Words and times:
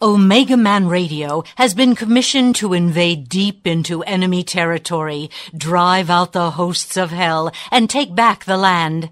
Omega 0.00 0.56
Man 0.56 0.86
Radio 0.86 1.42
has 1.56 1.74
been 1.74 1.96
commissioned 1.96 2.54
to 2.56 2.72
invade 2.72 3.28
deep 3.28 3.66
into 3.66 4.04
enemy 4.04 4.44
territory, 4.44 5.28
drive 5.56 6.08
out 6.08 6.32
the 6.32 6.52
hosts 6.52 6.96
of 6.96 7.10
hell, 7.10 7.50
and 7.72 7.90
take 7.90 8.14
back 8.14 8.44
the 8.44 8.56
land. 8.56 9.10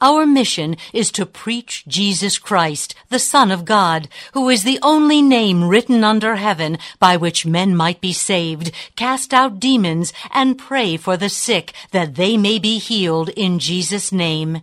Our 0.00 0.26
mission 0.26 0.76
is 0.92 1.10
to 1.12 1.26
preach 1.26 1.84
Jesus 1.88 2.38
Christ, 2.38 2.94
the 3.08 3.18
Son 3.18 3.50
of 3.50 3.64
God, 3.64 4.08
who 4.32 4.48
is 4.48 4.62
the 4.62 4.78
only 4.82 5.20
name 5.20 5.68
written 5.68 6.04
under 6.04 6.36
heaven 6.36 6.78
by 7.00 7.16
which 7.16 7.44
men 7.44 7.74
might 7.74 8.00
be 8.00 8.12
saved, 8.12 8.70
cast 8.94 9.34
out 9.34 9.58
demons, 9.58 10.12
and 10.32 10.56
pray 10.56 10.96
for 10.96 11.16
the 11.16 11.28
sick 11.28 11.72
that 11.90 12.14
they 12.14 12.36
may 12.36 12.60
be 12.60 12.78
healed 12.78 13.30
in 13.30 13.58
Jesus' 13.58 14.12
name. 14.12 14.62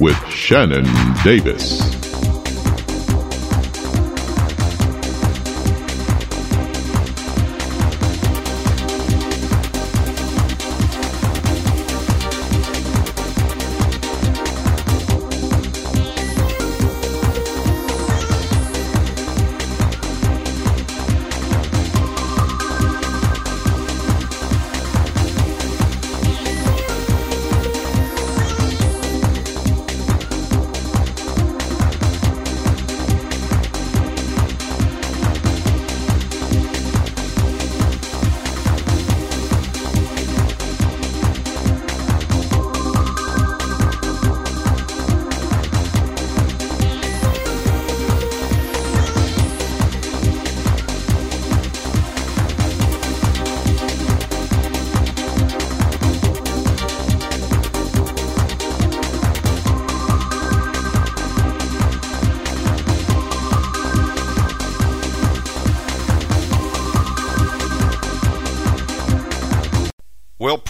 with 0.00 0.16
Shannon 0.28 0.84
Davis. 1.22 2.13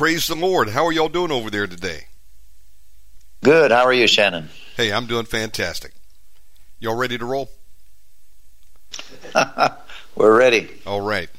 Praise 0.04 0.26
the 0.26 0.34
Lord. 0.34 0.68
How 0.68 0.84
are 0.84 0.92
y'all 0.92 1.08
doing 1.08 1.32
over 1.32 1.48
there 1.48 1.66
today? 1.66 2.08
Good. 3.42 3.70
How 3.70 3.84
are 3.84 3.92
you, 3.94 4.06
Shannon? 4.06 4.50
Hey, 4.76 4.92
I'm 4.92 5.06
doing 5.06 5.24
fantastic. 5.24 5.92
Y'all 6.78 6.94
ready 6.94 7.16
to 7.16 7.24
roll? 7.24 7.48
We're 10.14 10.38
ready. 10.38 10.68
All 10.84 11.00
right. 11.00 11.30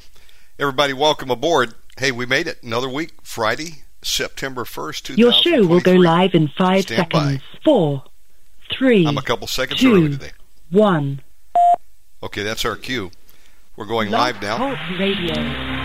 Everybody, 0.58 0.94
welcome 0.94 1.30
aboard. 1.30 1.74
Hey, 1.96 2.10
we 2.10 2.26
made 2.26 2.48
it. 2.48 2.60
Another 2.60 2.88
week, 2.88 3.12
Friday, 3.22 3.84
September 4.02 4.64
1st, 4.64 5.16
Your 5.16 5.32
show 5.32 5.64
will 5.64 5.78
go 5.78 5.92
live 5.92 6.34
in 6.34 6.48
five 6.48 6.82
Stand 6.82 7.08
by. 7.08 7.22
seconds. 7.34 7.42
Four, 7.62 8.02
three, 8.76 9.06
I'm 9.06 9.16
a 9.16 9.22
couple 9.22 9.46
seconds 9.46 9.78
two, 9.78 9.94
early 9.94 10.08
today. 10.08 10.32
one. 10.72 11.22
Okay, 12.20 12.42
that's 12.42 12.64
our 12.64 12.74
cue. 12.74 13.12
We're 13.76 13.84
going 13.84 14.10
live 14.10 14.40
now. 14.40 14.74
Radio. 14.98 15.34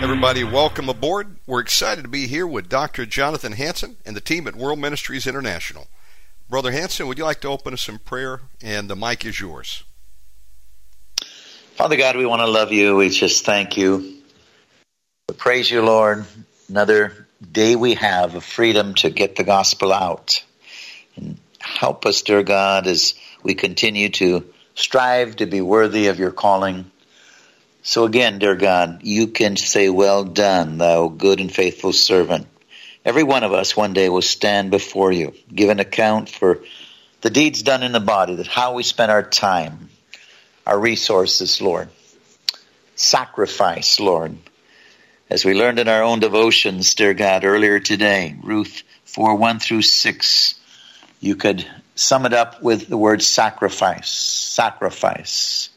Everybody, 0.02 0.44
welcome 0.44 0.88
aboard. 0.88 1.36
We're 1.46 1.60
excited 1.60 2.00
to 2.00 2.08
be 2.08 2.26
here 2.26 2.46
with 2.46 2.70
Dr. 2.70 3.04
Jonathan 3.04 3.52
Hansen 3.52 3.98
and 4.06 4.16
the 4.16 4.20
team 4.22 4.46
at 4.48 4.56
World 4.56 4.78
Ministries 4.78 5.26
International. 5.26 5.88
Brother 6.48 6.72
Hansen, 6.72 7.06
would 7.06 7.18
you 7.18 7.24
like 7.24 7.42
to 7.42 7.48
open 7.48 7.74
us 7.74 7.90
in 7.90 7.98
prayer? 7.98 8.40
And 8.62 8.88
the 8.88 8.96
mic 8.96 9.26
is 9.26 9.38
yours. 9.38 9.84
Father 11.74 11.98
God, 11.98 12.16
we 12.16 12.24
want 12.24 12.40
to 12.40 12.46
love 12.46 12.72
you. 12.72 12.96
We 12.96 13.10
just 13.10 13.44
thank 13.44 13.76
you. 13.76 14.22
We 15.28 15.34
praise 15.34 15.70
you, 15.70 15.82
Lord. 15.82 16.24
Another 16.70 17.26
day 17.52 17.76
we 17.76 17.92
have 17.96 18.34
of 18.36 18.42
freedom 18.42 18.94
to 18.94 19.10
get 19.10 19.36
the 19.36 19.44
gospel 19.44 19.92
out. 19.92 20.42
And 21.16 21.38
help 21.58 22.06
us, 22.06 22.22
dear 22.22 22.42
God, 22.42 22.86
as 22.86 23.12
we 23.42 23.52
continue 23.52 24.08
to 24.08 24.50
strive 24.76 25.36
to 25.36 25.46
be 25.46 25.60
worthy 25.60 26.06
of 26.06 26.18
your 26.18 26.32
calling. 26.32 26.90
So 27.84 28.04
again, 28.04 28.38
dear 28.38 28.54
God, 28.54 29.00
you 29.02 29.26
can 29.26 29.56
say, 29.56 29.88
Well 29.88 30.22
done, 30.24 30.78
thou 30.78 31.08
good 31.08 31.40
and 31.40 31.52
faithful 31.52 31.92
servant. 31.92 32.46
Every 33.04 33.24
one 33.24 33.42
of 33.42 33.52
us 33.52 33.76
one 33.76 33.92
day 33.92 34.08
will 34.08 34.22
stand 34.22 34.70
before 34.70 35.10
you, 35.10 35.34
give 35.52 35.68
an 35.68 35.80
account 35.80 36.28
for 36.28 36.60
the 37.22 37.30
deeds 37.30 37.62
done 37.62 37.82
in 37.82 37.90
the 37.90 37.98
body, 37.98 38.36
that 38.36 38.46
how 38.46 38.74
we 38.74 38.84
spent 38.84 39.10
our 39.10 39.24
time, 39.24 39.88
our 40.64 40.78
resources, 40.78 41.60
Lord. 41.60 41.88
Sacrifice, 42.94 43.98
Lord. 43.98 44.36
As 45.28 45.44
we 45.44 45.54
learned 45.54 45.80
in 45.80 45.88
our 45.88 46.04
own 46.04 46.20
devotions, 46.20 46.94
dear 46.94 47.14
God, 47.14 47.44
earlier 47.44 47.80
today, 47.80 48.36
Ruth 48.42 48.84
4 49.06 49.34
1 49.34 49.58
through 49.58 49.82
6, 49.82 50.54
you 51.18 51.34
could 51.34 51.66
sum 51.96 52.26
it 52.26 52.32
up 52.32 52.62
with 52.62 52.86
the 52.86 52.96
word 52.96 53.22
sacrifice. 53.22 54.08
Sacrifice. 54.08 55.70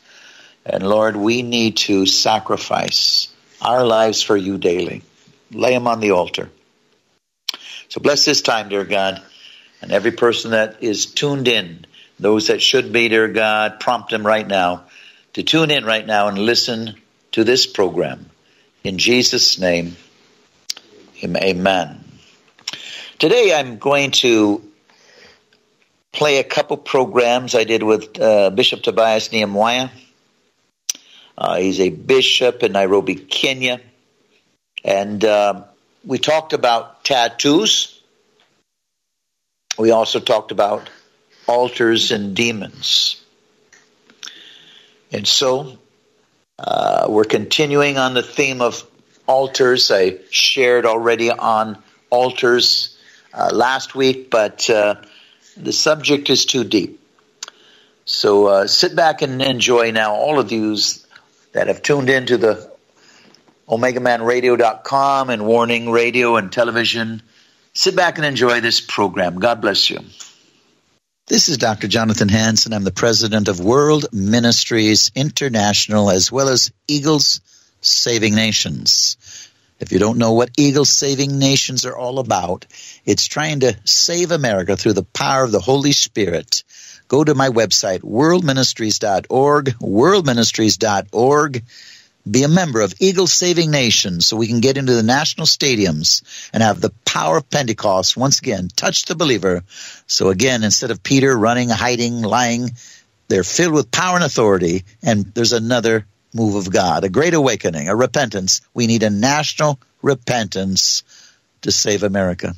And 0.65 0.87
Lord, 0.87 1.15
we 1.15 1.43
need 1.43 1.77
to 1.77 2.05
sacrifice 2.05 3.27
our 3.61 3.85
lives 3.85 4.21
for 4.21 4.35
you 4.35 4.57
daily. 4.57 5.03
Lay 5.51 5.73
them 5.73 5.87
on 5.87 5.99
the 5.99 6.11
altar. 6.11 6.49
So 7.89 8.01
bless 8.01 8.25
this 8.25 8.41
time, 8.41 8.69
dear 8.69 8.83
God, 8.83 9.21
and 9.81 9.91
every 9.91 10.11
person 10.11 10.51
that 10.51 10.83
is 10.83 11.05
tuned 11.05 11.47
in, 11.47 11.85
those 12.19 12.47
that 12.47 12.61
should 12.61 12.91
be, 12.91 13.09
dear 13.09 13.27
God, 13.27 13.79
prompt 13.79 14.09
them 14.09 14.25
right 14.25 14.47
now 14.47 14.85
to 15.33 15.43
tune 15.43 15.69
in 15.69 15.85
right 15.85 16.05
now 16.05 16.29
and 16.29 16.37
listen 16.37 16.95
to 17.33 17.43
this 17.43 17.67
program. 17.67 18.29
In 18.83 18.97
Jesus' 18.97 19.59
name, 19.59 19.95
amen. 21.23 22.03
Today 23.19 23.53
I'm 23.53 23.77
going 23.77 24.11
to 24.11 24.63
play 26.11 26.39
a 26.39 26.43
couple 26.43 26.77
programs 26.77 27.53
I 27.53 27.65
did 27.65 27.83
with 27.83 28.19
uh, 28.19 28.49
Bishop 28.49 28.81
Tobias 28.81 29.31
Nehemiah. 29.31 29.89
Uh, 31.37 31.57
he's 31.57 31.79
a 31.79 31.89
bishop 31.89 32.63
in 32.63 32.71
Nairobi, 32.71 33.15
Kenya. 33.15 33.81
And 34.83 35.23
uh, 35.23 35.63
we 36.05 36.17
talked 36.17 36.53
about 36.53 37.03
tattoos. 37.03 38.01
We 39.77 39.91
also 39.91 40.19
talked 40.19 40.51
about 40.51 40.89
altars 41.47 42.11
and 42.11 42.35
demons. 42.35 43.21
And 45.11 45.27
so 45.27 45.77
uh, 46.57 47.07
we're 47.09 47.25
continuing 47.25 47.97
on 47.97 48.13
the 48.13 48.23
theme 48.23 48.61
of 48.61 48.83
altars. 49.27 49.91
I 49.91 50.19
shared 50.29 50.85
already 50.85 51.31
on 51.31 51.81
altars 52.09 52.97
uh, 53.33 53.49
last 53.53 53.95
week, 53.95 54.29
but 54.29 54.69
uh, 54.69 54.95
the 55.57 55.73
subject 55.73 56.29
is 56.29 56.45
too 56.45 56.63
deep. 56.63 57.01
So 58.05 58.45
uh, 58.47 58.67
sit 58.67 58.95
back 58.95 59.21
and 59.21 59.41
enjoy 59.41 59.91
now, 59.91 60.15
all 60.15 60.39
of 60.39 60.51
yous 60.51 61.04
that 61.55 61.67
have 61.67 61.81
tuned 61.81 62.09
into 62.09 62.35
the 62.35 62.69
OmegaManRadio.com 63.69 65.29
and 65.29 65.45
Warning 65.45 65.89
Radio 65.89 66.35
and 66.35 66.51
Television. 66.51 67.21
Sit 67.73 67.95
back 67.95 68.17
and 68.17 68.25
enjoy 68.25 68.59
this 68.59 68.81
program. 68.81 69.39
God 69.39 69.61
bless 69.61 69.89
you. 69.89 69.99
This 71.27 71.47
is 71.47 71.57
Dr. 71.57 71.87
Jonathan 71.87 72.27
Hansen. 72.27 72.73
I'm 72.73 72.83
the 72.83 72.91
president 72.91 73.47
of 73.47 73.61
World 73.61 74.07
Ministries 74.11 75.11
International 75.15 76.11
as 76.11 76.29
well 76.29 76.49
as 76.49 76.73
Eagles 76.89 77.39
Saving 77.79 78.35
Nations. 78.35 79.15
If 79.79 79.93
you 79.93 79.99
don't 79.99 80.17
know 80.17 80.33
what 80.33 80.51
Eagles 80.57 80.89
Saving 80.89 81.39
Nations 81.39 81.85
are 81.85 81.95
all 81.95 82.19
about, 82.19 82.65
it's 83.05 83.27
trying 83.27 83.61
to 83.61 83.77
save 83.85 84.31
America 84.31 84.75
through 84.75 84.93
the 84.93 85.03
power 85.03 85.45
of 85.45 85.53
the 85.53 85.61
Holy 85.61 85.93
Spirit. 85.93 86.63
Go 87.07 87.23
to 87.23 87.35
my 87.35 87.49
website, 87.49 88.01
worldministries.org, 88.01 89.65
worldministries.org 89.65 91.63
be 92.29 92.43
a 92.43 92.47
member 92.47 92.81
of 92.81 92.93
Eagle 92.99 93.27
Saving 93.27 93.69
Nation 93.69 94.19
so 94.19 94.35
we 94.35 94.47
can 94.47 94.59
get 94.59 94.77
into 94.77 94.93
the 94.93 95.03
national 95.03 95.45
stadiums 95.45 96.23
and 96.51 96.63
have 96.63 96.81
the 96.81 96.91
power 97.05 97.37
of 97.37 97.49
Pentecost 97.49 98.17
once 98.17 98.39
again 98.39 98.67
touch 98.75 99.05
the 99.05 99.15
believer. 99.15 99.63
So 100.07 100.29
again, 100.29 100.63
instead 100.63 100.91
of 100.91 101.03
Peter 101.03 101.37
running, 101.37 101.69
hiding, 101.69 102.21
lying, 102.21 102.71
they're 103.27 103.43
filled 103.43 103.73
with 103.73 103.91
power 103.91 104.15
and 104.15 104.23
authority 104.23 104.85
and 105.03 105.25
there's 105.33 105.53
another 105.53 106.05
move 106.33 106.55
of 106.55 106.71
God, 106.71 107.03
a 107.03 107.09
great 107.09 107.33
awakening, 107.33 107.89
a 107.89 107.95
repentance. 107.95 108.61
We 108.73 108.87
need 108.87 109.03
a 109.03 109.09
national 109.09 109.79
repentance 110.01 111.03
to 111.61 111.71
save 111.71 112.03
America. 112.03 112.55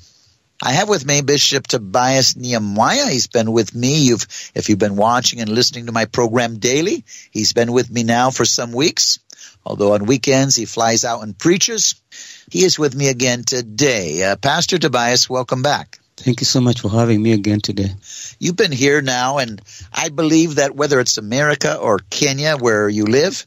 I 0.61 0.73
have 0.73 0.89
with 0.89 1.05
me 1.05 1.21
Bishop 1.21 1.67
Tobias 1.67 2.35
Nehemiah. 2.35 3.07
He's 3.09 3.27
been 3.27 3.51
with 3.51 3.75
me. 3.75 3.99
You've, 3.99 4.25
if 4.55 4.69
you've 4.69 4.79
been 4.79 4.95
watching 4.95 5.39
and 5.39 5.49
listening 5.49 5.85
to 5.85 5.91
my 5.91 6.05
program 6.05 6.57
daily, 6.57 7.05
he's 7.29 7.53
been 7.53 7.71
with 7.71 7.91
me 7.91 8.03
now 8.03 8.31
for 8.31 8.43
some 8.43 8.71
weeks. 8.71 9.19
Although 9.63 9.93
on 9.93 10.05
weekends 10.05 10.55
he 10.55 10.65
flies 10.65 11.05
out 11.05 11.21
and 11.21 11.37
preaches, 11.37 12.01
he 12.49 12.63
is 12.63 12.79
with 12.79 12.95
me 12.95 13.09
again 13.09 13.43
today. 13.43 14.23
Uh, 14.23 14.35
Pastor 14.35 14.79
Tobias, 14.79 15.29
welcome 15.29 15.61
back. 15.61 15.99
Thank 16.15 16.39
you 16.41 16.45
so 16.45 16.59
much 16.59 16.81
for 16.81 16.89
having 16.89 17.21
me 17.21 17.33
again 17.33 17.59
today. 17.59 17.91
You've 18.39 18.55
been 18.55 18.71
here 18.71 19.03
now, 19.03 19.37
and 19.37 19.61
I 19.93 20.09
believe 20.09 20.55
that 20.55 20.75
whether 20.75 20.99
it's 20.99 21.19
America 21.19 21.77
or 21.77 21.99
Kenya, 22.09 22.57
where 22.57 22.89
you 22.89 23.05
live, 23.05 23.45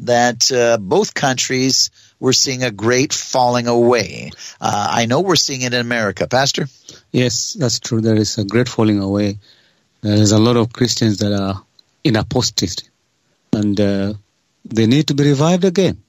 that 0.00 0.50
uh, 0.50 0.78
both 0.78 1.14
countries 1.14 1.90
we're 2.20 2.32
seeing 2.32 2.62
a 2.62 2.70
great 2.70 3.12
falling 3.12 3.66
away. 3.66 4.30
Uh, 4.60 4.88
I 4.90 5.06
know 5.06 5.20
we're 5.20 5.36
seeing 5.36 5.62
it 5.62 5.72
in 5.72 5.80
America, 5.80 6.26
Pastor. 6.26 6.66
Yes, 7.12 7.54
that's 7.54 7.80
true. 7.80 8.00
There 8.00 8.16
is 8.16 8.38
a 8.38 8.44
great 8.44 8.68
falling 8.68 9.00
away. 9.00 9.38
There's 10.00 10.32
a 10.32 10.38
lot 10.38 10.56
of 10.56 10.72
Christians 10.72 11.18
that 11.18 11.32
are 11.32 11.62
in 12.04 12.16
apostasy, 12.16 12.88
and 13.52 13.80
uh, 13.80 14.14
they 14.64 14.86
need 14.86 15.08
to 15.08 15.14
be 15.14 15.24
revived 15.24 15.64
again. 15.64 16.02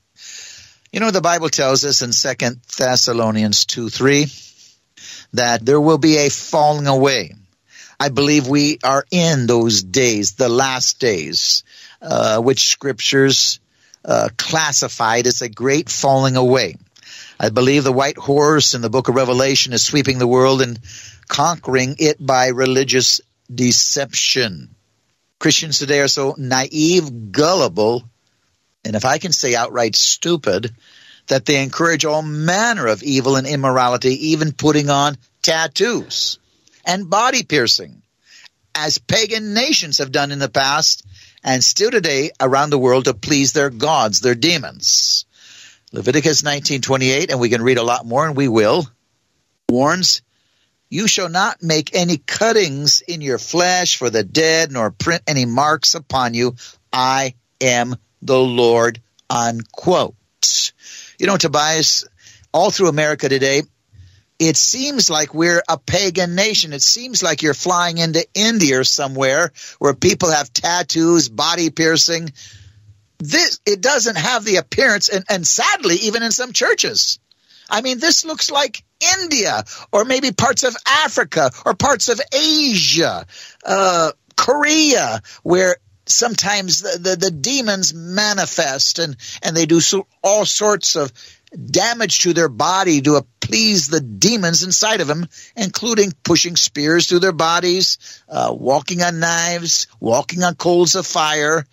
You 0.92 1.00
know, 1.00 1.12
the 1.12 1.22
Bible 1.22 1.50
tells 1.50 1.86
us 1.86 2.02
in 2.02 2.12
Second 2.12 2.62
Thessalonians 2.78 3.66
2 3.66 3.90
3 3.90 4.26
that 5.34 5.66
there 5.66 5.80
will 5.80 5.98
be 5.98 6.18
a 6.18 6.30
falling 6.30 6.88
away. 6.88 7.36
I 8.00 8.10
believe 8.10 8.48
we 8.48 8.80
are 8.84 9.06
in 9.12 9.46
those 9.46 9.84
days, 9.84 10.34
the 10.34 10.50
last 10.50 11.00
days, 11.00 11.64
uh, 12.02 12.42
which 12.42 12.70
scriptures 12.70 13.60
uh, 14.06 14.30
classified 14.38 15.28
as 15.28 15.42
a 15.42 15.50
great 15.50 15.90
falling 15.90 16.36
away. 16.36 16.76
I 17.40 17.50
believe 17.50 17.84
the 17.84 17.92
white 17.94 18.18
horse 18.18 18.74
in 18.74 18.82
the 18.82 18.90
book 18.90 19.08
of 19.08 19.16
Revelation 19.16 19.74
is 19.74 19.84
sweeping 19.84 20.20
the 20.20 20.28
world 20.28 20.62
and 20.62 20.80
conquering 21.28 21.96
it 22.00 22.24
by 22.24 22.48
religious 22.48 23.22
deception. 23.54 24.76
Christians 25.40 25.80
today 25.80 26.02
are 26.02 26.10
so 26.10 26.36
naive, 26.38 27.32
gullible, 27.32 28.04
and 28.84 28.96
if 28.96 29.06
I 29.06 29.20
can 29.20 29.32
say 29.32 29.56
outright 29.56 29.96
stupid, 29.96 30.76
that 31.28 31.46
they 31.46 31.64
encourage 31.64 32.06
all 32.06 32.22
manner 32.22 32.88
of 32.88 33.04
evil 33.04 33.36
and 33.36 33.48
immorality, 33.48 34.30
even 34.32 34.52
putting 34.52 34.90
on 34.90 35.18
tattoos 35.42 36.40
and 36.86 37.10
body 37.10 37.44
piercing, 37.44 38.02
as 38.76 38.98
pagan 38.98 39.54
nations 39.54 40.00
have 40.00 40.12
done 40.12 40.32
in 40.32 40.40
the 40.40 40.50
past 40.50 41.06
and 41.44 41.64
still 41.64 41.92
today 41.92 42.32
around 42.40 42.70
the 42.70 42.80
world 42.80 43.06
to 43.06 43.14
please 43.14 43.54
their 43.54 43.70
gods, 43.70 44.22
their 44.22 44.36
demons. 44.36 45.26
Leviticus 45.92 46.44
19:28 46.44 47.32
and 47.32 47.40
we 47.40 47.50
can 47.50 47.62
read 47.62 47.78
a 47.78 47.84
lot 47.84 48.06
more 48.06 48.28
and 48.28 48.38
we 48.38 48.48
will 48.48 48.88
warns 49.70 50.22
you 50.90 51.08
shall 51.08 51.30
not 51.30 51.62
make 51.62 51.96
any 51.96 52.18
cuttings 52.18 53.02
in 53.02 53.22
your 53.22 53.38
flesh 53.38 53.98
for 53.98 54.10
the 54.10 54.24
dead 54.24 54.72
nor 54.72 54.92
print 54.92 55.22
any 55.28 55.46
marks 55.46 55.96
upon 55.96 56.34
you 56.34 56.56
I 56.92 57.36
am 57.62 57.96
the 58.22 58.40
Lord, 58.40 59.02
unquote. 59.30 60.16
You 61.20 61.28
know, 61.28 61.38
Tobias, 61.38 62.06
all 62.54 62.72
through 62.72 62.90
America 62.90 63.30
today, 63.30 63.64
it 64.40 64.56
seems 64.56 65.10
like 65.10 65.34
we're 65.34 65.62
a 65.68 65.78
pagan 65.78 66.34
nation. 66.34 66.72
It 66.72 66.82
seems 66.82 67.22
like 67.22 67.42
you're 67.42 67.54
flying 67.54 67.98
into 67.98 68.26
India 68.34 68.80
or 68.80 68.84
somewhere 68.86 69.52
where 69.80 69.94
people 69.94 70.32
have 70.32 70.54
tattoos, 70.54 71.28
body 71.28 71.70
piercing. 71.70 72.32
This, 73.20 73.60
it 73.66 73.82
doesn't 73.82 74.18
have 74.18 74.46
the 74.46 74.56
appearance, 74.56 75.10
and, 75.10 75.26
and 75.30 75.46
sadly, 75.46 75.96
even 76.04 76.24
in 76.24 76.32
some 76.32 76.54
churches. 76.54 77.20
I 77.70 77.82
mean, 77.82 78.00
this 78.00 78.24
looks 78.24 78.50
like 78.50 78.84
India 79.22 79.64
or 79.92 80.06
maybe 80.06 80.32
parts 80.32 80.64
of 80.64 80.76
Africa 80.88 81.52
or 81.66 81.76
parts 81.76 82.08
of 82.08 82.22
Asia, 82.34 83.26
uh, 83.66 84.12
Korea, 84.38 85.22
where 85.44 85.76
sometimes 86.10 86.82
the, 86.82 86.98
the, 86.98 87.16
the, 87.16 87.32
demons 87.32 87.94
manifest 87.94 89.00
and, 89.00 89.16
and 89.44 89.56
they 89.56 89.66
do 89.66 89.80
so, 89.80 90.08
all 90.24 90.46
sorts 90.46 90.96
of 90.96 91.14
damage 91.52 92.20
to 92.20 92.34
their 92.34 92.50
body 92.50 93.02
to 93.02 93.26
please 93.40 93.88
the 93.88 94.02
demons 94.02 94.64
inside 94.64 95.02
of 95.02 95.08
them, 95.08 95.28
including 95.56 96.14
pushing 96.24 96.56
spears 96.56 97.08
through 97.08 97.20
their 97.20 97.32
bodies, 97.32 98.22
uh, 98.30 98.54
walking 98.56 99.02
on 99.02 99.20
knives, 99.20 99.88
walking 100.00 100.44
on 100.44 100.56
coals 100.56 100.96
of 100.96 101.08
fire. 101.08 101.66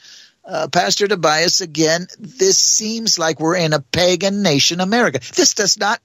Uh, 0.45 0.69
Pastor 0.69 1.09
Tobias, 1.09 1.61
again, 1.61 2.07
this 2.19 2.59
seems 2.59 3.19
like 3.19 3.41
we're 3.41 3.57
in 3.57 3.73
a 3.73 3.81
pagan 3.81 4.43
nation, 4.43 4.81
America. 4.81 5.19
This 5.35 5.55
does 5.55 5.79
not 5.79 6.01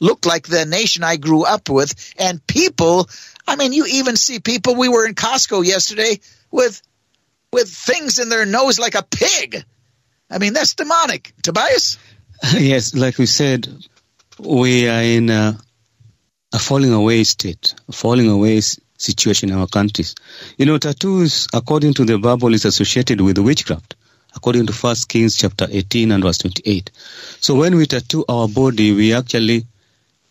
look 0.00 0.26
like 0.26 0.46
the 0.46 0.66
nation 0.66 1.04
I 1.04 1.16
grew 1.16 1.44
up 1.44 1.68
with. 1.68 2.14
And 2.18 2.44
people, 2.46 3.08
I 3.46 3.56
mean, 3.56 3.72
you 3.72 3.86
even 3.86 4.16
see 4.16 4.40
people, 4.40 4.74
we 4.74 4.88
were 4.88 5.06
in 5.06 5.14
Costco 5.14 5.64
yesterday 5.64 6.18
with 6.50 6.82
with 7.52 7.68
things 7.68 8.18
in 8.18 8.30
their 8.30 8.46
nose 8.46 8.78
like 8.78 8.94
a 8.94 9.02
pig. 9.02 9.64
I 10.30 10.38
mean, 10.38 10.54
that's 10.54 10.74
demonic. 10.74 11.34
Tobias? 11.42 11.98
yes, 12.58 12.94
like 12.94 13.18
we 13.18 13.26
said, 13.26 13.68
we 14.38 14.88
are 14.88 15.02
in 15.02 15.30
a, 15.30 15.56
a 16.52 16.58
falling 16.58 16.92
away 16.92 17.22
state, 17.24 17.74
a 17.88 17.92
falling 17.92 18.28
away 18.28 18.60
situation 18.98 19.50
in 19.50 19.56
our 19.56 19.68
countries. 19.68 20.14
You 20.58 20.66
know, 20.66 20.78
tattoos, 20.78 21.46
according 21.52 21.94
to 21.94 22.04
the 22.04 22.18
Bible, 22.18 22.52
is 22.52 22.64
associated 22.64 23.20
with 23.20 23.38
witchcraft, 23.38 23.94
according 24.34 24.66
to 24.66 24.72
First 24.72 25.08
Kings 25.08 25.36
chapter 25.36 25.68
18 25.70 26.10
and 26.10 26.24
verse 26.24 26.38
28. 26.38 26.90
So 27.40 27.54
when 27.54 27.76
we 27.76 27.86
tattoo 27.86 28.24
our 28.28 28.48
body, 28.48 28.92
we 28.92 29.14
actually 29.14 29.66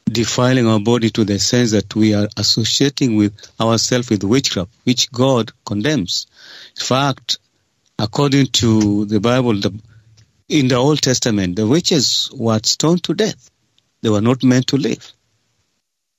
defiling 0.05 0.67
our 0.67 0.79
body 0.79 1.11
to 1.11 1.23
the 1.23 1.39
sense 1.39 1.71
that 1.71 1.95
we 1.95 2.13
are 2.13 2.27
associating 2.35 3.15
with 3.15 3.33
ourselves 3.61 4.09
with 4.09 4.23
witchcraft, 4.25 4.71
which 4.83 5.09
God 5.11 5.51
condemns. 5.65 6.27
In 6.77 6.83
fact, 6.83 7.37
according 7.97 8.47
to 8.47 9.05
the 9.05 9.21
Bible, 9.21 9.53
the, 9.53 9.73
in 10.51 10.67
the 10.67 10.75
Old 10.75 11.01
Testament, 11.01 11.55
the 11.55 11.65
witches 11.65 12.29
were 12.33 12.59
stoned 12.63 13.03
to 13.05 13.13
death. 13.13 13.49
They 14.01 14.09
were 14.09 14.21
not 14.21 14.43
meant 14.43 14.67
to 14.67 14.77
live. 14.77 15.13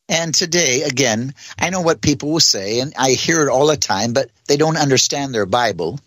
And 0.09 0.35
today, 0.35 0.83
again, 0.83 1.35
I 1.59 1.71
know 1.71 1.83
what 1.83 2.01
people 2.01 2.31
will 2.33 2.41
say, 2.41 2.81
and 2.81 2.95
I 2.99 3.11
hear 3.11 3.43
it 3.43 3.51
all 3.51 3.67
the 3.67 3.77
time, 3.77 4.15
but 4.15 4.31
they 4.49 4.57
don't 4.57 4.79
understand 4.79 5.35
their 5.35 5.47
Bible. 5.47 6.01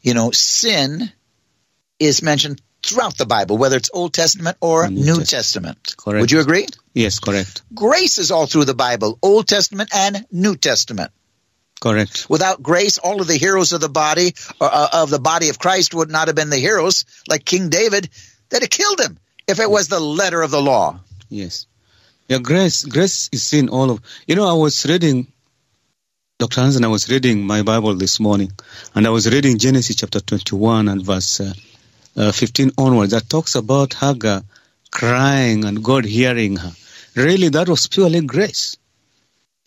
You 0.00 0.14
know, 0.14 0.30
sin 0.30 1.12
is 1.98 2.22
mentioned 2.22 2.62
throughout 2.82 3.18
the 3.18 3.26
Bible, 3.26 3.58
whether 3.58 3.76
it's 3.76 3.90
Old 3.92 4.14
Testament 4.14 4.56
or 4.60 4.88
New, 4.88 5.04
New 5.04 5.18
Testament. 5.18 5.28
Testament. 5.28 5.94
Correct. 5.98 6.20
Would 6.22 6.32
you 6.32 6.40
agree? 6.40 6.66
Yes, 6.94 7.18
correct. 7.18 7.62
Grace 7.74 8.16
is 8.18 8.30
all 8.30 8.46
through 8.46 8.64
the 8.64 8.74
Bible, 8.74 9.18
Old 9.22 9.46
Testament 9.46 9.90
and 9.94 10.24
New 10.32 10.56
Testament. 10.56 11.12
Correct. 11.80 12.26
Without 12.28 12.62
grace, 12.62 12.98
all 12.98 13.20
of 13.20 13.26
the 13.26 13.36
heroes 13.36 13.72
of 13.72 13.80
the 13.80 13.88
body 13.88 14.34
uh, 14.60 14.88
of 14.92 15.10
the 15.10 15.20
body 15.20 15.48
of 15.48 15.58
Christ 15.58 15.94
would 15.94 16.10
not 16.10 16.26
have 16.26 16.36
been 16.36 16.50
the 16.50 16.56
heroes, 16.58 17.04
like 17.28 17.44
King 17.44 17.68
David, 17.68 18.08
that 18.50 18.62
had 18.62 18.70
killed 18.70 19.00
him 19.00 19.18
if 19.46 19.60
it 19.60 19.70
was 19.70 19.88
the 19.88 20.00
letter 20.00 20.42
of 20.42 20.50
the 20.50 20.60
law. 20.60 20.98
Yes. 21.28 21.66
Yeah, 22.28 22.38
grace, 22.38 22.84
grace 22.84 23.30
is 23.32 23.42
seen 23.42 23.68
all 23.68 23.90
of. 23.90 24.00
You 24.26 24.36
know, 24.36 24.46
I 24.46 24.52
was 24.52 24.84
reading, 24.84 25.32
Dr. 26.38 26.60
Hansen, 26.60 26.84
I 26.84 26.88
was 26.88 27.08
reading 27.08 27.46
my 27.46 27.62
Bible 27.62 27.94
this 27.94 28.20
morning, 28.20 28.52
and 28.94 29.06
I 29.06 29.10
was 29.10 29.32
reading 29.32 29.56
Genesis 29.56 29.96
chapter 29.96 30.20
21 30.20 30.88
and 30.88 31.04
verse 31.04 31.40
uh, 31.40 31.52
uh, 32.16 32.32
15 32.32 32.72
onwards 32.76 33.12
that 33.12 33.30
talks 33.30 33.54
about 33.54 33.94
Hagar 33.94 34.42
crying 34.90 35.64
and 35.64 35.82
God 35.82 36.04
hearing 36.04 36.56
her. 36.56 36.72
really 37.14 37.48
that 37.50 37.68
was 37.68 37.86
purely 37.86 38.20
grace. 38.20 38.76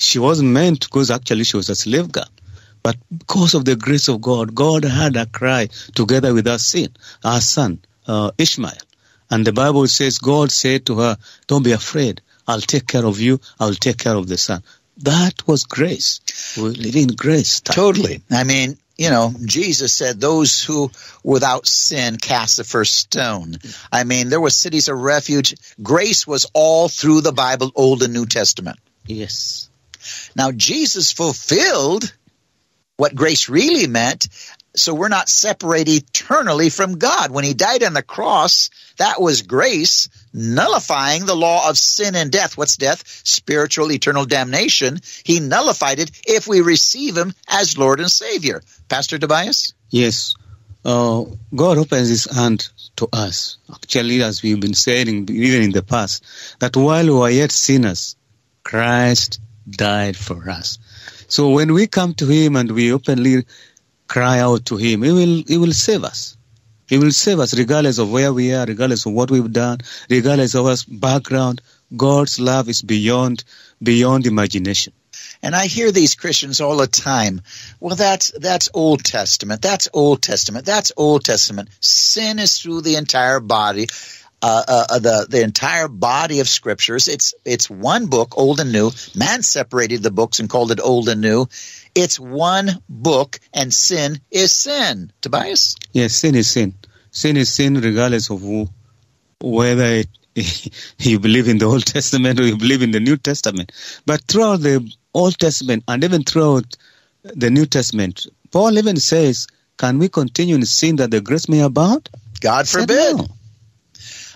She 0.01 0.17
wasn't 0.19 0.49
meant 0.49 0.79
because 0.79 1.11
actually 1.11 1.43
she 1.43 1.57
was 1.57 1.69
a 1.69 1.75
slave 1.75 2.11
girl. 2.11 2.25
But 2.83 2.97
because 3.15 3.53
of 3.53 3.65
the 3.65 3.75
grace 3.75 4.07
of 4.07 4.21
God, 4.21 4.55
God 4.55 4.83
had 4.83 5.15
her 5.15 5.27
cry 5.27 5.69
together 5.93 6.33
with 6.33 6.47
her 6.47 6.57
sin, 6.57 6.89
our 7.23 7.39
son, 7.39 7.79
uh, 8.07 8.31
Ishmael. 8.37 8.73
And 9.29 9.45
the 9.45 9.53
Bible 9.53 9.87
says 9.87 10.17
God 10.17 10.51
said 10.51 10.87
to 10.87 10.97
her, 10.97 11.17
don't 11.45 11.63
be 11.63 11.71
afraid. 11.71 12.21
I'll 12.47 12.61
take 12.61 12.87
care 12.87 13.05
of 13.05 13.19
you. 13.19 13.39
I'll 13.59 13.75
take 13.75 13.99
care 13.99 14.15
of 14.15 14.27
the 14.27 14.37
son. 14.37 14.63
That 14.97 15.47
was 15.47 15.65
grace. 15.65 16.19
We 16.57 16.69
live 16.71 16.95
in 16.95 17.09
grace. 17.09 17.61
Totally. 17.61 18.23
I 18.31 18.43
mean, 18.43 18.77
you 18.97 19.09
know, 19.09 19.33
Jesus 19.45 19.93
said, 19.93 20.19
those 20.19 20.63
who 20.63 20.91
without 21.23 21.67
sin 21.67 22.17
cast 22.17 22.57
the 22.57 22.63
first 22.63 22.95
stone. 22.95 23.55
I 23.91 24.03
mean, 24.03 24.29
there 24.29 24.41
were 24.41 24.49
cities 24.49 24.89
of 24.89 24.99
refuge. 24.99 25.55
Grace 25.81 26.25
was 26.25 26.47
all 26.53 26.89
through 26.89 27.21
the 27.21 27.31
Bible, 27.31 27.71
Old 27.75 28.03
and 28.03 28.13
New 28.13 28.25
Testament. 28.25 28.79
Yes. 29.05 29.70
Now, 30.35 30.51
Jesus 30.51 31.11
fulfilled 31.11 32.11
what 32.97 33.15
grace 33.15 33.49
really 33.49 33.87
meant. 33.87 34.27
So 34.75 34.93
we're 34.93 35.09
not 35.09 35.27
separated 35.27 35.91
eternally 35.91 36.69
from 36.69 36.97
God. 36.97 37.31
When 37.31 37.43
he 37.43 37.53
died 37.53 37.83
on 37.83 37.93
the 37.93 38.03
cross, 38.03 38.69
that 38.97 39.19
was 39.19 39.41
grace 39.41 40.07
nullifying 40.33 41.25
the 41.25 41.35
law 41.35 41.67
of 41.67 41.77
sin 41.77 42.15
and 42.15 42.31
death. 42.31 42.57
What's 42.57 42.77
death? 42.77 43.03
Spiritual 43.25 43.91
eternal 43.91 44.25
damnation. 44.25 44.99
He 45.25 45.39
nullified 45.39 45.99
it 45.99 46.11
if 46.25 46.47
we 46.47 46.61
receive 46.61 47.17
him 47.17 47.33
as 47.49 47.77
Lord 47.77 47.99
and 47.99 48.09
Savior. 48.09 48.61
Pastor 48.87 49.17
Tobias? 49.17 49.73
Yes. 49.89 50.35
Uh, 50.85 51.25
God 51.53 51.77
opens 51.77 52.09
his 52.09 52.25
hand 52.31 52.69
to 52.95 53.09
us. 53.11 53.57
Actually, 53.73 54.23
as 54.23 54.41
we've 54.41 54.59
been 54.59 54.73
saying 54.73 55.27
even 55.29 55.63
in 55.63 55.71
the 55.71 55.83
past, 55.83 56.23
that 56.59 56.77
while 56.77 57.03
we 57.03 57.11
were 57.11 57.29
yet 57.29 57.51
sinners, 57.51 58.15
Christ 58.63 59.39
died 59.69 60.17
for 60.17 60.49
us. 60.49 60.79
So 61.27 61.49
when 61.49 61.73
we 61.73 61.87
come 61.87 62.13
to 62.15 62.27
him 62.27 62.55
and 62.55 62.71
we 62.71 62.91
openly 62.91 63.45
cry 64.07 64.39
out 64.39 64.65
to 64.65 64.77
him, 64.77 65.03
he 65.03 65.11
will, 65.11 65.43
he 65.47 65.57
will 65.57 65.73
save 65.73 66.03
us. 66.03 66.37
He 66.87 66.97
will 66.97 67.11
save 67.11 67.39
us 67.39 67.57
regardless 67.57 67.99
of 67.99 68.11
where 68.11 68.33
we 68.33 68.53
are, 68.53 68.65
regardless 68.65 69.05
of 69.05 69.13
what 69.13 69.31
we've 69.31 69.51
done, 69.51 69.79
regardless 70.09 70.55
of 70.55 70.65
our 70.65 70.75
background. 70.89 71.61
God's 71.95 72.39
love 72.39 72.67
is 72.67 72.81
beyond, 72.81 73.45
beyond 73.81 74.27
imagination. 74.27 74.91
And 75.43 75.55
I 75.55 75.67
hear 75.67 75.91
these 75.91 76.15
Christians 76.15 76.61
all 76.61 76.77
the 76.77 76.87
time. 76.87 77.41
Well, 77.79 77.95
that's 77.95 78.31
that's 78.37 78.69
Old 78.73 79.03
Testament. 79.03 79.61
That's 79.61 79.87
Old 79.93 80.21
Testament. 80.21 80.65
That's 80.65 80.91
Old 80.95 81.23
Testament. 81.25 81.69
Sin 81.79 82.37
is 82.39 82.59
through 82.59 82.81
the 82.81 82.95
entire 82.95 83.39
body, 83.39 83.87
uh, 84.41 84.63
uh, 84.89 84.99
the 84.99 85.27
the 85.29 85.41
entire 85.43 85.87
body 85.87 86.39
of 86.39 86.49
scriptures. 86.49 87.07
It's 87.07 87.33
it's 87.45 87.69
one 87.69 88.07
book, 88.07 88.37
Old 88.37 88.59
and 88.59 88.71
New. 88.71 88.91
Man 89.15 89.43
separated 89.43 90.03
the 90.03 90.11
books 90.11 90.39
and 90.39 90.49
called 90.49 90.71
it 90.71 90.79
Old 90.79 91.09
and 91.09 91.21
New. 91.21 91.47
It's 91.93 92.19
one 92.19 92.81
book, 92.89 93.39
and 93.53 93.73
sin 93.73 94.19
is 94.31 94.53
sin. 94.53 95.11
Tobias? 95.21 95.75
Yes, 95.91 96.13
sin 96.15 96.35
is 96.35 96.49
sin. 96.49 96.73
Sin 97.11 97.37
is 97.37 97.51
sin 97.51 97.75
regardless 97.79 98.29
of 98.29 98.41
who, 98.41 98.69
whether 99.41 99.83
it, 99.83 100.09
you 100.99 101.19
believe 101.19 101.49
in 101.49 101.57
the 101.57 101.65
Old 101.65 101.85
Testament 101.85 102.39
or 102.39 102.43
you 102.43 102.57
believe 102.57 102.81
in 102.81 102.91
the 102.91 103.01
New 103.01 103.17
Testament. 103.17 103.71
But 104.05 104.21
throughout 104.21 104.61
the 104.61 104.89
Old 105.13 105.37
Testament 105.37 105.83
and 105.87 106.03
even 106.03 106.23
throughout 106.23 106.77
the 107.23 107.49
New 107.49 107.65
Testament, 107.65 108.25
Paul 108.51 108.77
even 108.77 108.95
says, 108.97 109.47
Can 109.77 109.99
we 109.99 110.07
continue 110.07 110.55
in 110.55 110.65
sin 110.65 110.95
that 110.97 111.11
the 111.11 111.19
grace 111.19 111.49
may 111.49 111.59
abound? 111.59 112.09
God 112.39 112.67
forbid. 112.67 113.29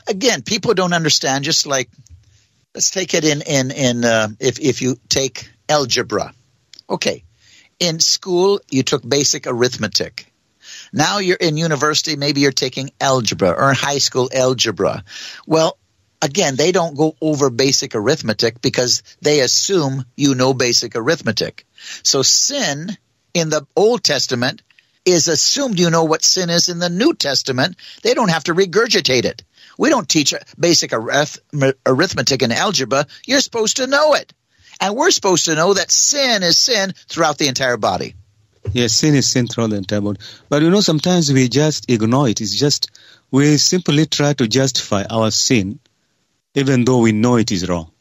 Again, 0.07 0.43
people 0.43 0.73
don't 0.73 0.93
understand, 0.93 1.43
just 1.43 1.65
like 1.65 1.89
let's 2.73 2.91
take 2.91 3.13
it 3.13 3.23
in 3.23 3.41
in 3.41 3.71
in 3.71 4.05
uh, 4.05 4.27
if 4.39 4.59
if 4.59 4.81
you 4.81 4.97
take 5.09 5.49
algebra. 5.67 6.33
Okay, 6.89 7.23
in 7.79 7.99
school, 7.99 8.59
you 8.69 8.83
took 8.83 9.07
basic 9.07 9.47
arithmetic. 9.47 10.31
Now 10.93 11.19
you're 11.19 11.37
in 11.37 11.57
university, 11.57 12.15
maybe 12.15 12.41
you're 12.41 12.51
taking 12.51 12.91
algebra 13.01 13.49
or 13.49 13.73
high 13.73 13.97
school 13.97 14.29
algebra. 14.33 15.03
Well, 15.45 15.77
again, 16.21 16.55
they 16.55 16.71
don't 16.71 16.95
go 16.95 17.15
over 17.21 17.49
basic 17.49 17.95
arithmetic 17.95 18.61
because 18.61 19.03
they 19.21 19.41
assume 19.41 20.05
you 20.15 20.35
know 20.35 20.53
basic 20.53 20.95
arithmetic. 20.95 21.65
So 22.03 22.21
sin 22.21 22.95
in 23.33 23.49
the 23.49 23.65
Old 23.75 24.03
Testament 24.03 24.61
is 25.05 25.27
assumed 25.27 25.79
you 25.79 25.89
know 25.89 26.03
what 26.05 26.23
sin 26.23 26.49
is 26.49 26.69
in 26.69 26.79
the 26.79 26.89
New 26.89 27.13
Testament. 27.13 27.75
They 28.01 28.13
don't 28.13 28.31
have 28.31 28.45
to 28.45 28.55
regurgitate 28.55 29.25
it. 29.25 29.43
We 29.77 29.89
don't 29.89 30.07
teach 30.07 30.33
basic 30.59 30.93
arithmetic 30.93 32.41
and 32.41 32.53
algebra. 32.53 33.05
You're 33.25 33.41
supposed 33.41 33.77
to 33.77 33.87
know 33.87 34.13
it. 34.13 34.33
And 34.79 34.95
we're 34.95 35.11
supposed 35.11 35.45
to 35.45 35.55
know 35.55 35.73
that 35.73 35.91
sin 35.91 36.43
is 36.43 36.57
sin 36.57 36.93
throughout 37.07 37.37
the 37.37 37.47
entire 37.47 37.77
body. 37.77 38.15
Yes, 38.73 38.93
sin 38.93 39.15
is 39.15 39.29
sin 39.29 39.47
throughout 39.47 39.69
the 39.69 39.77
entire 39.77 40.01
body. 40.01 40.19
But 40.49 40.61
you 40.61 40.69
know, 40.69 40.81
sometimes 40.81 41.31
we 41.31 41.47
just 41.47 41.89
ignore 41.89 42.27
it. 42.29 42.41
It's 42.41 42.55
just, 42.55 42.91
we 43.31 43.57
simply 43.57 44.05
try 44.05 44.33
to 44.33 44.47
justify 44.47 45.03
our 45.09 45.31
sin, 45.31 45.79
even 46.55 46.83
though 46.83 46.99
we 46.99 47.11
know 47.11 47.37
it 47.37 47.51
is 47.51 47.69
wrong. 47.69 47.91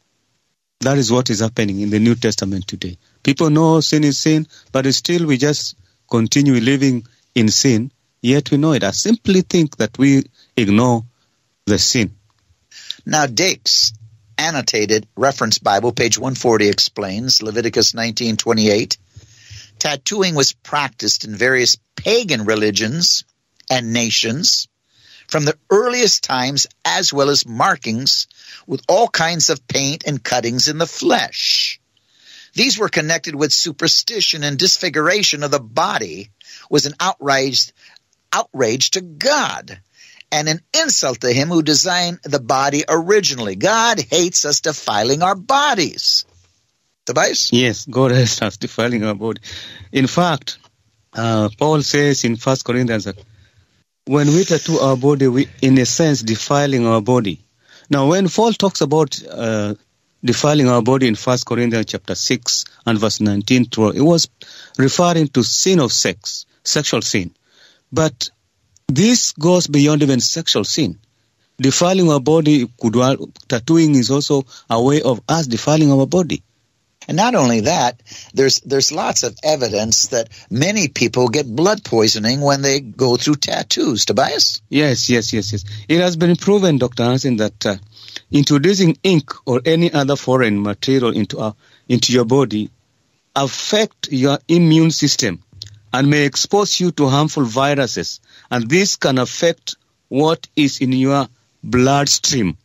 That 0.81 0.97
is 0.97 1.11
what 1.11 1.29
is 1.29 1.39
happening 1.39 1.79
in 1.79 1.89
the 1.89 1.99
New 1.99 2.15
Testament 2.15 2.67
today. 2.67 2.97
People 3.23 3.49
know 3.49 3.79
sin 3.79 4.03
is 4.03 4.17
sin, 4.17 4.47
but 4.71 4.85
still 4.93 5.25
we 5.25 5.37
just 5.37 5.77
continue 6.09 6.59
living 6.59 7.07
in 7.33 7.49
sin, 7.49 7.91
yet 8.21 8.51
we 8.51 8.57
know 8.57 8.73
it. 8.73 8.83
I 8.83 8.91
simply 8.91 9.41
think 9.41 9.77
that 9.77 9.97
we 9.97 10.23
ignore 10.57 11.03
the 11.65 11.79
sin. 11.79 12.15
Now, 13.07 13.25
Dake's 13.25 13.91
annotated 14.37 15.07
reference 15.15 15.57
Bible, 15.57 15.93
page 15.93 16.17
140, 16.17 16.67
explains 16.67 17.41
Leviticus 17.41 17.93
19:28. 17.93 18.97
Tattooing 19.79 20.35
was 20.35 20.53
practiced 20.53 21.25
in 21.25 21.35
various 21.35 21.77
pagan 21.95 22.45
religions 22.45 23.23
and 23.69 23.93
nations 23.93 24.67
from 25.27 25.45
the 25.45 25.57
earliest 25.71 26.23
times, 26.23 26.67
as 26.85 27.11
well 27.11 27.31
as 27.31 27.47
markings 27.47 28.27
with 28.67 28.81
all 28.87 29.07
kinds 29.07 29.49
of 29.49 29.67
paint 29.67 30.03
and 30.05 30.23
cuttings 30.23 30.67
in 30.67 30.77
the 30.77 30.85
flesh. 30.85 31.79
These 32.53 32.77
were 32.77 32.89
connected 32.89 33.33
with 33.33 33.51
superstition 33.51 34.43
and 34.43 34.59
disfiguration 34.59 35.41
of 35.41 35.49
the 35.49 35.59
body 35.59 36.29
was 36.69 36.85
an 36.85 36.93
outrage, 36.99 37.73
outrage 38.31 38.91
to 38.91 39.01
God 39.01 39.81
and 40.35 40.49
an 40.49 40.59
insult 40.77 41.21
to 41.21 41.31
him 41.31 41.47
who 41.47 41.63
designed 41.63 42.19
the 42.23 42.41
body 42.41 42.83
originally. 42.89 43.55
God 43.55 44.01
hates 44.01 44.43
us 44.43 44.59
defiling 44.59 45.23
our 45.23 45.33
bodies. 45.33 46.25
Tobias? 47.05 47.53
Yes, 47.53 47.85
God 47.85 48.11
hates 48.11 48.41
us 48.41 48.57
defiling 48.57 49.05
our 49.05 49.15
body. 49.15 49.39
In 49.93 50.07
fact, 50.07 50.57
uh, 51.13 51.47
Paul 51.57 51.81
says 51.83 52.25
in 52.25 52.35
First 52.35 52.65
Corinthians 52.65 53.05
that 53.05 53.17
when 54.03 54.27
we 54.27 54.43
tattoo 54.43 54.77
our 54.79 54.97
body, 54.97 55.29
we, 55.29 55.47
in 55.61 55.77
a 55.77 55.85
sense, 55.85 56.21
defiling 56.21 56.85
our 56.85 57.01
body. 57.01 57.39
Now, 57.89 58.07
when 58.07 58.27
Paul 58.27 58.51
talks 58.51 58.81
about 58.81 59.17
uh, 59.25 59.75
defiling 60.21 60.67
our 60.67 60.81
body 60.81 61.07
in 61.07 61.15
First 61.15 61.45
Corinthians 61.45 61.85
chapter 61.85 62.13
6 62.13 62.65
and 62.85 62.99
verse 62.99 63.21
19 63.21 63.67
it 63.95 64.01
was 64.01 64.27
referring 64.77 65.29
to 65.29 65.43
sin 65.43 65.79
of 65.79 65.93
sex, 65.93 66.45
sexual 66.63 67.01
sin. 67.01 67.33
But 67.89 68.31
this 68.87 69.31
goes 69.33 69.67
beyond 69.67 70.03
even 70.03 70.19
sexual 70.19 70.63
sin. 70.63 70.99
Defiling 71.57 72.11
our 72.11 72.19
body, 72.19 72.67
tattooing 73.47 73.95
is 73.95 74.11
also 74.11 74.45
a 74.69 74.81
way 74.81 75.01
of 75.01 75.21
us 75.27 75.47
defiling 75.47 75.91
our 75.91 76.05
body. 76.05 76.43
And 77.07 77.17
not 77.17 77.35
only 77.35 77.61
that, 77.61 78.01
there's 78.33 78.59
there's 78.61 78.91
lots 78.91 79.23
of 79.23 79.37
evidence 79.43 80.07
that 80.07 80.29
many 80.49 80.87
people 80.87 81.29
get 81.29 81.45
blood 81.45 81.83
poisoning 81.83 82.41
when 82.41 82.63
they 82.63 82.79
go 82.79 83.15
through 83.15 83.35
tattoos. 83.35 84.05
Tobias? 84.05 84.61
Yes, 84.69 85.09
yes, 85.09 85.31
yes, 85.31 85.51
yes. 85.51 85.65
It 85.87 86.01
has 86.01 86.15
been 86.15 86.35
proven, 86.35 86.79
Dr. 86.79 87.03
Hansen, 87.03 87.37
that 87.37 87.65
uh, 87.65 87.75
introducing 88.31 88.97
ink 89.03 89.31
or 89.45 89.61
any 89.65 89.93
other 89.93 90.15
foreign 90.15 90.61
material 90.63 91.11
into 91.11 91.39
our, 91.39 91.55
into 91.87 92.11
your 92.11 92.25
body 92.25 92.71
affect 93.35 94.07
your 94.11 94.39
immune 94.47 94.89
system 94.91 95.43
and 95.93 96.09
may 96.09 96.25
expose 96.25 96.79
you 96.79 96.91
to 96.91 97.07
harmful 97.07 97.45
viruses, 97.45 98.19
and 98.51 98.69
this 98.69 98.95
can 98.95 99.17
affect 99.17 99.75
what 100.09 100.47
is 100.55 100.81
in 100.81 100.91
your 100.93 101.27
bloodstream. 101.63 102.57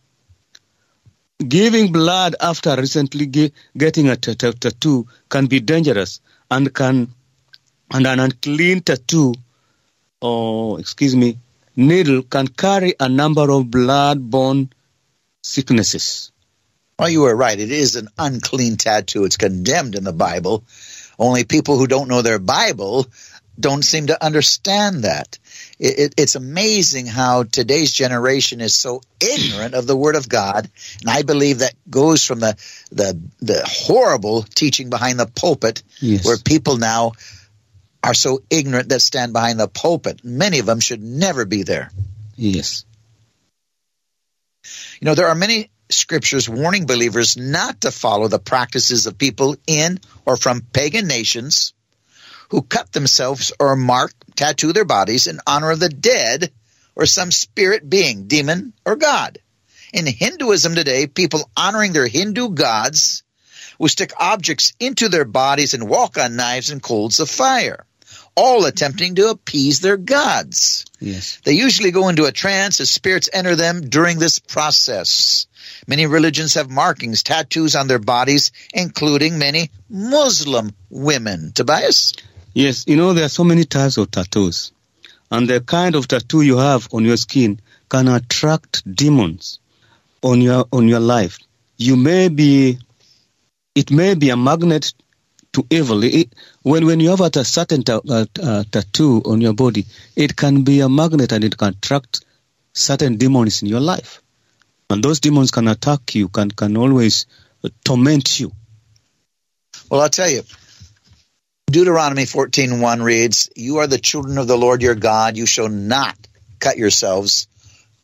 Giving 1.47 1.91
blood 1.91 2.37
after 2.41 2.77
recently 2.77 3.27
ge- 3.27 3.53
getting 3.77 4.09
a 4.09 4.17
t- 4.17 4.35
t- 4.35 4.53
tattoo 4.53 5.07
can 5.29 5.47
be 5.47 5.61
dangerous 5.61 6.21
and 6.51 6.73
can 6.75 7.15
and 7.93 8.07
an 8.07 8.21
unclean 8.21 8.83
tattoo 8.83 9.35
or 10.21 10.79
excuse 10.79 11.17
me 11.17 11.39
needle 11.77 12.23
can 12.23 12.47
carry 12.47 12.95
a 13.01 13.09
number 13.09 13.51
of 13.51 13.71
blood-borne 13.71 14.71
sicknesses. 15.43 16.31
Well, 16.99 17.09
you 17.09 17.23
were 17.23 17.35
right. 17.35 17.59
It 17.59 17.71
is 17.71 17.97
an 17.97 18.09
unclean 18.19 18.77
tattoo. 18.77 19.25
It's 19.25 19.39
condemned 19.39 19.95
in 19.95 20.05
the 20.05 20.13
Bible. 20.13 20.65
Only 21.19 21.45
people 21.45 21.79
who 21.79 21.87
don't 21.87 22.09
know 22.09 22.21
their 22.21 22.39
Bible 22.39 23.07
don't 23.59 23.83
seem 23.83 24.09
to 24.09 24.23
understand 24.23 25.05
that. 25.05 25.39
It, 25.81 25.99
it, 25.99 26.15
it's 26.19 26.35
amazing 26.35 27.07
how 27.07 27.43
today's 27.45 27.91
generation 27.91 28.61
is 28.61 28.75
so 28.75 29.01
ignorant 29.19 29.75
of 29.75 29.87
the 29.87 29.97
Word 29.97 30.15
of 30.15 30.29
God, 30.29 30.69
and 31.01 31.09
I 31.11 31.23
believe 31.23 31.61
that 31.61 31.75
goes 31.89 32.25
from 32.25 32.41
the 32.41 32.55
the 32.93 33.19
the 33.41 33.63
horrible 33.67 34.43
teaching 34.43 34.91
behind 34.91 35.19
the 35.19 35.27
pulpit, 35.27 35.83
Yes. 36.01 36.25
where 36.27 36.37
people 36.37 36.77
now 36.77 37.13
are 38.05 38.15
so 38.15 38.43
ignorant 38.51 38.91
that 38.91 39.01
stand 39.01 39.33
behind 39.33 39.59
the 39.59 39.69
pulpit. 39.69 40.23
Many 40.23 40.59
of 40.59 40.67
them 40.67 40.81
should 40.81 41.03
never 41.03 41.47
be 41.47 41.63
there. 41.63 41.91
Yes. 42.37 42.85
You 45.01 45.07
know, 45.07 45.15
there 45.15 45.29
are 45.29 45.35
many 45.35 45.71
scriptures 45.89 46.49
warning 46.49 46.87
believers 46.87 47.37
not 47.37 47.81
to 47.83 47.91
follow 47.91 48.29
the 48.29 48.39
practices 48.39 49.07
of 49.07 49.19
people 49.19 49.57
in 49.67 49.99
or 50.27 50.37
from 50.37 50.61
pagan 50.61 51.07
nations 51.07 51.73
who 52.51 52.63
cut 52.63 52.93
themselves 52.93 53.53
or 53.59 53.77
mark, 53.77 54.13
tattoo 54.37 54.73
their 54.73 54.85
bodies 54.85 55.27
in 55.27 55.41
honor 55.47 55.71
of 55.71 55.81
the 55.81 55.89
dead 55.89 56.51
or 56.95 57.07
some 57.07 57.31
spirit 57.31 57.89
being, 57.89 58.27
demon, 58.27 58.73
or 58.85 58.97
God. 58.97 59.39
In 59.93 60.07
Hinduism 60.07 60.75
today, 60.75 61.07
people 61.07 61.51
honoring 61.57 61.93
their 61.93 62.07
Hindu 62.07 62.51
gods 62.51 63.23
will 63.79 63.89
stick 63.89 64.13
objects 64.19 64.73
into 64.79 65.09
their 65.09 65.25
bodies 65.25 65.75
and 65.75 65.89
walk 65.89 66.19
on 66.19 66.37
knives 66.37 66.71
and 66.71 66.83
coals 66.83 67.19
of 67.19 67.31
fire, 67.31 67.87
all 68.37 68.65
attempting 68.67 69.15
to 69.15 69.31
appease 69.31 69.81
their 69.81 69.97
gods. 69.97 70.85
Yes. 71.01 71.41
They 71.45 71.53
usually 71.53 71.91
go 71.91 72.09
into 72.09 72.27
a 72.27 72.33
trance 72.33 72.81
as 72.81 72.91
spirits 72.91 73.31
enter 73.33 73.57
them 73.57 73.89
during 73.89 74.19
this 74.19 74.39
process. 74.39 75.47
Many 75.87 76.07
religions 76.07 76.55
have 76.55 76.69
markings, 76.69 77.23
tattoos 77.23 77.75
on 77.75 77.89
their 77.89 77.99
bodies, 77.99 78.53
including 78.73 79.39
many 79.39 79.71
Muslim 79.89 80.73
women. 80.91 81.53
Tobias? 81.53 82.13
Yes, 82.53 82.85
you 82.87 82.97
know, 82.97 83.13
there 83.13 83.25
are 83.25 83.29
so 83.31 83.45
many 83.45 83.65
types 83.65 83.97
of 83.97 84.11
tattoos. 84.11 84.73
And 85.31 85.49
the 85.49 85.61
kind 85.61 85.95
of 85.95 86.09
tattoo 86.09 86.43
you 86.43 86.59
have 86.59 86.89
on 86.93 87.05
your 87.05 87.17
skin 87.17 87.61
can 87.89 88.09
attract 88.09 88.83
demons 88.93 89.61
on 90.23 90.41
your 90.41 90.67
on 90.73 90.89
your 90.89 91.01
life. 91.01 91.39
You 91.77 91.97
may 91.97 92.29
be 92.29 92.79
it 93.75 93.91
may 93.93 94.15
be 94.15 94.31
a 94.31 94.37
magnet 94.37 94.93
to 95.53 95.67
evil. 95.71 96.03
It, 96.03 96.33
when 96.63 96.87
when 96.87 96.99
you 96.99 97.11
have 97.11 97.21
a 97.21 97.45
certain 97.45 97.85
ta- 97.85 98.01
uh, 98.09 98.27
uh, 98.43 98.65
tattoo 98.71 99.23
on 99.25 99.41
your 99.41 99.53
body, 99.53 99.87
it 100.17 100.35
can 100.35 100.63
be 100.65 100.81
a 100.81 100.89
magnet 100.89 101.33
and 101.33 101.45
it 101.45 101.57
can 101.57 101.69
attract 101.69 102.25
certain 102.75 103.17
demons 103.17 103.63
in 103.63 103.69
your 103.69 103.81
life. 103.81 104.23
And 104.89 105.03
those 105.03 105.21
demons 105.21 105.53
can 105.53 105.69
attack 105.69 106.17
you, 106.17 106.29
can 106.29 106.51
can 106.51 106.77
always 106.77 107.27
torment 107.85 108.41
you. 108.41 108.51
Well, 109.89 110.01
I'll 110.01 110.09
tell 110.09 110.29
you. 110.29 110.43
Deuteronomy 111.71 112.27
14:1 112.27 113.03
reads, 113.03 113.49
"You 113.55 113.79
are 113.79 113.87
the 113.87 113.99
children 113.99 114.39
of 114.39 114.49
the 114.49 114.59
Lord 114.59 114.83
your 114.83 114.97
God. 114.97 115.37
You 115.37 115.47
shall 115.47 115.69
not 115.69 116.17
cut 116.59 116.77
yourselves, 116.77 117.47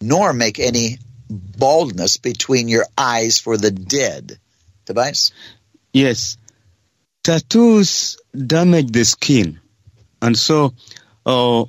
nor 0.00 0.32
make 0.32 0.60
any 0.60 0.98
baldness 1.28 2.16
between 2.18 2.68
your 2.68 2.86
eyes 2.96 3.38
for 3.38 3.56
the 3.56 3.72
dead." 3.72 4.38
Tobias? 4.84 5.32
Yes, 5.92 6.36
tattoos 7.24 8.18
damage 8.32 8.92
the 8.92 9.04
skin, 9.04 9.58
and 10.22 10.38
so 10.38 10.74
uh, 11.24 11.64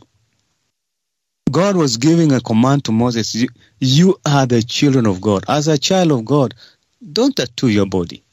God 1.50 1.76
was 1.76 1.98
giving 1.98 2.32
a 2.32 2.42
command 2.42 2.86
to 2.86 2.92
Moses: 2.92 3.34
you, 3.34 3.48
"You 3.80 4.20
are 4.24 4.46
the 4.46 4.62
children 4.62 5.08
of 5.08 5.20
God. 5.20 5.46
As 5.48 5.68
a 5.68 5.80
child 5.80 6.12
of 6.12 6.26
God, 6.26 6.54
don't 7.02 7.36
tattoo 7.36 7.70
your 7.70 7.88
body. 7.88 8.24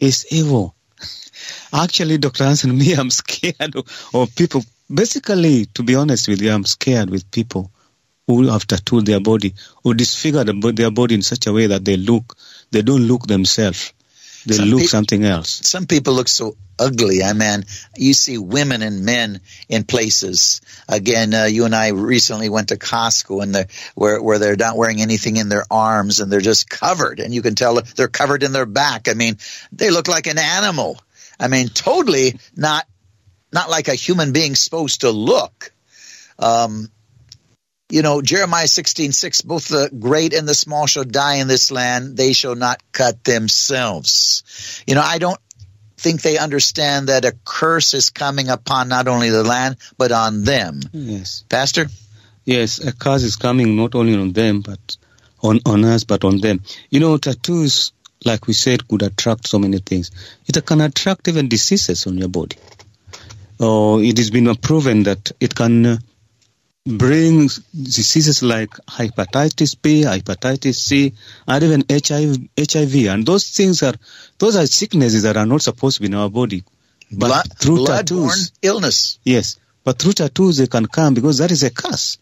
It's 0.00 0.32
evil." 0.32 0.74
Actually, 1.72 2.18
Dr. 2.18 2.44
Hansen, 2.44 2.76
me, 2.78 2.94
I'm 2.94 3.10
scared 3.10 3.74
of, 4.12 4.34
people. 4.34 4.62
Basically, 4.92 5.66
to 5.66 5.82
be 5.82 5.94
honest 5.94 6.28
with 6.28 6.42
you, 6.42 6.50
I'm 6.52 6.64
scared 6.64 7.08
with 7.08 7.30
people 7.30 7.70
who 8.26 8.46
have 8.48 8.66
tattooed 8.66 9.06
their 9.06 9.20
body, 9.20 9.54
who 9.82 9.94
disfigure 9.94 10.44
their 10.44 10.90
body 10.90 11.14
in 11.14 11.22
such 11.22 11.46
a 11.46 11.52
way 11.52 11.66
that 11.66 11.84
they 11.84 11.96
look, 11.96 12.36
they 12.70 12.82
don't 12.82 13.02
look 13.02 13.26
themselves. 13.26 13.92
They 14.44 14.54
Some 14.56 14.68
look 14.70 14.80
peop- 14.80 14.90
something 14.90 15.24
else. 15.24 15.60
some 15.68 15.86
people 15.86 16.14
look 16.14 16.28
so 16.28 16.56
ugly. 16.78 17.22
I 17.22 17.32
mean, 17.32 17.64
you 17.96 18.12
see 18.12 18.38
women 18.38 18.82
and 18.82 19.04
men 19.04 19.40
in 19.68 19.84
places. 19.84 20.60
Again, 20.88 21.32
uh, 21.32 21.44
you 21.44 21.64
and 21.64 21.74
I 21.74 21.88
recently 21.88 22.48
went 22.48 22.68
to 22.68 22.76
Costco 22.76 23.42
and 23.42 23.54
they're, 23.54 23.68
where 23.94 24.20
where 24.20 24.38
they're 24.40 24.56
not 24.56 24.76
wearing 24.76 25.00
anything 25.00 25.36
in 25.36 25.48
their 25.48 25.64
arms 25.70 26.18
and 26.18 26.30
they're 26.30 26.40
just 26.40 26.68
covered, 26.68 27.20
and 27.20 27.32
you 27.32 27.40
can 27.40 27.54
tell 27.54 27.80
they're 27.96 28.08
covered 28.08 28.42
in 28.42 28.52
their 28.52 28.66
back. 28.66 29.08
I 29.08 29.14
mean, 29.14 29.38
they 29.70 29.90
look 29.90 30.08
like 30.08 30.26
an 30.26 30.38
animal. 30.38 30.98
I 31.42 31.48
mean, 31.48 31.68
totally 31.68 32.38
not 32.56 32.86
not 33.52 33.68
like 33.68 33.88
a 33.88 33.94
human 33.94 34.32
being 34.32 34.54
supposed 34.54 35.02
to 35.02 35.10
look. 35.10 35.72
Um, 36.38 36.90
you 37.90 38.00
know, 38.00 38.22
Jeremiah 38.22 38.68
sixteen 38.68 39.12
six, 39.12 39.42
both 39.42 39.68
the 39.68 39.90
great 39.90 40.32
and 40.32 40.48
the 40.48 40.54
small 40.54 40.86
shall 40.86 41.04
die 41.04 41.36
in 41.36 41.48
this 41.48 41.70
land, 41.70 42.16
they 42.16 42.32
shall 42.32 42.54
not 42.54 42.82
cut 42.92 43.22
themselves. 43.24 44.42
You 44.86 44.94
know, 44.94 45.02
I 45.02 45.18
don't 45.18 45.38
think 45.98 46.22
they 46.22 46.38
understand 46.38 47.08
that 47.08 47.24
a 47.24 47.36
curse 47.44 47.94
is 47.94 48.10
coming 48.10 48.48
upon 48.48 48.88
not 48.88 49.08
only 49.08 49.30
the 49.30 49.44
land, 49.44 49.76
but 49.98 50.10
on 50.10 50.44
them. 50.44 50.80
Yes. 50.92 51.44
Pastor? 51.48 51.86
Yes, 52.44 52.84
a 52.84 52.92
curse 52.92 53.22
is 53.22 53.36
coming 53.36 53.76
not 53.76 53.94
only 53.94 54.16
on 54.16 54.32
them, 54.32 54.62
but 54.62 54.96
on, 55.42 55.60
on 55.64 55.84
us, 55.84 56.04
but 56.04 56.24
on 56.24 56.40
them. 56.40 56.62
You 56.90 57.00
know, 57.00 57.16
tattoos, 57.18 57.92
like 58.24 58.46
we 58.46 58.52
said, 58.52 58.86
could 58.88 59.02
attract 59.02 59.46
so 59.48 59.58
many 59.58 59.78
things. 59.78 60.10
It 60.46 60.64
can 60.64 60.80
attract 60.80 61.28
even 61.28 61.48
diseases 61.48 62.06
on 62.06 62.18
your 62.18 62.28
body. 62.28 62.56
Oh, 63.60 64.00
it 64.00 64.18
has 64.18 64.30
been 64.30 64.54
proven 64.56 65.04
that 65.04 65.32
it 65.38 65.54
can 65.54 65.86
uh, 65.86 65.96
bring 66.84 67.48
diseases 67.74 68.42
like 68.42 68.70
hepatitis 68.88 69.80
B, 69.80 70.02
hepatitis 70.02 70.74
C, 70.74 71.14
and 71.46 71.62
even 71.64 71.84
HIV, 71.88 72.48
HIV. 72.58 73.06
And 73.06 73.24
those 73.26 73.50
things 73.50 73.82
are, 73.82 73.94
those 74.38 74.56
are 74.56 74.66
sicknesses 74.66 75.22
that 75.22 75.36
are 75.36 75.46
not 75.46 75.62
supposed 75.62 75.96
to 75.96 76.02
be 76.02 76.06
in 76.08 76.14
our 76.14 76.28
body. 76.30 76.64
But 77.10 77.26
Blood, 77.26 77.58
through 77.58 77.86
tattoos, 77.86 78.52
illness. 78.62 79.18
yes, 79.22 79.58
but 79.84 79.98
through 79.98 80.14
tattoos 80.14 80.56
they 80.56 80.66
can 80.66 80.86
come 80.86 81.14
because 81.14 81.38
that 81.38 81.50
is 81.50 81.62
a 81.62 81.70
curse. 81.70 82.18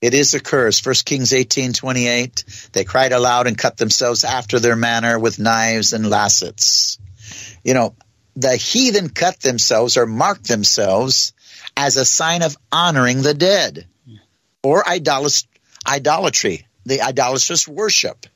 It 0.00 0.12
is 0.12 0.34
a 0.34 0.40
curse. 0.40 0.78
First 0.78 1.06
Kings 1.06 1.32
eighteen 1.32 1.72
twenty 1.72 2.06
eight. 2.06 2.44
They 2.72 2.84
cried 2.84 3.12
aloud 3.12 3.46
and 3.46 3.56
cut 3.56 3.76
themselves 3.76 4.24
after 4.24 4.58
their 4.58 4.76
manner 4.76 5.18
with 5.18 5.38
knives 5.38 5.92
and 5.92 6.10
lancets. 6.10 6.98
You 7.64 7.74
know, 7.74 7.94
the 8.34 8.56
heathen 8.56 9.08
cut 9.08 9.40
themselves 9.40 9.96
or 9.96 10.06
marked 10.06 10.48
themselves 10.48 11.32
as 11.76 11.96
a 11.96 12.04
sign 12.04 12.42
of 12.42 12.56
honoring 12.70 13.22
the 13.22 13.34
dead 13.34 13.86
or 14.62 14.82
idolat- 14.82 15.46
idolatry, 15.86 16.66
the 16.84 17.00
idolatrous 17.00 17.66
worship. 17.66 18.26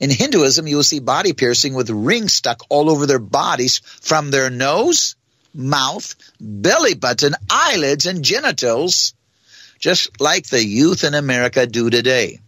In 0.00 0.10
Hinduism, 0.10 0.66
you 0.66 0.76
will 0.76 0.82
see 0.82 1.00
body 1.00 1.32
piercing 1.32 1.74
with 1.74 1.90
rings 1.90 2.32
stuck 2.32 2.62
all 2.68 2.90
over 2.90 3.06
their 3.06 3.18
bodies 3.18 3.78
from 3.78 4.30
their 4.30 4.50
nose, 4.50 5.16
mouth, 5.54 6.14
belly 6.40 6.94
button, 6.94 7.34
eyelids, 7.50 8.06
and 8.06 8.24
genitals, 8.24 9.14
just 9.78 10.20
like 10.20 10.48
the 10.48 10.64
youth 10.64 11.04
in 11.04 11.14
America 11.14 11.66
do 11.66 11.90
today. 11.90 12.40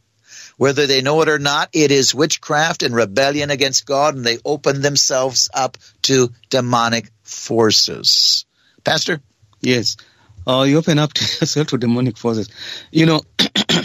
Whether 0.58 0.88
they 0.88 1.02
know 1.02 1.22
it 1.22 1.28
or 1.28 1.38
not, 1.38 1.70
it 1.72 1.92
is 1.92 2.14
witchcraft 2.14 2.82
and 2.82 2.94
rebellion 2.94 3.50
against 3.50 3.86
God, 3.86 4.16
and 4.16 4.24
they 4.24 4.38
open 4.44 4.82
themselves 4.82 5.48
up 5.54 5.78
to 6.02 6.30
demonic 6.50 7.10
forces. 7.22 8.44
Pastor? 8.82 9.20
Yes. 9.60 9.96
Uh, 10.44 10.62
you 10.62 10.78
open 10.78 10.98
up 10.98 11.12
to 11.12 11.22
yourself 11.40 11.68
to 11.68 11.78
demonic 11.78 12.16
forces. 12.16 12.48
You 12.90 13.06
know, 13.06 13.20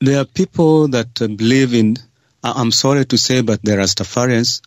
there 0.00 0.22
are 0.22 0.24
people 0.24 0.88
that 0.88 1.20
uh, 1.20 1.28
believe 1.28 1.74
in, 1.74 1.98
I'm 2.42 2.70
sorry 2.70 3.04
to 3.04 3.18
say, 3.18 3.42
but 3.42 3.60
they're 3.62 3.78
Rastafarians. 3.78 4.62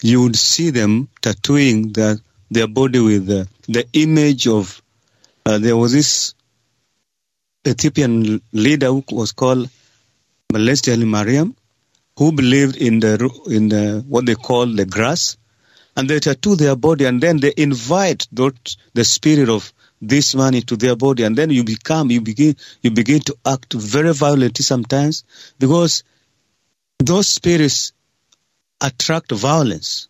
You 0.00 0.22
would 0.22 0.36
see 0.36 0.70
them 0.70 1.10
tattooing 1.20 1.92
their, 1.92 2.16
their 2.50 2.66
body 2.66 3.00
with 3.00 3.26
the, 3.26 3.46
the 3.68 3.86
image 3.92 4.48
of, 4.48 4.80
uh, 5.44 5.58
there 5.58 5.76
was 5.76 5.92
this 5.92 6.34
Ethiopian 7.66 8.40
leader 8.52 8.88
who 8.88 9.04
was 9.12 9.32
called 9.32 9.68
Celestial 10.52 10.98
Mariam, 11.06 11.54
who 12.18 12.32
believed 12.32 12.76
in 12.76 13.00
the, 13.00 13.30
in 13.46 13.68
the, 13.68 14.04
what 14.08 14.26
they 14.26 14.34
call 14.34 14.66
the 14.66 14.84
grass. 14.84 15.36
And 15.96 16.08
they 16.08 16.20
tattoo 16.20 16.56
their 16.56 16.74
body 16.74 17.04
and 17.04 17.20
then 17.20 17.38
they 17.38 17.52
invite 17.56 18.26
those, 18.32 18.76
the 18.94 19.04
spirit 19.04 19.48
of 19.48 19.72
this 20.00 20.34
man 20.34 20.54
into 20.54 20.76
their 20.76 20.96
body. 20.96 21.22
And 21.22 21.36
then 21.36 21.50
you 21.50 21.64
become 21.64 22.10
you 22.10 22.20
begin 22.20 22.56
you 22.82 22.90
begin 22.90 23.20
to 23.20 23.36
act 23.46 23.74
very 23.74 24.12
violently 24.12 24.62
sometimes 24.62 25.24
because 25.58 26.02
those 26.98 27.28
spirits 27.28 27.92
attract 28.80 29.30
violence 29.32 30.08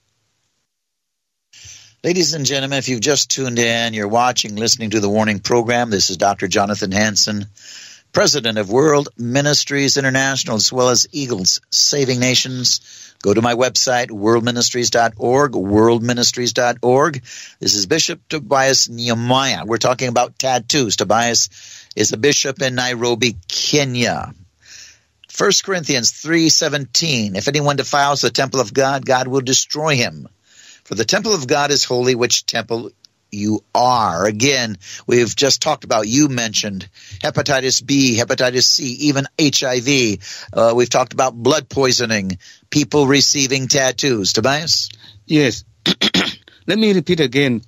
Ladies 2.04 2.34
and 2.34 2.44
gentlemen, 2.44 2.80
if 2.80 2.88
you've 2.88 3.00
just 3.00 3.30
tuned 3.30 3.60
in, 3.60 3.94
you're 3.94 4.08
watching, 4.08 4.56
listening 4.56 4.90
to 4.90 4.98
the 4.98 5.08
Warning 5.08 5.38
Program. 5.38 5.88
This 5.88 6.10
is 6.10 6.16
Dr. 6.16 6.48
Jonathan 6.48 6.90
Hansen, 6.90 7.46
President 8.12 8.58
of 8.58 8.72
World 8.72 9.10
Ministries 9.16 9.96
International, 9.96 10.56
as 10.56 10.72
well 10.72 10.88
as 10.88 11.06
Eagles 11.12 11.60
Saving 11.70 12.18
Nations. 12.18 13.14
Go 13.22 13.32
to 13.32 13.40
my 13.40 13.54
website, 13.54 14.08
worldministries.org, 14.08 15.52
worldministries.org. 15.52 17.22
This 17.60 17.74
is 17.76 17.86
Bishop 17.86 18.20
Tobias 18.28 18.88
Nehemiah. 18.88 19.64
We're 19.64 19.78
talking 19.78 20.08
about 20.08 20.40
tattoos. 20.40 20.96
Tobias 20.96 21.50
is 21.94 22.12
a 22.12 22.16
bishop 22.16 22.60
in 22.62 22.74
Nairobi, 22.74 23.36
Kenya. 23.46 24.34
1 25.38 25.50
Corinthians 25.64 26.10
3:17 26.10 27.36
If 27.36 27.46
anyone 27.46 27.76
defiles 27.76 28.22
the 28.22 28.30
temple 28.30 28.58
of 28.58 28.74
God, 28.74 29.06
God 29.06 29.28
will 29.28 29.40
destroy 29.40 29.94
him. 29.94 30.26
For 30.84 30.94
the 30.94 31.04
temple 31.04 31.32
of 31.32 31.46
God 31.46 31.70
is 31.70 31.84
holy, 31.84 32.14
which 32.14 32.44
temple 32.46 32.90
you 33.32 33.64
are. 33.74 34.26
Again, 34.26 34.76
we've 35.06 35.34
just 35.34 35.62
talked 35.62 35.84
about, 35.84 36.06
you 36.06 36.28
mentioned 36.28 36.88
hepatitis 37.20 37.84
B, 37.84 38.18
hepatitis 38.18 38.64
C, 38.64 38.84
even 39.08 39.26
HIV. 39.40 40.48
Uh, 40.52 40.74
we've 40.76 40.90
talked 40.90 41.14
about 41.14 41.34
blood 41.34 41.68
poisoning, 41.68 42.38
people 42.70 43.06
receiving 43.06 43.68
tattoos. 43.68 44.32
Tobias? 44.32 44.90
Yes. 45.24 45.64
Let 46.66 46.78
me 46.78 46.92
repeat 46.92 47.20
again. 47.20 47.62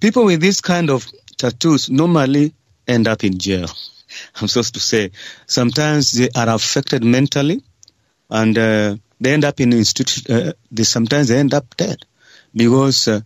People 0.00 0.24
with 0.24 0.40
this 0.40 0.60
kind 0.60 0.90
of 0.90 1.06
tattoos 1.36 1.90
normally 1.90 2.54
end 2.88 3.06
up 3.06 3.22
in 3.22 3.38
jail. 3.38 3.68
I'm 4.40 4.48
supposed 4.48 4.74
to 4.74 4.80
say. 4.80 5.12
Sometimes 5.46 6.12
they 6.12 6.30
are 6.34 6.48
affected 6.48 7.04
mentally 7.04 7.62
and 8.30 8.56
uh, 8.56 8.96
they 9.20 9.32
end 9.32 9.44
up 9.44 9.60
in 9.60 9.72
institution. 9.72 10.34
Uh, 10.34 10.52
they 10.70 10.84
sometimes 10.84 11.28
they 11.28 11.38
end 11.38 11.54
up 11.54 11.76
dead 11.76 12.04
because 12.54 13.08
uh, 13.08 13.20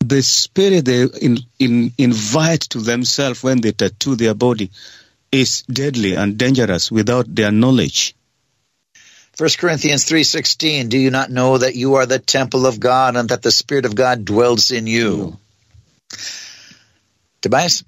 the 0.00 0.22
spirit 0.22 0.84
they 0.84 1.02
in, 1.02 1.38
in, 1.58 1.92
invite 1.98 2.60
to 2.60 2.80
themselves 2.80 3.42
when 3.42 3.60
they 3.60 3.72
tattoo 3.72 4.16
their 4.16 4.34
body 4.34 4.70
is 5.32 5.62
deadly 5.62 6.14
and 6.14 6.38
dangerous 6.38 6.90
without 6.90 7.32
their 7.34 7.50
knowledge. 7.50 8.14
1 9.36 9.50
Corinthians 9.58 10.06
3:16 10.06 10.88
Do 10.88 10.98
you 10.98 11.10
not 11.10 11.30
know 11.30 11.58
that 11.58 11.74
you 11.74 11.96
are 11.96 12.06
the 12.06 12.18
temple 12.18 12.66
of 12.66 12.80
God 12.80 13.16
and 13.16 13.28
that 13.28 13.42
the 13.42 13.50
spirit 13.50 13.84
of 13.84 13.94
God 13.94 14.24
dwells 14.24 14.70
in 14.70 14.86
you? 14.86 15.36
Tobias? 17.42 17.84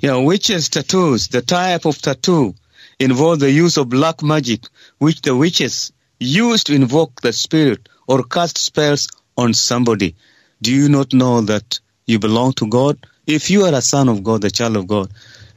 Yeah, 0.00 0.16
witches 0.16 0.68
tattoos, 0.68 1.28
the 1.28 1.42
type 1.42 1.84
of 1.84 2.00
tattoo 2.00 2.54
involves 2.98 3.40
the 3.40 3.50
use 3.50 3.76
of 3.76 3.88
black 3.88 4.22
magic 4.22 4.60
which 4.98 5.20
the 5.22 5.36
witches 5.36 5.92
use 6.18 6.64
to 6.64 6.74
invoke 6.74 7.20
the 7.20 7.32
spirit 7.32 7.88
or 8.06 8.22
cast 8.22 8.58
spells 8.58 9.08
on 9.38 9.54
somebody. 9.54 10.16
Do 10.60 10.74
you 10.74 10.88
not 10.88 11.14
know 11.14 11.40
that 11.42 11.80
you 12.04 12.18
belong 12.18 12.52
to 12.54 12.66
God? 12.66 12.98
If 13.26 13.50
you 13.50 13.64
are 13.64 13.72
a 13.72 13.80
son 13.80 14.08
of 14.08 14.22
God, 14.24 14.44
a 14.44 14.50
child 14.50 14.76
of 14.76 14.88
God, 14.88 15.10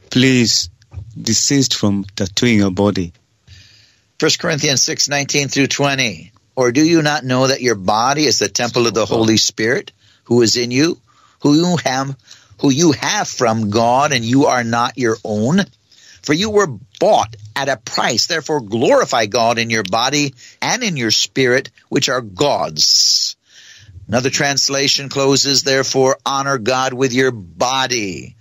please 0.08 0.70
desist 1.20 1.74
from 1.74 2.04
tattooing 2.16 2.58
your 2.58 2.70
body. 2.70 3.12
1 4.20 4.30
Corinthians 4.38 4.82
6, 4.84 5.08
19 5.08 5.48
through 5.48 5.66
20. 5.66 6.32
Or 6.54 6.70
do 6.70 6.84
you 6.84 7.02
not 7.02 7.24
know 7.24 7.48
that 7.48 7.60
your 7.60 7.74
body 7.74 8.24
is 8.24 8.38
the 8.38 8.48
temple 8.48 8.86
of 8.86 8.94
the 8.94 9.06
Holy 9.06 9.36
Spirit 9.36 9.90
who 10.24 10.42
is 10.42 10.56
in 10.56 10.70
you, 10.70 11.00
who 11.40 11.54
you 11.54 11.76
have, 11.84 12.16
who 12.60 12.70
you 12.70 12.92
have 12.92 13.26
from 13.26 13.70
God 13.70 14.12
and 14.12 14.24
you 14.24 14.46
are 14.46 14.62
not 14.62 14.96
your 14.96 15.16
own? 15.24 15.60
For 16.22 16.34
you 16.34 16.50
were 16.50 16.68
bought 17.00 17.34
at 17.56 17.68
a 17.68 17.78
price. 17.78 18.26
Therefore 18.26 18.60
glorify 18.60 19.26
God 19.26 19.58
in 19.58 19.70
your 19.70 19.82
body 19.82 20.34
and 20.60 20.84
in 20.84 20.96
your 20.96 21.10
spirit, 21.10 21.70
which 21.88 22.08
are 22.08 22.20
God's. 22.20 23.34
Another 24.08 24.30
translation 24.30 25.08
closes, 25.08 25.62
therefore 25.62 26.18
honor 26.26 26.58
God 26.58 26.92
with 26.92 27.12
your 27.12 27.30
body. 27.30 28.36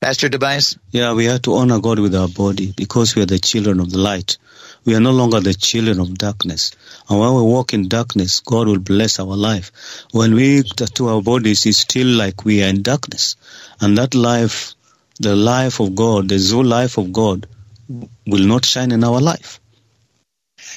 Pastor 0.00 0.30
Tobias? 0.30 0.78
Yeah, 0.92 1.12
we 1.12 1.26
have 1.26 1.42
to 1.42 1.54
honor 1.56 1.78
God 1.78 1.98
with 1.98 2.14
our 2.14 2.28
body 2.28 2.72
because 2.74 3.14
we 3.14 3.22
are 3.22 3.26
the 3.26 3.38
children 3.38 3.80
of 3.80 3.90
the 3.90 3.98
light. 3.98 4.38
We 4.84 4.94
are 4.94 5.00
no 5.00 5.10
longer 5.10 5.40
the 5.40 5.52
children 5.52 6.00
of 6.00 6.16
darkness. 6.16 6.72
And 7.08 7.20
when 7.20 7.34
we 7.34 7.42
walk 7.42 7.74
in 7.74 7.88
darkness, 7.88 8.40
God 8.40 8.66
will 8.66 8.78
bless 8.78 9.20
our 9.20 9.36
life. 9.36 9.72
When 10.12 10.34
we 10.34 10.62
tattoo 10.62 11.08
our 11.08 11.20
bodies, 11.20 11.66
it's 11.66 11.78
still 11.78 12.06
like 12.06 12.46
we 12.46 12.62
are 12.62 12.68
in 12.68 12.82
darkness. 12.82 13.36
And 13.78 13.98
that 13.98 14.14
life, 14.14 14.74
the 15.18 15.36
life 15.36 15.80
of 15.80 15.94
God, 15.94 16.30
the 16.30 16.38
Zoe 16.38 16.64
life 16.64 16.96
of 16.96 17.12
God, 17.12 17.46
will 18.26 18.46
not 18.46 18.64
shine 18.64 18.92
in 18.92 19.04
our 19.04 19.20
life. 19.20 19.60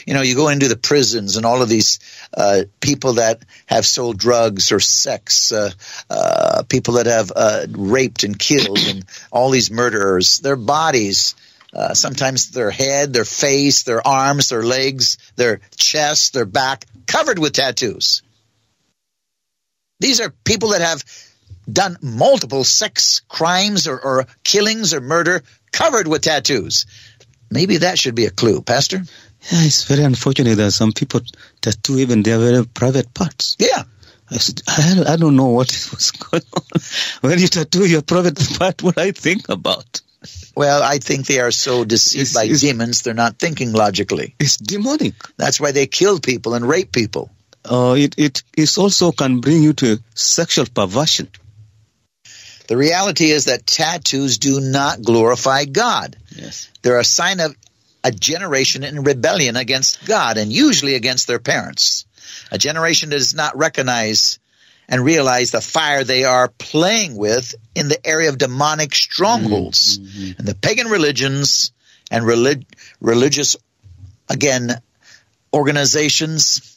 You 0.06 0.14
know, 0.14 0.22
you 0.22 0.36
go 0.36 0.50
into 0.50 0.68
the 0.68 0.76
prisons 0.76 1.38
and 1.38 1.46
all 1.46 1.62
of 1.62 1.70
these 1.70 2.00
uh, 2.36 2.64
people 2.80 3.14
that 3.14 3.44
have 3.68 3.86
sold 3.86 4.18
drugs 4.18 4.72
or 4.72 4.80
sex, 4.80 5.52
uh, 5.52 5.72
uh, 6.10 6.64
people 6.70 6.96
that 6.96 7.06
have 7.06 7.32
uh, 7.36 7.66
raped 7.70 8.24
and 8.24 8.38
killed, 8.38 8.80
and 8.80 9.06
all 9.32 9.50
these 9.50 9.72
murderers, 9.72 10.40
their 10.40 10.56
bodies 10.56 11.36
uh, 11.74 11.94
sometimes 11.94 12.52
their 12.52 12.70
head, 12.70 13.14
their 13.14 13.26
face, 13.26 13.84
their 13.84 14.06
arms, 14.08 14.50
their 14.50 14.64
legs, 14.64 15.18
their 15.36 15.60
chest, 15.76 16.34
their 16.34 16.46
back, 16.46 16.86
covered 17.08 17.40
with 17.40 17.54
tattoos. 17.54 18.22
These 20.00 20.22
are 20.22 20.30
people 20.44 20.70
that 20.70 20.82
have 20.82 21.04
done 21.72 21.98
multiple 22.02 22.64
sex 22.64 23.22
crimes 23.28 23.88
or, 23.88 24.00
or 24.00 24.28
killings 24.44 24.94
or 24.94 25.02
murder 25.02 25.44
covered 25.72 26.08
with 26.08 26.22
tattoos. 26.22 26.86
Maybe 27.50 27.78
that 27.78 27.98
should 27.98 28.16
be 28.16 28.26
a 28.26 28.32
clue, 28.32 28.62
Pastor. 28.62 29.04
Yeah, 29.52 29.64
it's 29.64 29.84
very 29.84 30.04
unfortunate 30.04 30.56
that 30.56 30.72
some 30.72 30.94
people 30.94 31.22
tattoo 31.62 32.00
even 32.00 32.24
their 32.24 32.40
very 32.40 32.66
private 32.66 33.14
parts. 33.14 33.56
Yeah. 33.60 33.84
I, 34.32 34.38
said, 34.38 34.62
I, 34.68 35.14
I 35.14 35.16
don't 35.18 35.36
know 35.36 35.48
what 35.50 35.68
was 35.92 36.12
going 36.12 36.44
on. 36.56 36.82
When 37.30 37.40
you 37.40 37.48
tattoo 37.48 37.86
your 37.86 38.02
private 38.02 38.40
part, 38.60 38.82
what 38.82 38.98
I 38.98 39.12
think 39.12 39.50
about. 39.50 40.02
Well, 40.56 40.82
I 40.82 41.00
think 41.00 41.26
they 41.26 41.40
are 41.40 41.52
so 41.52 41.84
deceived 41.84 42.22
It's- 42.30 42.34
by 42.34 42.44
it's- 42.46 42.62
demons, 42.62 43.02
they're 43.02 43.14
not 43.14 43.38
thinking 43.38 43.74
logically. 43.74 44.36
It's 44.40 44.56
demonic. 44.58 45.16
That's 45.38 45.60
why 45.60 45.72
they 45.72 45.88
kill 45.88 46.20
people 46.20 46.54
and 46.54 46.66
rape 46.68 46.92
people. 46.94 47.30
Uh, 47.70 47.96
it, 47.98 48.16
it, 48.18 48.44
it 48.58 48.78
also 48.78 49.12
can 49.12 49.40
bring 49.42 49.62
you 49.64 49.74
to 49.74 50.00
sexual 50.16 50.66
perversion. 50.74 51.30
The 52.68 52.78
reality 52.78 53.30
is 53.32 53.46
that 53.46 53.66
tattoos 53.68 54.38
do 54.38 54.60
not 54.62 55.02
glorify 55.02 55.66
God. 55.66 56.16
Yes. 56.30 56.70
They're 56.82 57.00
a 57.00 57.04
sign 57.04 57.40
of 57.42 57.56
a 58.04 58.12
generation 58.12 58.84
in 58.84 59.04
rebellion 59.04 59.56
against 59.56 60.06
God 60.06 60.38
and 60.38 60.52
usually 60.52 60.96
against 60.96 61.28
their 61.28 61.40
parents. 61.40 62.06
A 62.52 62.58
generation 62.58 63.10
that 63.10 63.18
does 63.18 63.34
not 63.34 63.58
recognize 63.58 64.40
and 64.90 65.04
realize 65.04 65.52
the 65.52 65.62
fire 65.62 66.04
they 66.04 66.26
are 66.26 66.50
playing 66.50 67.16
with 67.16 67.56
in 67.74 67.88
the 67.88 68.06
area 68.06 68.30
of 68.30 68.38
demonic 68.38 68.94
strongholds 68.94 69.98
mm, 69.98 70.06
mm, 70.06 70.30
mm. 70.30 70.40
and 70.40 70.48
the 70.48 70.56
pagan 70.56 70.88
religions 70.88 71.72
and 72.12 72.26
relig- 72.26 72.66
religious, 73.00 73.56
again, 74.30 74.82
organizations 75.54 76.74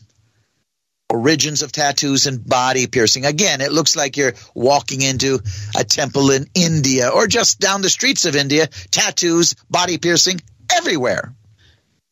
origins 1.09 1.63
of 1.63 1.73
tattoos 1.73 2.27
and 2.27 2.45
body 2.45 2.87
piercing. 2.87 3.25
Again, 3.25 3.61
it 3.61 3.73
looks 3.73 3.97
like 3.97 4.17
you're 4.17 4.35
walking 4.55 5.03
into 5.03 5.41
a 5.77 5.85
temple 5.85 6.31
in 6.31 6.47
India 6.55 7.09
or 7.09 7.27
just 7.27 7.61
down 7.61 7.81
the 7.81 7.89
streets 7.89 8.25
of 8.25 8.37
India. 8.37 8.67
Tattoos, 8.91 9.55
body 9.71 9.99
piercing, 9.99 10.41
everywhere. 10.75 11.33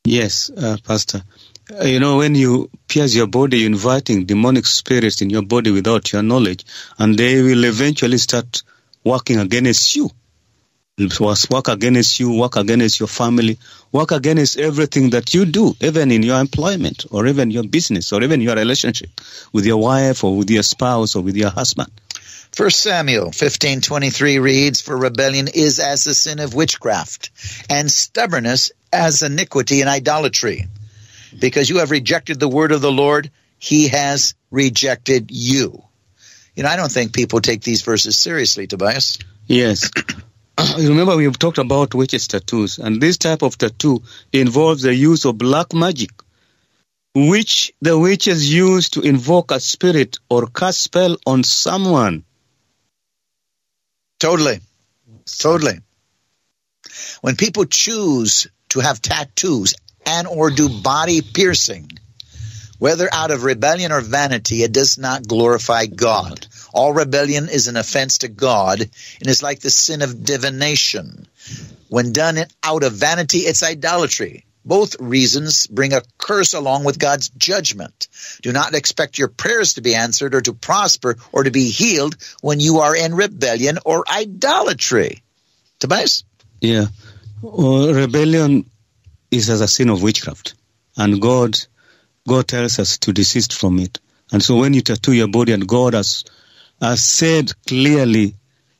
Yes, 0.05 0.51
uh, 0.51 0.77
Pastor. 0.85 1.23
Uh, 1.73 1.85
you 1.85 1.99
know, 1.99 2.19
when 2.19 2.35
you 2.35 2.69
pierce 2.89 3.15
your 3.15 3.27
body, 3.27 3.59
you're 3.59 3.67
inviting 3.71 4.27
demonic 4.27 4.67
spirits 4.67 5.23
in 5.23 5.31
your 5.31 5.43
body 5.43 5.71
without 5.71 6.13
your 6.13 6.23
knowledge, 6.23 6.65
and 6.99 7.19
they 7.19 7.41
will 7.41 7.65
eventually 7.65 8.19
start 8.19 8.63
working 9.03 9.39
against 9.39 9.97
you. 9.97 10.11
Work 11.51 11.69
against 11.69 12.21
you, 12.21 12.39
work 12.39 12.55
against 12.57 13.01
your 13.01 13.09
family, 13.09 13.59
work 13.91 14.13
against 14.13 14.59
everything 14.59 15.11
that 15.11 15.35
you 15.35 15.45
do, 15.45 15.75
even 15.81 16.13
in 16.13 16.23
your 16.23 16.39
employment, 16.39 17.07
or 17.11 17.27
even 17.27 17.51
your 17.51 17.65
business, 17.65 18.13
or 18.13 18.23
even 18.23 18.41
your 18.41 18.55
relationship 18.55 19.11
with 19.53 19.67
your 19.67 19.79
wife, 19.79 20.23
or 20.23 20.37
with 20.37 20.51
your 20.51 20.63
spouse, 20.63 21.17
or 21.17 21.23
with 21.23 21.37
your 21.37 21.51
husband. 21.51 21.91
First 22.55 22.83
Samuel 22.83 23.33
15:23 23.33 24.39
reads, 24.39 24.81
"For 24.81 24.97
rebellion 24.97 25.49
is 25.49 25.81
as 25.81 26.05
the 26.05 26.15
sin 26.15 26.39
of 26.39 26.55
witchcraft, 26.55 27.31
and 27.69 27.91
stubbornness 27.91 28.71
as 28.93 29.23
iniquity 29.23 29.81
and 29.81 29.91
idolatry. 29.91 30.69
Because 31.37 31.69
you 31.69 31.79
have 31.79 31.91
rejected 31.91 32.39
the 32.39 32.47
word 32.47 32.71
of 32.71 32.81
the 32.81 32.93
Lord, 32.93 33.33
he 33.59 33.89
has 33.89 34.35
rejected 34.53 35.33
you." 35.33 35.83
You 36.55 36.63
know, 36.63 36.69
I 36.69 36.77
don't 36.77 36.93
think 36.93 37.13
people 37.13 37.41
take 37.41 37.63
these 37.63 37.83
verses 37.83 38.17
seriously, 38.17 38.69
Tobias. 38.69 39.19
Yes. 39.49 39.91
Remember, 40.79 41.17
we've 41.17 41.37
talked 41.37 41.59
about 41.59 41.93
witches' 41.93 42.29
tattoos, 42.29 42.79
and 42.79 43.01
this 43.01 43.19
type 43.19 43.43
of 43.43 43.59
tattoo 43.59 44.01
involves 44.33 44.83
the 44.83 44.95
use 44.95 45.25
of 45.25 45.39
black 45.39 45.75
magic, 45.75 46.13
which 47.17 47.73
the 47.83 47.99
witches 47.99 48.55
use 48.55 48.91
to 48.91 49.01
invoke 49.01 49.51
a 49.51 49.59
spirit 49.59 50.21
or 50.29 50.47
cast 50.47 50.83
spell 50.83 51.17
on 51.27 51.43
someone. 51.43 52.25
Totally. 54.19 54.61
Totally. 55.39 55.81
When 57.21 57.37
people 57.37 57.65
choose 57.65 58.47
to 58.71 58.81
have 58.81 59.01
tattoos 59.01 59.75
and 60.07 60.27
or 60.27 60.51
do 60.51 60.69
body 60.69 61.23
piercing, 61.23 61.91
whether 62.79 63.09
out 63.13 63.31
of 63.31 63.45
rebellion 63.45 63.93
or 63.93 64.01
vanity, 64.01 64.63
it 64.63 64.73
does 64.73 64.99
not 64.99 65.27
glorify 65.27 65.87
God. 65.87 66.47
All 66.73 66.93
rebellion 66.93 67.49
is 67.49 67.69
an 67.69 67.77
offense 67.77 68.19
to 68.19 68.29
God 68.29 68.81
and 68.81 69.29
is 69.29 69.43
like 69.43 69.61
the 69.61 69.71
sin 69.71 70.03
of 70.03 70.25
divination. 70.25 71.27
When 71.89 72.13
done 72.13 72.39
out 72.63 72.83
of 72.83 72.93
vanity, 72.93 73.39
it's 73.39 73.63
idolatry. 73.63 74.45
Both 74.65 74.97
reasons 75.01 75.67
bring 75.67 75.93
a 75.93 76.03
curse 76.17 76.55
along 76.55 76.85
with 76.85 76.99
God's 76.99 77.29
judgment. 77.31 78.09
Do 78.43 78.53
not 78.53 78.75
expect 78.75 79.19
your 79.19 79.29
prayers 79.29 79.75
to 79.75 79.83
be 79.83 79.95
answered 79.95 80.35
or 80.35 80.41
to 80.41 80.55
prosper 80.55 81.17
or 81.33 81.45
to 81.45 81.51
be 81.51 81.71
healed 81.71 82.17
when 82.41 82.61
you 82.61 82.79
are 82.79 82.97
in 82.97 83.15
rebellion 83.15 83.79
or 83.85 84.05
idolatry. 84.11 85.23
Tobias? 85.81 86.25
Yeah. 86.61 86.87
Well, 87.43 87.93
rebellion 87.93 88.71
is 89.31 89.51
as 89.51 89.61
a 89.61 89.69
sin 89.69 89.91
of 89.91 90.03
witchcraft. 90.03 90.55
And 90.97 91.21
God 91.21 91.59
God 92.27 92.49
tells 92.49 92.79
us 92.79 92.97
to 92.99 93.13
desist 93.13 93.53
from 93.53 93.79
it. 93.79 93.99
And 94.33 94.43
so 94.43 94.57
when 94.57 94.73
you 94.73 94.81
tattoo 94.81 95.13
your 95.13 95.29
body 95.29 95.53
and 95.53 95.69
God 95.69 95.93
has, 95.93 96.25
has 96.81 97.03
said 97.03 97.53
clearly, 97.67 98.35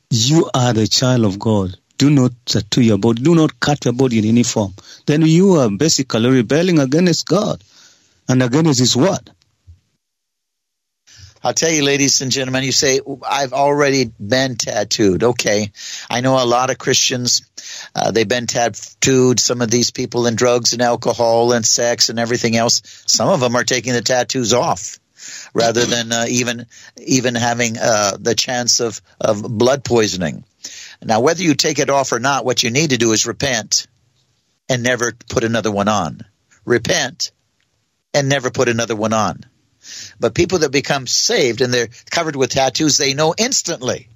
you 0.09 0.49
are 0.53 0.73
the 0.73 0.87
child 0.87 1.25
of 1.25 1.37
God. 1.37 1.77
Do 1.97 2.09
not 2.09 2.31
tattoo 2.45 2.81
your 2.81 2.97
body. 2.97 3.23
Do 3.23 3.35
not 3.35 3.59
cut 3.59 3.85
your 3.85 3.93
body 3.93 4.19
in 4.19 4.25
any 4.25 4.43
form. 4.43 4.73
Then 5.05 5.21
you 5.21 5.53
are 5.55 5.69
basically 5.69 6.29
rebelling 6.29 6.79
against 6.79 7.27
God 7.27 7.63
and 8.27 8.43
against 8.43 8.79
His 8.79 8.95
word. 8.95 9.31
I'll 11.45 11.53
tell 11.53 11.69
you, 11.69 11.83
ladies 11.83 12.21
and 12.21 12.31
gentlemen, 12.31 12.63
you 12.63 12.71
say, 12.71 13.01
I've 13.23 13.53
already 13.53 14.11
been 14.19 14.55
tattooed. 14.55 15.23
Okay. 15.23 15.71
I 16.09 16.21
know 16.21 16.41
a 16.41 16.43
lot 16.43 16.71
of 16.71 16.79
Christians, 16.79 17.47
uh, 17.93 18.09
they've 18.09 18.27
been 18.27 18.47
tattooed. 18.47 19.39
Some 19.39 19.61
of 19.61 19.69
these 19.69 19.91
people 19.91 20.25
in 20.25 20.33
drugs 20.33 20.73
and 20.73 20.81
alcohol 20.81 21.53
and 21.53 21.63
sex 21.63 22.09
and 22.09 22.17
everything 22.17 22.55
else. 22.55 22.81
Some 23.05 23.29
of 23.29 23.41
them 23.41 23.55
are 23.55 23.63
taking 23.63 23.93
the 23.93 24.01
tattoos 24.01 24.53
off 24.53 24.97
rather 25.53 25.85
than 25.85 26.11
uh, 26.11 26.25
even 26.27 26.65
even 26.97 27.35
having 27.35 27.77
uh, 27.77 28.17
the 28.19 28.33
chance 28.33 28.79
of, 28.79 28.99
of 29.21 29.43
blood 29.43 29.83
poisoning. 29.83 30.43
Now, 31.05 31.19
whether 31.19 31.43
you 31.43 31.53
take 31.53 31.77
it 31.77 31.91
off 31.91 32.11
or 32.11 32.19
not, 32.19 32.45
what 32.45 32.63
you 32.63 32.71
need 32.71 32.89
to 32.89 32.97
do 32.97 33.11
is 33.11 33.27
repent 33.27 33.85
and 34.67 34.81
never 34.81 35.13
put 35.29 35.43
another 35.43 35.71
one 35.71 35.87
on. 35.87 36.21
Repent 36.65 37.31
and 38.15 38.27
never 38.27 38.49
put 38.49 38.69
another 38.69 38.95
one 38.95 39.13
on. 39.13 39.45
But 40.19 40.33
people 40.33 40.59
that 40.59 40.71
become 40.71 41.05
saved 41.05 41.61
and 41.61 41.71
they're 41.71 41.89
covered 42.09 42.35
with 42.35 42.49
tattoos, 42.49 42.97
they 42.97 43.13
know 43.13 43.35
instantly. 43.37 44.09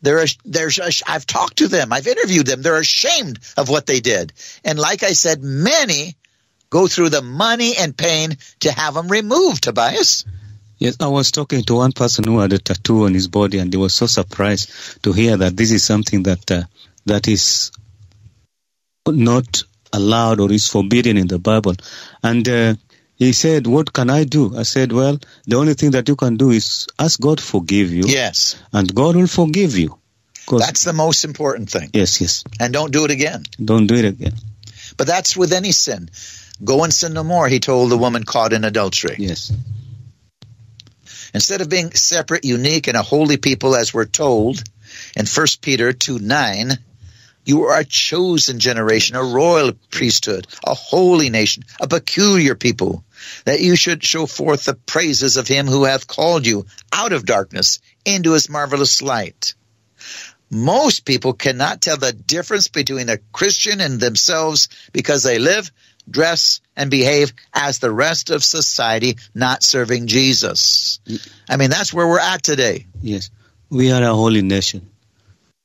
They're, 0.00 0.24
they're, 0.44 0.70
I've 1.06 1.26
talked 1.26 1.58
to 1.58 1.68
them. 1.68 1.92
I've 1.92 2.08
interviewed 2.08 2.46
them. 2.46 2.60
They're 2.60 2.80
ashamed 2.80 3.38
of 3.56 3.68
what 3.68 3.86
they 3.86 4.00
did. 4.00 4.32
And 4.64 4.80
like 4.80 5.04
I 5.04 5.12
said, 5.12 5.44
many 5.44 6.16
go 6.70 6.88
through 6.88 7.10
the 7.10 7.22
money 7.22 7.76
and 7.78 7.96
pain 7.96 8.36
to 8.60 8.72
have 8.72 8.94
them 8.94 9.06
removed, 9.06 9.62
Tobias. 9.62 10.24
Yes, 10.82 10.96
I 10.98 11.06
was 11.06 11.30
talking 11.30 11.62
to 11.62 11.76
one 11.76 11.92
person 11.92 12.24
who 12.24 12.40
had 12.40 12.52
a 12.52 12.58
tattoo 12.58 13.04
on 13.04 13.14
his 13.14 13.28
body, 13.28 13.58
and 13.58 13.70
they 13.70 13.78
were 13.78 13.88
so 13.88 14.06
surprised 14.06 15.00
to 15.04 15.12
hear 15.12 15.36
that 15.36 15.56
this 15.56 15.70
is 15.70 15.84
something 15.84 16.24
that 16.24 16.50
uh, 16.50 16.64
that 17.06 17.28
is 17.28 17.70
not 19.06 19.62
allowed 19.92 20.40
or 20.40 20.50
is 20.50 20.66
forbidden 20.66 21.16
in 21.18 21.28
the 21.28 21.38
Bible. 21.38 21.74
And 22.24 22.48
uh, 22.48 22.74
he 23.14 23.32
said, 23.32 23.68
What 23.68 23.92
can 23.92 24.10
I 24.10 24.24
do? 24.24 24.56
I 24.56 24.64
said, 24.64 24.90
Well, 24.90 25.20
the 25.44 25.54
only 25.54 25.74
thing 25.74 25.92
that 25.92 26.08
you 26.08 26.16
can 26.16 26.36
do 26.36 26.50
is 26.50 26.88
ask 26.98 27.20
God 27.20 27.38
to 27.38 27.44
forgive 27.44 27.92
you. 27.92 28.02
Yes. 28.06 28.60
And 28.72 28.92
God 28.92 29.14
will 29.14 29.28
forgive 29.28 29.78
you. 29.78 30.00
That's 30.50 30.82
the 30.82 30.92
most 30.92 31.24
important 31.24 31.70
thing. 31.70 31.90
Yes, 31.92 32.20
yes. 32.20 32.42
And 32.58 32.72
don't 32.72 32.90
do 32.90 33.04
it 33.04 33.12
again. 33.12 33.44
Don't 33.64 33.86
do 33.86 33.94
it 33.94 34.04
again. 34.04 34.34
But 34.96 35.06
that's 35.06 35.36
with 35.36 35.52
any 35.52 35.70
sin. 35.70 36.10
Go 36.64 36.82
and 36.82 36.92
sin 36.92 37.12
no 37.12 37.22
more, 37.22 37.46
he 37.46 37.60
told 37.60 37.92
the 37.92 37.96
woman 37.96 38.24
caught 38.24 38.52
in 38.52 38.64
adultery. 38.64 39.14
Yes. 39.20 39.52
Instead 41.34 41.60
of 41.60 41.68
being 41.68 41.92
separate, 41.92 42.44
unique, 42.44 42.88
and 42.88 42.96
a 42.96 43.02
holy 43.02 43.36
people, 43.36 43.74
as 43.74 43.94
we're 43.94 44.04
told 44.04 44.62
in 45.16 45.26
1 45.26 45.46
Peter 45.60 45.92
2 45.92 46.18
9, 46.18 46.78
you 47.44 47.64
are 47.64 47.78
a 47.78 47.84
chosen 47.84 48.60
generation, 48.60 49.16
a 49.16 49.22
royal 49.22 49.72
priesthood, 49.90 50.46
a 50.64 50.74
holy 50.74 51.28
nation, 51.28 51.64
a 51.80 51.88
peculiar 51.88 52.54
people, 52.54 53.04
that 53.44 53.60
you 53.60 53.74
should 53.74 54.04
show 54.04 54.26
forth 54.26 54.64
the 54.64 54.74
praises 54.74 55.36
of 55.36 55.48
him 55.48 55.66
who 55.66 55.84
hath 55.84 56.06
called 56.06 56.46
you 56.46 56.66
out 56.92 57.12
of 57.12 57.26
darkness 57.26 57.80
into 58.04 58.32
his 58.32 58.48
marvelous 58.48 59.02
light. 59.02 59.54
Most 60.50 61.06
people 61.06 61.32
cannot 61.32 61.80
tell 61.80 61.96
the 61.96 62.12
difference 62.12 62.68
between 62.68 63.08
a 63.08 63.18
Christian 63.32 63.80
and 63.80 63.98
themselves 63.98 64.68
because 64.92 65.22
they 65.22 65.38
live, 65.38 65.72
dress, 66.08 66.60
and 66.76 66.90
behave 66.90 67.32
as 67.52 67.78
the 67.78 67.90
rest 67.90 68.30
of 68.30 68.44
society, 68.44 69.16
not 69.34 69.62
serving 69.62 70.06
Jesus. 70.06 71.00
I 71.48 71.56
mean, 71.56 71.70
that's 71.70 71.92
where 71.92 72.06
we're 72.06 72.18
at 72.18 72.42
today. 72.42 72.86
Yes. 73.00 73.30
We 73.70 73.92
are 73.92 74.02
a 74.02 74.14
holy 74.14 74.42
nation. 74.42 74.88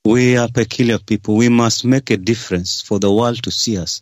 We 0.05 0.37
are 0.37 0.47
peculiar 0.47 0.99
people. 0.99 1.35
We 1.35 1.49
must 1.49 1.83
make 1.83 2.09
a 2.09 2.17
difference 2.17 2.81
for 2.81 2.99
the 2.99 3.11
world 3.11 3.43
to 3.43 3.51
see 3.51 3.77
us, 3.77 4.01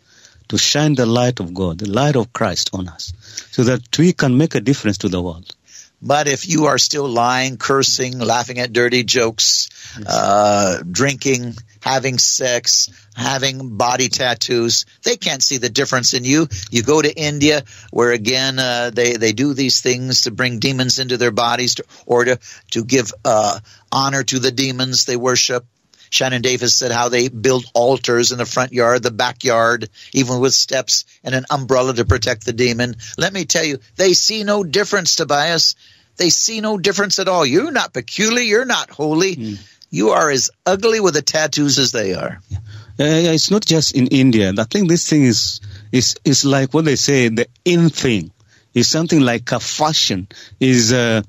to 0.50 0.58
shine 0.58 0.94
the 0.94 1.08
light 1.08 1.40
of 1.40 1.54
God, 1.54 1.80
the 1.80 1.90
light 1.90 2.16
of 2.16 2.32
Christ 2.32 2.70
on 2.74 2.88
us, 2.88 3.14
so 3.52 3.64
that 3.64 3.98
we 3.98 4.14
can 4.14 4.38
make 4.38 4.54
a 4.54 4.62
difference 4.62 5.00
to 5.00 5.10
the 5.10 5.22
world. 5.22 5.56
But 6.02 6.28
if 6.28 6.48
you 6.48 6.66
are 6.66 6.78
still 6.78 7.08
lying, 7.08 7.58
cursing, 7.58 8.20
laughing 8.20 8.60
at 8.60 8.72
dirty 8.72 9.04
jokes, 9.04 9.70
yes. 9.98 10.08
uh, 10.08 10.84
drinking, 10.90 11.56
having 11.86 12.18
sex, 12.18 12.90
having 13.16 13.78
body 13.78 14.10
tattoos, 14.10 14.88
they 15.04 15.16
can't 15.16 15.44
see 15.44 15.58
the 15.58 15.70
difference 15.70 16.16
in 16.16 16.24
you. 16.24 16.48
You 16.72 16.82
go 16.82 17.00
to 17.00 17.16
India, 17.16 17.64
where 17.92 18.12
again 18.12 18.58
uh, 18.58 18.90
they 18.90 19.14
they 19.14 19.34
do 19.34 19.54
these 19.54 19.82
things 19.82 20.24
to 20.24 20.32
bring 20.32 20.60
demons 20.60 20.98
into 20.98 21.18
their 21.18 21.32
bodies, 21.32 21.76
to, 21.76 21.86
or 22.08 22.26
to 22.26 22.40
to 22.72 22.84
give 22.84 23.14
uh, 23.24 23.60
honor 23.92 24.24
to 24.24 24.40
the 24.40 24.52
demons 24.52 25.06
they 25.06 25.16
worship. 25.16 25.64
Shannon 26.10 26.42
Davis 26.42 26.76
said 26.76 26.92
how 26.92 27.10
they 27.10 27.28
build 27.28 27.66
altars 27.74 28.32
in 28.32 28.38
the 28.38 28.46
front 28.46 28.72
yard, 28.72 29.04
the 29.04 29.12
backyard, 29.12 29.90
even 30.14 30.40
with 30.40 30.54
steps 30.54 31.06
and 31.24 31.36
an 31.36 31.46
umbrella 31.50 31.94
to 31.94 32.06
protect 32.06 32.46
the 32.46 32.54
demon. 32.54 32.96
Let 33.18 33.34
me 33.34 33.46
tell 33.46 33.66
you, 33.66 33.80
they 33.96 34.14
see 34.14 34.44
no 34.44 34.64
difference, 34.64 35.16
Tobias. 35.16 35.76
They 36.18 36.30
see 36.30 36.62
no 36.62 36.78
difference 36.78 37.20
at 37.20 37.28
all. 37.28 37.46
You're 37.46 37.72
not 37.72 37.94
peculiar. 37.94 38.44
You're 38.44 38.66
not 38.66 38.90
holy. 38.90 39.36
Mm. 39.36 39.58
You 39.90 40.10
are 40.10 40.30
as 40.30 40.50
ugly 40.66 41.00
with 41.00 41.14
the 41.14 41.22
tattoos 41.22 41.80
as 41.80 41.92
they 41.92 42.14
are. 42.14 42.42
Yeah. 42.50 42.58
Uh, 42.98 43.34
it's 43.34 43.52
not 43.52 43.66
just 43.66 43.96
in 43.96 44.08
India. 44.08 44.54
I 44.58 44.64
think 44.64 44.90
this 44.90 45.10
thing 45.10 45.24
is 45.24 45.60
is 45.92 46.16
is 46.24 46.46
like 46.46 46.74
what 46.74 46.86
they 46.86 46.96
say 46.96 47.30
the 47.30 47.48
in 47.64 47.90
thing. 47.90 48.32
Is 48.74 48.90
something 48.90 49.22
like 49.22 49.52
a 49.54 49.60
fashion. 49.60 50.28
Is 50.60 50.92
uh, 50.92 51.22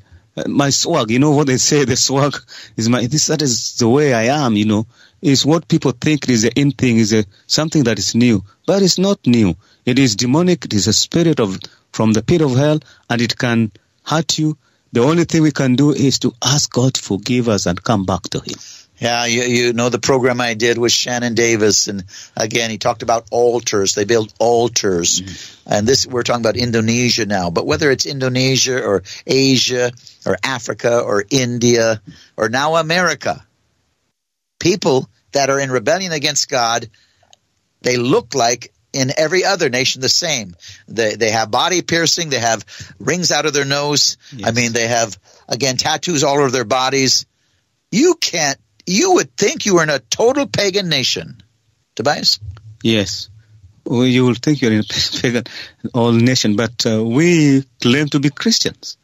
my 0.46 0.70
swag. 0.70 1.10
You 1.10 1.18
know 1.18 1.32
what 1.32 1.46
they 1.46 1.56
say? 1.58 1.84
The 1.92 1.96
swag 1.96 2.34
is 2.76 2.88
my. 2.88 3.06
This 3.06 3.26
that 3.26 3.42
is 3.42 3.76
the 3.78 3.88
way 3.88 4.14
I 4.14 4.24
am. 4.44 4.54
You 4.54 4.66
know, 4.66 4.86
is 5.22 5.46
what 5.46 5.68
people 5.68 5.92
think 5.92 6.28
is 6.28 6.42
the 6.42 6.52
in 6.52 6.72
thing. 6.72 6.98
Is 6.98 7.12
a 7.12 7.24
something 7.46 7.84
that 7.84 7.98
is 7.98 8.14
new, 8.14 8.44
but 8.66 8.82
it's 8.82 8.98
not 8.98 9.26
new. 9.26 9.56
It 9.84 9.98
is 9.98 10.16
demonic. 10.16 10.64
It 10.64 10.74
is 10.74 10.86
a 10.86 10.92
spirit 10.92 11.40
of 11.40 11.58
from 11.92 12.12
the 12.12 12.22
pit 12.22 12.42
of 12.42 12.56
hell, 12.56 12.80
and 13.08 13.20
it 13.20 13.36
can 13.36 13.72
hurt 14.04 14.38
you. 14.38 14.56
The 14.92 15.02
only 15.02 15.24
thing 15.24 15.42
we 15.42 15.52
can 15.52 15.76
do 15.76 15.92
is 15.92 16.18
to 16.20 16.32
ask 16.42 16.72
God 16.72 16.94
to 16.94 17.02
forgive 17.02 17.48
us 17.48 17.66
and 17.66 17.82
come 17.82 18.04
back 18.04 18.22
to 18.30 18.40
Him. 18.40 18.56
Yeah, 18.98 19.26
you, 19.26 19.42
you 19.42 19.72
know 19.74 19.90
the 19.90 19.98
program 19.98 20.40
I 20.40 20.54
did 20.54 20.78
with 20.78 20.90
Shannon 20.90 21.34
Davis, 21.34 21.88
and 21.88 22.04
again 22.34 22.70
he 22.70 22.78
talked 22.78 23.02
about 23.02 23.26
altars. 23.30 23.94
They 23.94 24.04
build 24.04 24.32
altars, 24.38 25.20
mm-hmm. 25.20 25.74
and 25.74 25.86
this 25.86 26.06
we're 26.06 26.22
talking 26.22 26.40
about 26.40 26.56
Indonesia 26.56 27.26
now. 27.26 27.50
But 27.50 27.66
whether 27.66 27.90
it's 27.90 28.06
Indonesia 28.06 28.82
or 28.82 29.02
Asia 29.26 29.92
or 30.24 30.38
Africa 30.42 31.00
or 31.00 31.24
India 31.28 32.00
or 32.38 32.48
now 32.48 32.76
America, 32.76 33.44
people 34.58 35.10
that 35.32 35.50
are 35.50 35.60
in 35.60 35.70
rebellion 35.70 36.12
against 36.12 36.48
God, 36.48 36.88
they 37.82 37.98
look 37.98 38.34
like 38.34 38.72
in 38.96 39.12
every 39.16 39.44
other 39.44 39.68
nation 39.68 40.00
the 40.00 40.08
same. 40.08 40.56
They 40.88 41.14
they 41.16 41.30
have 41.30 41.50
body 41.50 41.82
piercing, 41.82 42.30
they 42.30 42.38
have 42.38 42.64
rings 42.98 43.30
out 43.30 43.46
of 43.46 43.52
their 43.52 43.64
nose. 43.64 44.16
Yes. 44.32 44.48
I 44.48 44.52
mean, 44.52 44.72
they 44.72 44.88
have 44.88 45.18
again 45.48 45.76
tattoos 45.76 46.24
all 46.24 46.38
over 46.38 46.50
their 46.50 46.64
bodies. 46.64 47.26
You 47.90 48.14
can't 48.14 48.58
you 48.86 49.14
would 49.14 49.36
think 49.36 49.66
you 49.66 49.74
were 49.74 49.82
in 49.82 49.90
a 49.90 49.98
total 49.98 50.46
pagan 50.46 50.88
nation. 50.88 51.42
Tobias? 51.94 52.38
Yes. 52.82 53.28
Well, 53.84 54.06
you 54.06 54.24
will 54.24 54.34
think 54.34 54.60
you're 54.60 54.72
in 54.72 54.80
a 54.80 54.84
pagan 55.22 55.44
all 55.94 56.12
nation, 56.12 56.56
but 56.56 56.86
uh, 56.86 57.04
we 57.04 57.64
claim 57.80 58.08
to 58.08 58.20
be 58.20 58.30
Christians. 58.30 58.96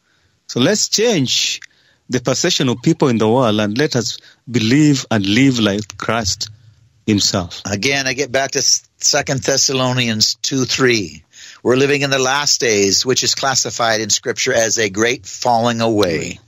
So 0.47 0.59
let's 0.59 0.89
change 0.89 1.61
the 2.09 2.19
perception 2.19 2.69
of 2.69 2.81
people 2.81 3.07
in 3.07 3.17
the 3.17 3.29
world 3.29 3.59
and 3.59 3.77
let 3.77 3.95
us 3.95 4.17
believe 4.49 5.05
and 5.09 5.25
live 5.25 5.59
like 5.59 5.97
Christ 5.97 6.49
himself. 7.05 7.61
Again, 7.65 8.07
I 8.07 8.13
get 8.13 8.31
back 8.31 8.51
to 8.51 8.61
Second 8.61 9.41
Thessalonians 9.41 10.35
2 10.35 10.65
3. 10.65 11.23
We're 11.61 11.77
living 11.77 12.01
in 12.01 12.09
the 12.09 12.19
last 12.19 12.59
days, 12.59 13.05
which 13.05 13.23
is 13.23 13.35
classified 13.35 14.01
in 14.01 14.09
Scripture 14.09 14.53
as 14.53 14.77
a 14.77 14.89
great 14.89 15.25
falling 15.25 15.81
away. 15.81 16.39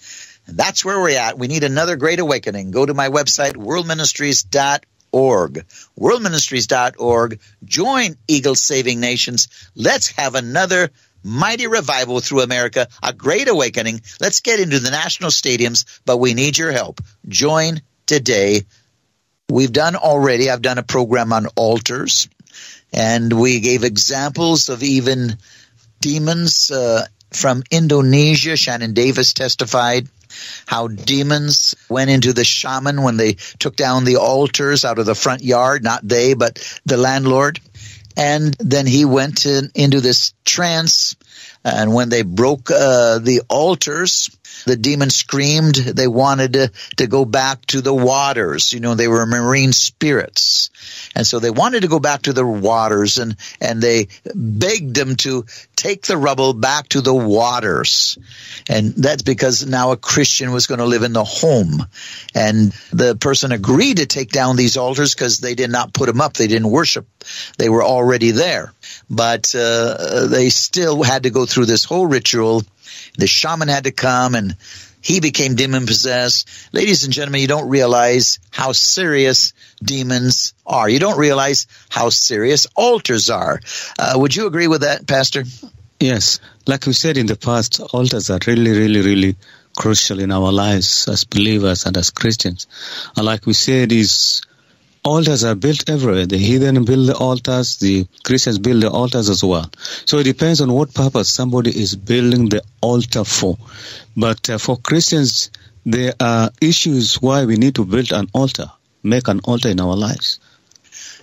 And 0.47 0.57
that's 0.57 0.85
where 0.85 0.99
we're 0.99 1.17
at. 1.17 1.39
We 1.39 1.47
need 1.47 1.63
another 1.63 1.95
great 1.95 2.19
awakening. 2.19 2.71
Go 2.71 2.85
to 2.85 2.93
my 2.93 3.09
website, 3.09 3.55
worldministries.org. 3.55 5.65
Worldministries.org. 5.99 7.39
Join 7.63 8.15
Eagle 8.27 8.55
Saving 8.55 8.99
Nations. 8.99 9.47
Let's 9.75 10.09
have 10.11 10.35
another 10.35 10.91
mighty 11.23 11.67
revival 11.67 12.19
through 12.19 12.41
America, 12.41 12.87
a 13.01 13.11
great 13.11 13.47
awakening. 13.47 14.01
Let's 14.21 14.41
get 14.41 14.59
into 14.59 14.79
the 14.79 14.91
national 14.91 15.31
stadiums, 15.31 15.85
but 16.05 16.17
we 16.17 16.35
need 16.35 16.57
your 16.57 16.71
help. 16.71 17.01
Join 17.27 17.81
today. 18.05 18.65
We've 19.49 19.71
done 19.71 19.95
already, 19.95 20.49
I've 20.49 20.61
done 20.61 20.77
a 20.77 20.83
program 20.83 21.31
on 21.33 21.47
altars. 21.55 22.27
And 22.93 23.33
we 23.33 23.59
gave 23.59 23.83
examples 23.83 24.69
of 24.69 24.81
even 24.81 25.37
demons 25.99 26.71
uh, 26.71 27.05
from 27.31 27.63
Indonesia. 27.69 28.55
Shannon 28.55 28.93
Davis 28.93 29.33
testified 29.33 30.07
how 30.65 30.87
demons 30.87 31.75
went 31.89 32.09
into 32.09 32.33
the 32.33 32.43
shaman 32.43 33.01
when 33.01 33.17
they 33.17 33.33
took 33.59 33.75
down 33.75 34.05
the 34.05 34.17
altars 34.17 34.85
out 34.85 34.99
of 34.99 35.05
the 35.05 35.15
front 35.15 35.43
yard, 35.43 35.83
not 35.83 36.07
they, 36.07 36.33
but 36.33 36.59
the 36.85 36.97
landlord. 36.97 37.59
And 38.17 38.55
then 38.59 38.87
he 38.87 39.05
went 39.05 39.39
to, 39.39 39.69
into 39.75 40.01
this 40.01 40.33
trance. 40.45 41.15
And 41.65 41.95
when 41.95 42.09
they 42.09 42.21
broke 42.21 42.69
uh, 42.69 43.17
the 43.17 43.41
altars, 43.49 44.29
the 44.65 44.75
demon 44.75 45.09
screamed 45.09 45.75
they 45.75 46.07
wanted 46.07 46.53
to, 46.53 46.71
to 46.97 47.07
go 47.07 47.25
back 47.25 47.65
to 47.67 47.81
the 47.81 47.93
waters. 47.93 48.71
You 48.71 48.79
know, 48.79 48.93
they 48.93 49.07
were 49.07 49.25
marine 49.25 49.73
spirits. 49.73 50.69
And 51.15 51.25
so 51.25 51.39
they 51.39 51.49
wanted 51.49 51.81
to 51.81 51.87
go 51.87 51.99
back 51.99 52.23
to 52.23 52.33
the 52.33 52.45
waters 52.45 53.17
and, 53.17 53.35
and 53.59 53.81
they 53.81 54.09
begged 54.35 54.95
them 54.95 55.15
to 55.17 55.45
take 55.75 56.03
the 56.03 56.17
rubble 56.17 56.53
back 56.53 56.89
to 56.89 57.01
the 57.01 57.13
waters. 57.13 58.19
And 58.69 58.93
that's 58.93 59.23
because 59.23 59.65
now 59.65 59.91
a 59.91 59.97
Christian 59.97 60.51
was 60.51 60.67
going 60.67 60.79
to 60.79 60.85
live 60.85 61.03
in 61.03 61.13
the 61.13 61.23
home. 61.23 61.83
And 62.35 62.71
the 62.91 63.15
person 63.15 63.51
agreed 63.51 63.97
to 63.97 64.05
take 64.05 64.29
down 64.29 64.55
these 64.55 64.77
altars 64.77 65.15
because 65.15 65.39
they 65.39 65.55
did 65.55 65.71
not 65.71 65.93
put 65.93 66.05
them 66.05 66.21
up. 66.21 66.33
They 66.33 66.47
didn't 66.47 66.69
worship. 66.69 67.07
They 67.57 67.69
were 67.69 67.83
already 67.83 68.31
there. 68.31 68.71
But 69.09 69.53
uh, 69.55 70.27
they 70.27 70.49
still 70.49 71.03
had 71.03 71.23
to 71.23 71.29
go 71.29 71.45
through 71.45 71.65
this 71.65 71.83
whole 71.83 72.07
ritual 72.07 72.63
the 73.17 73.27
shaman 73.27 73.67
had 73.67 73.85
to 73.85 73.91
come 73.91 74.35
and 74.35 74.55
he 75.01 75.19
became 75.19 75.55
demon 75.55 75.85
possessed. 75.85 76.49
Ladies 76.73 77.03
and 77.03 77.13
gentlemen, 77.13 77.41
you 77.41 77.47
don't 77.47 77.69
realize 77.69 78.39
how 78.51 78.71
serious 78.71 79.53
demons 79.83 80.53
are. 80.65 80.89
You 80.89 80.99
don't 80.99 81.19
realize 81.19 81.67
how 81.89 82.09
serious 82.09 82.65
altars 82.75 83.29
are. 83.29 83.61
Uh, 83.99 84.13
would 84.15 84.35
you 84.35 84.47
agree 84.47 84.67
with 84.67 84.81
that, 84.81 85.05
Pastor? 85.05 85.43
Yes. 85.99 86.39
Like 86.65 86.85
we 86.87 86.93
said 86.93 87.17
in 87.17 87.27
the 87.27 87.35
past, 87.35 87.79
altars 87.79 88.29
are 88.29 88.39
really, 88.47 88.71
really, 88.71 89.01
really 89.01 89.35
crucial 89.77 90.19
in 90.19 90.31
our 90.31 90.51
lives 90.51 91.07
as 91.07 91.23
believers 91.23 91.85
and 91.85 91.95
as 91.97 92.09
Christians. 92.09 92.65
And 93.15 93.25
like 93.25 93.45
we 93.45 93.53
said, 93.53 93.91
is 93.91 94.41
altars 95.05 95.43
are 95.43 95.55
built 95.55 95.87
everywhere. 95.87 96.25
The 96.25 96.37
heathen 96.37 96.83
build 96.83 97.07
the 97.07 97.15
altars, 97.15 97.77
the 97.77 98.07
Christians 98.23 98.57
build 98.57 98.81
the 98.81 98.89
altars 98.89 99.29
as 99.29 99.43
well. 99.43 99.69
So 100.05 100.17
it 100.17 100.23
depends 100.23 100.61
on 100.61 100.73
what 100.73 100.93
purpose 100.93 101.31
somebody 101.31 101.69
is 101.69 101.95
building 101.95 102.49
the 102.49 102.63
altar 102.81 103.23
for. 103.23 103.57
But 104.17 104.49
uh, 104.49 104.57
for 104.57 104.77
Christians, 104.77 105.51
there 105.85 106.13
are 106.19 106.49
issues 106.59 107.21
why 107.21 107.45
we 107.45 107.55
need 107.55 107.75
to 107.75 107.85
build 107.85 108.11
an 108.11 108.29
altar, 108.33 108.71
make 109.03 109.27
an 109.27 109.41
altar 109.43 109.69
in 109.69 109.79
our 109.79 109.95
lives. 109.95 110.39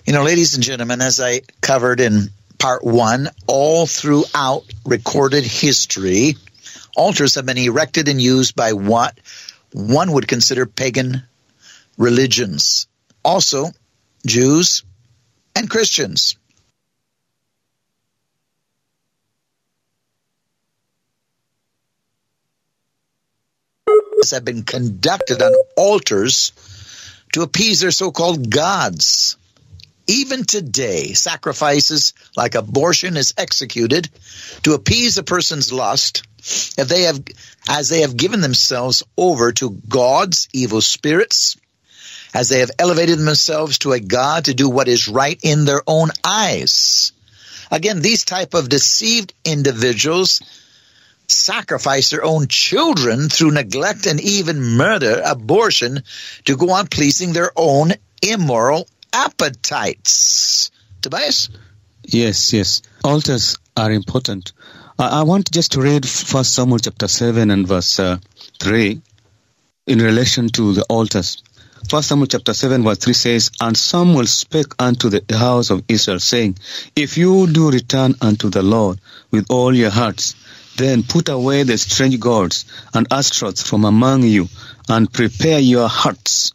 You 0.05 0.13
know, 0.13 0.23
ladies 0.23 0.55
and 0.55 0.63
gentlemen, 0.63 1.01
as 1.01 1.19
I 1.19 1.41
covered 1.61 1.99
in 1.99 2.29
part 2.57 2.83
one, 2.83 3.27
all 3.47 3.85
throughout 3.85 4.63
recorded 4.85 5.43
history, 5.43 6.37
altars 6.95 7.35
have 7.35 7.45
been 7.45 7.57
erected 7.57 8.07
and 8.07 8.21
used 8.21 8.55
by 8.55 8.71
what 8.71 9.17
one 9.73 10.13
would 10.13 10.27
consider 10.27 10.65
pagan 10.65 11.23
religions 11.97 12.87
also 13.23 13.71
Jews 14.25 14.83
and 15.55 15.69
Christians. 15.69 16.35
have 24.31 24.45
been 24.45 24.63
conducted 24.63 25.41
on 25.41 25.53
altars 25.75 26.53
to 27.33 27.41
appease 27.41 27.81
their 27.81 27.91
so-called 27.91 28.49
gods. 28.49 29.37
Even 30.07 30.43
today, 30.43 31.13
sacrifices 31.13 32.13
like 32.35 32.55
abortion 32.55 33.15
is 33.17 33.33
executed 33.37 34.09
to 34.63 34.73
appease 34.73 35.17
a 35.17 35.23
person's 35.23 35.71
lust 35.71 36.23
if 36.77 36.87
they 36.87 37.03
have, 37.03 37.23
as 37.69 37.89
they 37.89 38.01
have 38.01 38.17
given 38.17 38.41
themselves 38.41 39.03
over 39.17 39.51
to 39.53 39.69
gods, 39.87 40.49
evil 40.51 40.81
spirits, 40.81 41.55
as 42.33 42.49
they 42.49 42.59
have 42.59 42.71
elevated 42.79 43.19
themselves 43.19 43.79
to 43.79 43.91
a 43.91 43.99
God 43.99 44.45
to 44.45 44.53
do 44.53 44.69
what 44.69 44.87
is 44.87 45.07
right 45.07 45.39
in 45.43 45.65
their 45.65 45.81
own 45.85 46.09
eyes. 46.23 47.11
Again, 47.71 48.01
these 48.01 48.25
type 48.25 48.53
of 48.53 48.69
deceived 48.69 49.33
individuals 49.45 50.41
sacrifice 51.27 52.09
their 52.09 52.23
own 52.23 52.47
children 52.47 53.29
through 53.29 53.51
neglect 53.51 54.05
and 54.05 54.19
even 54.19 54.61
murder, 54.61 55.21
abortion, 55.25 56.03
to 56.45 56.57
go 56.57 56.71
on 56.71 56.87
pleasing 56.87 57.33
their 57.33 57.51
own 57.55 57.93
immoral 58.21 58.87
appetites. 59.11 60.71
Tobias? 61.01 61.49
Yes, 62.03 62.53
yes. 62.53 62.81
Altars 63.03 63.57
are 63.77 63.91
important. 63.91 64.53
I, 64.99 65.21
I 65.21 65.23
want 65.23 65.51
just 65.51 65.73
to 65.73 65.81
read 65.81 66.07
First 66.07 66.53
Samuel 66.53 66.79
chapter 66.79 67.07
7 67.07 67.49
and 67.49 67.67
verse 67.67 67.99
uh, 67.99 68.17
3 68.59 69.01
in 69.87 69.99
relation 69.99 70.49
to 70.49 70.73
the 70.73 70.83
altars. 70.83 71.43
First 71.89 72.09
Samuel 72.09 72.27
chapter 72.27 72.53
7 72.53 72.83
verse 72.83 72.97
3 72.97 73.13
says, 73.13 73.51
And 73.61 73.77
Samuel 73.77 74.25
spake 74.25 74.73
unto 74.79 75.09
the 75.09 75.37
house 75.37 75.69
of 75.69 75.83
Israel, 75.87 76.19
saying, 76.19 76.57
If 76.95 77.17
you 77.17 77.45
do 77.47 77.69
return 77.69 78.15
unto 78.21 78.49
the 78.49 78.63
Lord 78.63 78.99
with 79.31 79.45
all 79.49 79.75
your 79.75 79.89
hearts, 79.89 80.35
then 80.77 81.03
put 81.03 81.29
away 81.29 81.63
the 81.63 81.77
strange 81.77 82.19
gods 82.19 82.65
and 82.93 83.07
Ashtaroth 83.11 83.61
from 83.61 83.85
among 83.85 84.23
you, 84.23 84.47
and 84.89 85.11
prepare 85.11 85.59
your 85.59 85.87
hearts 85.87 86.53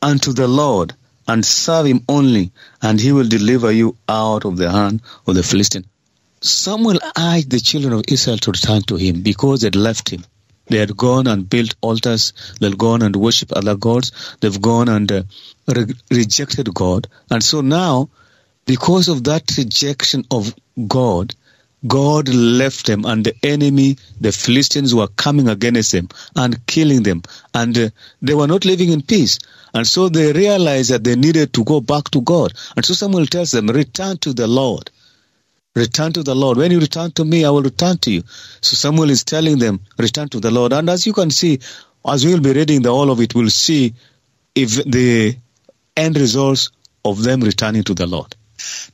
unto 0.00 0.32
the 0.32 0.46
Lord, 0.46 0.94
and 1.26 1.44
serve 1.44 1.86
him 1.86 2.04
only, 2.08 2.52
and 2.80 3.00
he 3.00 3.12
will 3.12 3.28
deliver 3.28 3.72
you 3.72 3.96
out 4.08 4.44
of 4.44 4.56
the 4.56 4.70
hand 4.70 5.02
of 5.26 5.34
the 5.34 5.42
Philistine. 5.42 5.86
Samuel 6.40 7.00
urged 7.18 7.50
the 7.50 7.60
children 7.60 7.92
of 7.92 8.04
Israel 8.08 8.38
to 8.38 8.52
return 8.52 8.82
to 8.82 8.96
him 8.96 9.22
because 9.22 9.62
they 9.62 9.66
had 9.66 9.74
left 9.74 10.10
him. 10.10 10.22
They 10.68 10.78
had 10.78 10.96
gone 10.96 11.26
and 11.26 11.48
built 11.48 11.74
altars. 11.80 12.32
They'd 12.60 12.78
gone 12.78 13.02
and 13.02 13.14
worshipped 13.14 13.52
other 13.52 13.76
gods. 13.76 14.36
They've 14.40 14.60
gone 14.60 14.88
and 14.88 15.10
uh, 15.10 15.22
re- 15.68 15.94
rejected 16.10 16.72
God. 16.74 17.08
And 17.30 17.42
so 17.42 17.60
now, 17.60 18.08
because 18.66 19.08
of 19.08 19.24
that 19.24 19.56
rejection 19.56 20.24
of 20.30 20.54
God, 20.88 21.34
God 21.86 22.28
left 22.28 22.86
them 22.86 23.04
and 23.04 23.24
the 23.24 23.34
enemy, 23.42 23.96
the 24.20 24.32
Philistines 24.32 24.94
were 24.94 25.08
coming 25.08 25.48
against 25.48 25.92
them 25.92 26.08
and 26.34 26.66
killing 26.66 27.02
them. 27.02 27.22
And 27.54 27.78
uh, 27.78 27.90
they 28.22 28.34
were 28.34 28.48
not 28.48 28.64
living 28.64 28.90
in 28.90 29.02
peace. 29.02 29.38
And 29.72 29.86
so 29.86 30.08
they 30.08 30.32
realized 30.32 30.90
that 30.90 31.04
they 31.04 31.16
needed 31.16 31.52
to 31.54 31.64
go 31.64 31.80
back 31.80 32.10
to 32.10 32.22
God. 32.22 32.54
And 32.74 32.84
so 32.84 32.94
Samuel 32.94 33.26
tells 33.26 33.50
them, 33.50 33.68
return 33.68 34.16
to 34.18 34.32
the 34.32 34.46
Lord. 34.46 34.90
Return 35.76 36.12
to 36.14 36.22
the 36.22 36.34
Lord. 36.34 36.56
When 36.56 36.72
you 36.72 36.80
return 36.80 37.12
to 37.12 37.24
me, 37.24 37.44
I 37.44 37.50
will 37.50 37.62
return 37.62 37.98
to 37.98 38.10
you. 38.10 38.22
So 38.62 38.74
Samuel 38.76 39.10
is 39.10 39.24
telling 39.24 39.58
them, 39.58 39.80
return 39.98 40.28
to 40.30 40.40
the 40.40 40.50
Lord. 40.50 40.72
And 40.72 40.88
as 40.88 41.06
you 41.06 41.12
can 41.12 41.30
see, 41.30 41.60
as 42.08 42.24
we'll 42.24 42.40
be 42.40 42.54
reading 42.54 42.80
the 42.80 42.88
all 42.88 43.10
of 43.10 43.20
it, 43.20 43.34
we'll 43.34 43.50
see 43.50 43.94
if 44.54 44.82
the 44.84 45.36
end 45.94 46.16
results 46.16 46.70
of 47.04 47.22
them 47.22 47.42
returning 47.42 47.82
to 47.84 47.94
the 47.94 48.06
Lord. 48.06 48.34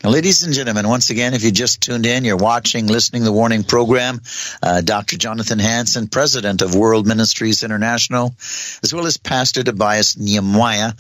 Now, 0.03 0.11
ladies 0.11 0.43
and 0.43 0.53
gentlemen, 0.53 0.89
once 0.89 1.11
again, 1.11 1.35
if 1.35 1.45
you 1.45 1.51
just 1.51 1.81
tuned 1.81 2.07
in, 2.07 2.25
you're 2.25 2.37
watching, 2.37 2.87
listening 2.87 3.25
the 3.25 3.33
Warning 3.33 3.65
Program. 3.65 4.21
Uh, 4.63 4.81
Dr. 4.81 5.17
Jonathan 5.17 5.59
Hansen, 5.59 6.09
President 6.09 6.63
of 6.63 6.75
World 6.75 7.07
Ministries 7.07 7.63
International, 7.63 8.35
as 8.83 8.93
well 8.93 9.07
as 9.07 9.17
Pastor 9.17 9.63
Tobias 9.63 10.17
Nehemiah 10.17 10.93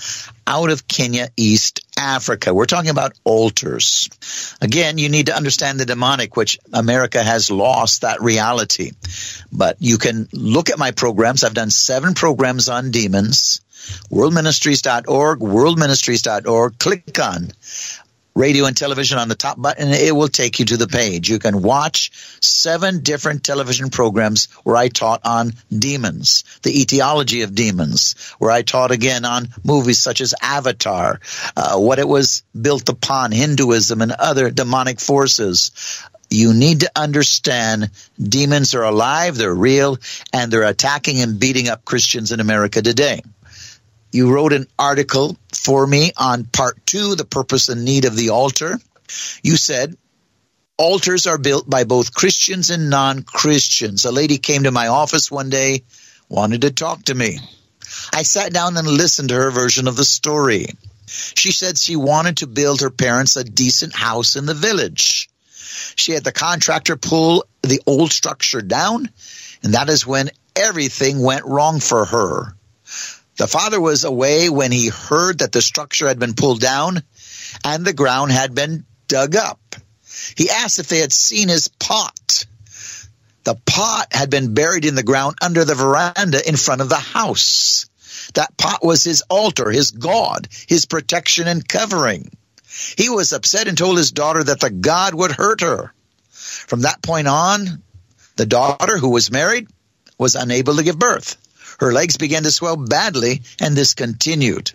out 0.47 0.71
of 0.71 0.87
Kenya, 0.89 1.29
East 1.37 1.85
Africa. 1.99 2.53
We're 2.53 2.67
talking 2.67 2.91
about 2.91 3.19
altars. 3.25 4.09
Again, 4.61 4.99
you 4.99 5.09
need 5.09 5.27
to 5.27 5.37
understand 5.37 5.79
the 5.79 5.87
demonic, 5.87 6.37
which 6.37 6.59
America 6.73 7.23
has 7.23 7.51
lost 7.51 8.03
that 8.03 8.23
reality. 8.23 8.93
But 9.53 9.77
you 9.81 9.99
can 9.99 10.29
look 10.33 10.71
at 10.71 10.79
my 10.79 10.91
programs. 10.91 11.45
I've 11.45 11.55
done 11.55 11.71
seven 11.71 12.15
programs 12.15 12.69
on 12.69 12.91
demons 12.91 13.61
worldministries.org, 14.11 15.41
worldministries.org. 15.41 16.79
Click 16.79 17.19
on 17.19 17.49
radio 18.35 18.65
and 18.65 18.77
television 18.77 19.19
on 19.19 19.29
the 19.29 19.35
top 19.35 19.61
button, 19.61 19.89
it 19.89 20.15
will 20.15 20.29
take 20.29 20.59
you 20.59 20.65
to 20.67 20.77
the 20.77 20.89
page. 20.89 21.29
You 21.29 21.39
can 21.39 21.63
watch 21.63 22.11
seven 22.41 23.01
different 23.01 23.45
television 23.45 23.91
programs 23.91 24.47
where 24.65 24.77
I 24.77 24.89
taught 24.89 25.21
on 25.25 25.53
demons, 25.71 26.45
the 26.63 26.81
etiology 26.81 27.43
of 27.43 27.55
demons, 27.55 28.15
where 28.39 28.51
I 28.51 28.63
taught 28.63 28.91
again 28.91 29.25
on 29.25 29.49
movies 29.65 29.99
such 29.99 30.21
as 30.21 30.35
Avatar, 30.41 31.21
uh, 31.57 31.79
what 31.79 31.99
it 31.99 32.09
was 32.09 32.43
built 32.59 32.89
upon, 32.89 33.33
Hinduism 33.33 34.01
and 34.01 34.13
other 34.13 34.51
demonic 34.51 35.01
forces. 35.01 36.03
You 36.31 36.55
need 36.55 36.81
to 36.81 36.91
understand 36.97 37.91
demons 38.19 38.75
are 38.75 38.85
alive, 38.85 39.37
they're 39.37 39.55
real, 39.55 39.99
and 40.33 40.51
they're 40.51 40.63
attacking 40.63 41.21
and 41.21 41.39
beating 41.39 41.69
up 41.69 41.85
Christians 41.85 42.33
in 42.33 42.41
America 42.41 42.81
today. 42.81 43.23
You 44.13 44.33
wrote 44.33 44.53
an 44.53 44.67
article 44.79 45.37
for 45.53 45.87
me 45.87 46.13
on 46.17 46.45
part 46.45 46.85
two, 46.87 47.15
the 47.15 47.25
purpose 47.25 47.71
and 47.71 47.85
need 47.85 48.05
of 48.05 48.15
the 48.15 48.31
altar. 48.31 48.79
You 49.43 49.57
said, 49.57 49.97
altars 50.77 51.27
are 51.27 51.39
built 51.39 51.69
by 51.69 51.85
both 51.85 52.15
Christians 52.15 52.71
and 52.71 52.91
non-Christians. 52.91 54.05
A 54.05 54.13
lady 54.13 54.37
came 54.37 54.65
to 54.65 54.71
my 54.71 54.89
office 54.89 55.31
one 55.31 55.49
day, 55.49 55.85
wanted 56.29 56.61
to 56.63 56.71
talk 56.71 57.05
to 57.05 57.15
me. 57.15 57.39
I 58.13 58.23
sat 58.23 58.53
down 58.53 58.77
and 58.77 58.87
listened 58.87 59.31
to 59.31 59.35
her 59.35 59.51
version 59.51 59.89
of 59.89 59.97
the 59.97 60.05
story. 60.05 60.67
She 61.07 61.53
said 61.53 61.79
she 61.79 61.97
wanted 61.97 62.39
to 62.39 62.47
build 62.47 62.81
her 62.81 62.91
parents 62.91 63.37
a 63.37 63.45
decent 63.45 63.95
house 63.95 64.37
in 64.37 64.47
the 64.47 64.55
village. 64.55 65.29
She 65.97 66.13
had 66.13 66.25
the 66.25 66.33
contractor 66.33 66.97
pull 66.97 67.45
the 67.63 67.81
old 67.87 68.13
structure 68.13 68.63
down, 68.63 69.11
and 69.63 69.75
that 69.75 69.89
is 69.89 70.07
when 70.07 70.31
everything 70.55 71.21
went 71.21 71.45
wrong 71.45 71.81
for 71.81 72.05
her. 72.05 72.55
The 73.37 73.49
father 73.49 73.81
was 73.81 74.05
away 74.05 74.51
when 74.51 74.73
he 74.73 74.89
heard 74.89 75.39
that 75.39 75.53
the 75.53 75.63
structure 75.63 76.07
had 76.07 76.19
been 76.19 76.35
pulled 76.35 76.61
down 76.61 77.03
and 77.65 77.85
the 77.85 77.93
ground 77.93 78.31
had 78.31 78.55
been 78.55 78.85
dug 79.09 79.37
up. 79.37 79.77
He 80.37 80.51
asked 80.51 80.79
if 80.79 80.89
they 80.89 80.99
had 80.99 81.13
seen 81.13 81.49
his 81.49 81.69
pot. 81.69 82.47
The 83.45 83.57
pot 83.67 84.09
had 84.13 84.31
been 84.31 84.55
buried 84.55 84.85
in 84.85 84.95
the 84.95 85.03
ground 85.03 85.37
under 85.43 85.65
the 85.65 85.75
veranda 85.75 86.47
in 86.47 86.57
front 86.57 86.81
of 86.81 86.89
the 86.89 86.97
house. 86.97 87.87
That 88.35 88.57
pot 88.57 88.85
was 88.85 89.03
his 89.03 89.23
altar, 89.29 89.71
his 89.71 89.91
God, 89.91 90.49
his 90.69 90.87
protection 90.87 91.49
and 91.49 91.67
covering. 91.67 92.31
He 92.97 93.09
was 93.09 93.33
upset 93.33 93.69
and 93.69 93.77
told 93.77 93.99
his 93.99 94.13
daughter 94.13 94.45
that 94.45 94.61
the 94.61 94.71
God 94.71 95.15
would 95.15 95.33
hurt 95.33 95.61
her. 95.61 95.93
From 96.31 96.83
that 96.83 97.03
point 97.03 97.29
on, 97.29 97.83
the 98.37 98.47
daughter, 98.47 98.97
who 98.99 99.11
was 99.11 99.31
married, 99.31 99.69
was 100.19 100.37
unable 100.37 100.77
to 100.77 100.83
give 100.83 100.99
birth. 100.99 101.37
Her 101.83 101.93
legs 101.93 102.17
began 102.17 102.45
to 102.45 102.53
swell 102.53 102.77
badly, 102.77 103.43
and 103.61 103.75
this 103.75 103.95
continued. 103.95 104.71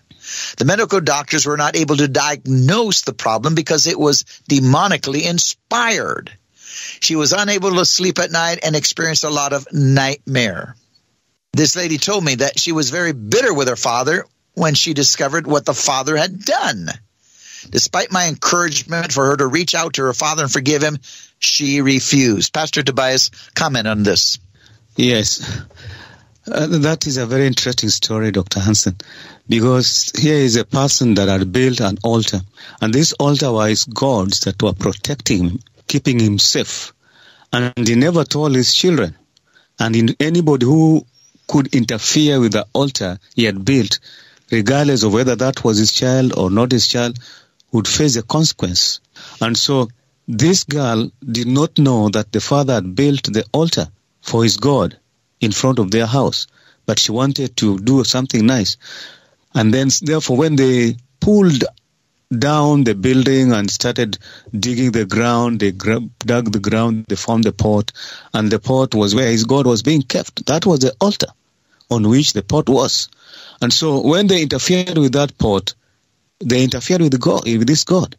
The 0.58 0.66
medical 0.66 1.00
doctors 1.00 1.46
were 1.46 1.56
not 1.56 1.78
able 1.78 1.96
to 1.96 2.10
diagnose 2.10 3.04
the 3.04 3.14
problem 3.14 3.56
because 3.56 3.88
it 3.88 3.98
was 3.98 4.26
demonically 4.50 5.24
inspired. 5.24 6.38
She 7.00 7.16
was 7.16 7.32
unable 7.32 7.74
to 7.76 7.86
sleep 7.86 8.20
at 8.20 8.30
night 8.30 8.60
and 8.62 8.76
experienced 8.76 9.24
a 9.24 9.30
lot 9.30 9.54
of 9.54 9.72
nightmare. 9.72 10.76
This 11.54 11.78
lady 11.78 11.98
told 11.98 12.26
me 12.26 12.36
that 12.36 12.60
she 12.60 12.74
was 12.74 12.90
very 12.90 13.14
bitter 13.14 13.54
with 13.54 13.70
her 13.70 13.78
father 13.78 14.26
when 14.56 14.74
she 14.74 14.94
discovered 14.94 15.48
what 15.48 15.66
the 15.66 15.74
father 15.74 16.18
had 16.18 16.44
done. 16.44 16.90
Despite 17.70 18.12
my 18.12 18.28
encouragement 18.28 19.14
for 19.14 19.28
her 19.28 19.38
to 19.38 19.48
reach 19.48 19.76
out 19.76 19.94
to 19.94 20.04
her 20.04 20.14
father 20.14 20.44
and 20.44 20.52
forgive 20.52 20.84
him, 20.84 20.98
she 21.40 21.80
refused. 21.80 22.52
Pastor 22.52 22.84
Tobias, 22.84 23.32
comment 23.56 23.88
on 23.88 24.04
this. 24.04 24.40
Yes. 24.98 25.64
Uh, 26.50 26.66
that 26.66 27.06
is 27.08 27.18
a 27.18 27.26
very 27.26 27.46
interesting 27.46 27.90
story, 27.90 28.32
Dr. 28.32 28.62
Hansen, 28.62 28.96
because 29.50 30.14
here 30.18 30.38
is 30.38 30.56
a 30.56 30.64
person 30.64 31.16
that 31.16 31.28
had 31.28 31.52
built 31.52 31.82
an 31.82 31.98
altar, 32.06 32.40
and 32.80 32.94
this 32.94 33.12
altar 33.14 33.52
was 33.52 33.84
gods 33.84 34.42
that 34.42 34.62
were 34.64 34.72
protecting 34.72 35.50
him, 35.50 35.60
keeping 35.88 36.20
him 36.20 36.40
safe, 36.40 36.94
and 37.52 37.86
he 37.86 37.96
never 37.96 38.24
told 38.24 38.56
his 38.56 38.74
children. 38.74 39.18
And 39.78 40.16
anybody 40.22 40.66
who 40.66 41.06
could 41.48 41.76
interfere 41.76 42.40
with 42.40 42.54
the 42.54 42.66
altar 42.72 43.20
he 43.36 43.44
had 43.44 43.66
built, 43.66 44.00
regardless 44.50 45.04
of 45.04 45.12
whether 45.12 45.36
that 45.36 45.66
was 45.66 45.78
his 45.78 45.92
child 45.92 46.38
or 46.38 46.50
not 46.50 46.72
his 46.72 46.88
child, 46.88 47.20
would 47.74 47.90
face 47.90 48.16
a 48.16 48.24
consequence. 48.24 49.02
And 49.42 49.58
so 49.58 49.90
this 50.30 50.64
girl 50.64 51.12
did 51.30 51.48
not 51.48 51.78
know 51.78 52.08
that 52.08 52.32
the 52.32 52.40
father 52.40 52.76
had 52.76 52.96
built 52.96 53.24
the 53.24 53.46
altar 53.52 53.88
for 54.22 54.44
his 54.44 54.56
God 54.56 54.98
in 55.40 55.52
front 55.52 55.80
of 55.80 55.92
their 55.92 56.06
house, 56.06 56.48
but 56.86 57.00
she 57.00 57.12
wanted 57.12 57.56
to 57.58 57.78
do 57.80 58.04
something 58.04 58.46
nice. 58.46 58.78
And 59.54 59.74
then, 59.74 59.90
therefore, 60.02 60.38
when 60.38 60.56
they 60.56 60.98
pulled 61.20 61.64
down 62.38 62.84
the 62.84 62.94
building 62.94 63.54
and 63.54 63.72
started 63.72 64.18
digging 64.58 64.92
the 64.92 65.06
ground, 65.06 65.60
they 65.60 65.72
dug 65.72 66.52
the 66.52 66.60
ground, 66.60 67.06
they 67.08 67.16
formed 67.16 67.46
the 67.46 67.54
pot, 67.54 67.92
and 68.34 68.52
the 68.52 68.60
pot 68.60 68.94
was 68.94 69.16
where 69.16 69.30
his 69.30 69.46
God 69.46 69.66
was 69.66 69.84
being 69.84 70.02
kept. 70.02 70.46
That 70.48 70.66
was 70.66 70.80
the 70.80 70.94
altar 71.00 71.28
on 71.90 72.08
which 72.08 72.34
the 72.34 72.44
pot 72.44 72.68
was. 72.68 73.10
And 73.62 73.72
so 73.72 74.02
when 74.02 74.28
they 74.28 74.42
interfered 74.42 74.98
with 74.98 75.14
that 75.14 75.38
pot, 75.38 75.74
they 76.40 76.64
interfered 76.64 77.02
with, 77.02 77.20
God, 77.20 77.46
with 77.46 77.68
this 77.68 77.84
God. 77.84 78.16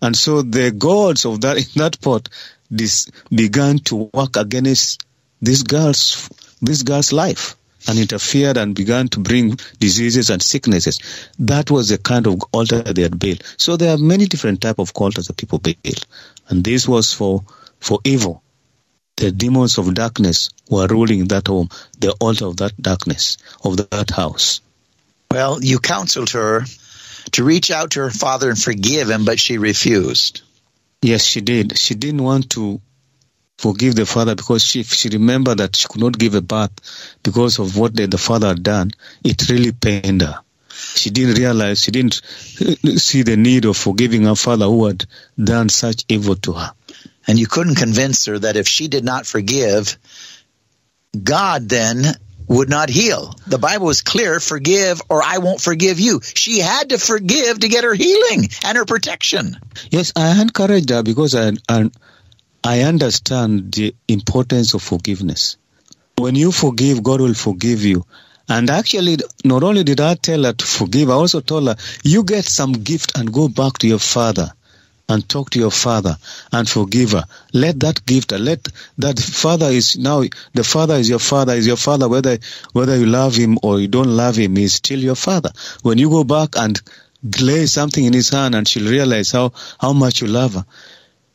And 0.00 0.16
so 0.16 0.42
the 0.42 0.72
gods 0.72 1.24
of 1.24 1.40
that 1.42 1.56
in 1.76 1.80
that 1.80 2.00
pot 2.00 2.28
this 2.70 3.10
began 3.30 3.78
to 3.78 4.10
work 4.12 4.36
against 4.36 5.04
this 5.40 5.62
girl's 5.62 6.28
this 6.62 6.82
girl's 6.82 7.12
life 7.12 7.56
and 7.88 7.98
interfered 7.98 8.56
and 8.56 8.74
began 8.74 9.08
to 9.08 9.20
bring 9.20 9.58
diseases 9.78 10.30
and 10.30 10.40
sicknesses. 10.40 11.00
That 11.38 11.70
was 11.70 11.88
the 11.88 11.98
kind 11.98 12.26
of 12.26 12.42
altar 12.52 12.82
they 12.82 13.02
had 13.02 13.18
built. 13.18 13.42
So 13.58 13.76
there 13.76 13.94
are 13.94 13.98
many 13.98 14.26
different 14.26 14.60
type 14.60 14.78
of 14.78 14.92
altars 14.94 15.26
that 15.26 15.36
people 15.36 15.58
build, 15.58 16.06
and 16.48 16.64
this 16.64 16.88
was 16.88 17.12
for 17.12 17.44
for 17.80 17.98
evil. 18.04 18.42
The 19.16 19.32
demons 19.32 19.76
of 19.78 19.92
darkness 19.92 20.50
were 20.70 20.86
ruling 20.86 21.26
that 21.28 21.48
home, 21.48 21.68
the 21.98 22.12
altar 22.12 22.46
of 22.46 22.56
that 22.58 22.80
darkness 22.80 23.38
of 23.64 23.76
that 23.90 24.10
house. 24.10 24.60
Well, 25.30 25.62
you 25.62 25.78
counseled 25.80 26.30
her 26.30 26.64
to 27.32 27.44
reach 27.44 27.70
out 27.70 27.92
to 27.92 28.00
her 28.00 28.10
father 28.10 28.50
and 28.50 28.60
forgive 28.60 29.10
him, 29.10 29.24
but 29.24 29.38
she 29.38 29.58
refused. 29.58 30.42
Yes, 31.02 31.24
she 31.24 31.40
did. 31.40 31.78
She 31.78 31.94
didn't 31.94 32.22
want 32.22 32.50
to 32.50 32.80
forgive 33.62 33.94
the 33.94 34.04
father 34.04 34.34
because 34.34 34.64
she, 34.64 34.82
she 34.82 35.08
remembered 35.08 35.58
that 35.58 35.76
she 35.76 35.86
could 35.88 36.00
not 36.00 36.18
give 36.18 36.34
a 36.34 36.40
birth 36.40 36.72
because 37.22 37.60
of 37.60 37.76
what 37.78 37.94
the, 37.94 38.06
the 38.06 38.18
father 38.18 38.48
had 38.48 38.62
done. 38.62 38.90
It 39.22 39.48
really 39.48 39.70
pained 39.70 40.22
her. 40.22 40.40
She 40.68 41.10
didn't 41.10 41.38
realize, 41.38 41.80
she 41.80 41.92
didn't 41.92 42.20
see 42.98 43.22
the 43.22 43.36
need 43.36 43.64
of 43.64 43.76
forgiving 43.76 44.24
her 44.24 44.34
father 44.34 44.64
who 44.64 44.86
had 44.86 45.06
done 45.42 45.68
such 45.68 46.04
evil 46.08 46.34
to 46.36 46.54
her. 46.54 46.72
And 47.28 47.38
you 47.38 47.46
couldn't 47.46 47.76
convince 47.76 48.26
her 48.26 48.36
that 48.40 48.56
if 48.56 48.66
she 48.66 48.88
did 48.88 49.04
not 49.04 49.26
forgive, 49.26 49.96
God 51.22 51.68
then 51.68 52.02
would 52.48 52.68
not 52.68 52.88
heal. 52.88 53.32
The 53.46 53.58
Bible 53.58 53.90
is 53.90 54.02
clear 54.02 54.40
forgive 54.40 55.00
or 55.08 55.22
I 55.22 55.38
won't 55.38 55.60
forgive 55.60 56.00
you. 56.00 56.20
She 56.22 56.58
had 56.58 56.88
to 56.88 56.98
forgive 56.98 57.60
to 57.60 57.68
get 57.68 57.84
her 57.84 57.94
healing 57.94 58.48
and 58.64 58.76
her 58.76 58.84
protection. 58.84 59.56
Yes, 59.90 60.12
I 60.16 60.42
encouraged 60.42 60.90
her 60.90 61.04
because 61.04 61.36
I, 61.36 61.52
I, 61.68 61.90
I 62.64 62.82
understand 62.82 63.72
the 63.72 63.94
importance 64.06 64.74
of 64.74 64.82
forgiveness. 64.82 65.56
When 66.16 66.36
you 66.36 66.52
forgive, 66.52 67.02
God 67.02 67.20
will 67.20 67.34
forgive 67.34 67.82
you. 67.82 68.04
And 68.48 68.70
actually, 68.70 69.18
not 69.44 69.62
only 69.62 69.82
did 69.82 70.00
I 70.00 70.14
tell 70.14 70.44
her 70.44 70.52
to 70.52 70.64
forgive, 70.64 71.10
I 71.10 71.14
also 71.14 71.40
told 71.40 71.66
her, 71.66 71.76
you 72.04 72.22
get 72.22 72.44
some 72.44 72.72
gift 72.72 73.18
and 73.18 73.32
go 73.32 73.48
back 73.48 73.78
to 73.78 73.88
your 73.88 73.98
father 73.98 74.52
and 75.08 75.28
talk 75.28 75.50
to 75.50 75.58
your 75.58 75.70
father 75.70 76.16
and 76.52 76.68
forgive 76.68 77.12
her. 77.12 77.24
Let 77.52 77.80
that 77.80 78.04
gift, 78.06 78.32
let 78.32 78.66
that 78.98 79.18
father 79.18 79.66
is 79.66 79.96
now, 79.98 80.22
the 80.54 80.64
father 80.64 80.94
is 80.94 81.08
your 81.08 81.18
father, 81.18 81.54
is 81.54 81.66
your 81.66 81.76
father, 81.76 82.08
whether, 82.08 82.38
whether 82.72 82.96
you 82.96 83.06
love 83.06 83.34
him 83.34 83.58
or 83.62 83.80
you 83.80 83.88
don't 83.88 84.08
love 84.16 84.36
him, 84.36 84.56
he's 84.56 84.74
still 84.74 85.00
your 85.00 85.16
father. 85.16 85.50
When 85.82 85.98
you 85.98 86.10
go 86.10 86.24
back 86.24 86.50
and 86.56 86.80
lay 87.40 87.66
something 87.66 88.04
in 88.04 88.12
his 88.12 88.30
hand 88.30 88.54
and 88.54 88.66
she'll 88.66 88.90
realize 88.90 89.32
how, 89.32 89.52
how 89.80 89.92
much 89.92 90.20
you 90.20 90.28
love 90.28 90.54
her, 90.54 90.64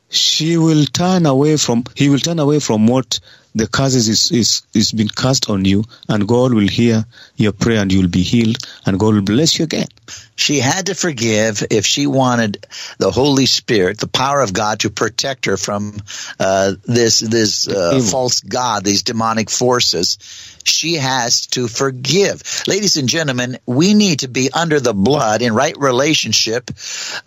she 0.10 0.58
will 0.58 0.86
turn 0.86 1.26
away 1.26 1.58
from, 1.58 1.84
he 1.96 2.10
will 2.10 2.20
turn 2.20 2.40
away 2.40 2.60
from 2.60 2.88
what 2.88 3.20
the 3.54 3.68
curses 3.68 4.08
is, 4.08 4.32
is, 4.32 4.62
is 4.74 4.92
been 4.92 5.10
cast 5.10 5.50
on 5.50 5.66
you, 5.66 5.84
and 6.08 6.28
God 6.28 6.54
will 6.54 6.68
hear 6.68 7.06
your 7.36 7.52
prayer 7.52 7.82
and 7.82 7.92
you'll 7.92 8.08
be 8.08 8.22
healed, 8.22 8.58
and 8.86 9.00
God 9.00 9.16
will 9.16 9.22
bless 9.22 9.58
you 9.58 9.66
again. 9.66 9.88
She 10.36 10.60
had 10.60 10.86
to 10.86 10.96
forgive 10.96 11.64
if 11.72 11.86
she 11.86 12.06
wanted 12.06 12.66
the 13.00 13.10
Holy 13.10 13.48
Spirit, 13.48 13.98
the 13.98 14.08
power 14.08 14.42
of 14.42 14.54
God, 14.54 14.82
to 14.82 14.92
protect 14.92 15.46
her 15.46 15.58
from 15.58 15.98
uh, 16.40 16.74
this 16.86 17.20
this 17.20 17.68
uh, 17.68 18.00
false 18.00 18.42
God, 18.42 18.84
these 18.84 19.02
demonic 19.02 19.50
forces. 19.50 20.20
She 20.64 20.96
has 20.96 21.48
to 21.48 21.68
forgive. 21.68 22.44
Ladies 22.68 22.98
and 22.98 23.10
gentlemen, 23.10 23.58
we 23.66 23.94
need 23.96 24.20
to 24.20 24.28
be 24.28 24.52
under 24.54 24.80
the 24.80 24.94
blood 24.94 25.42
in 25.42 25.56
right 25.56 25.76
relationship, 25.78 26.70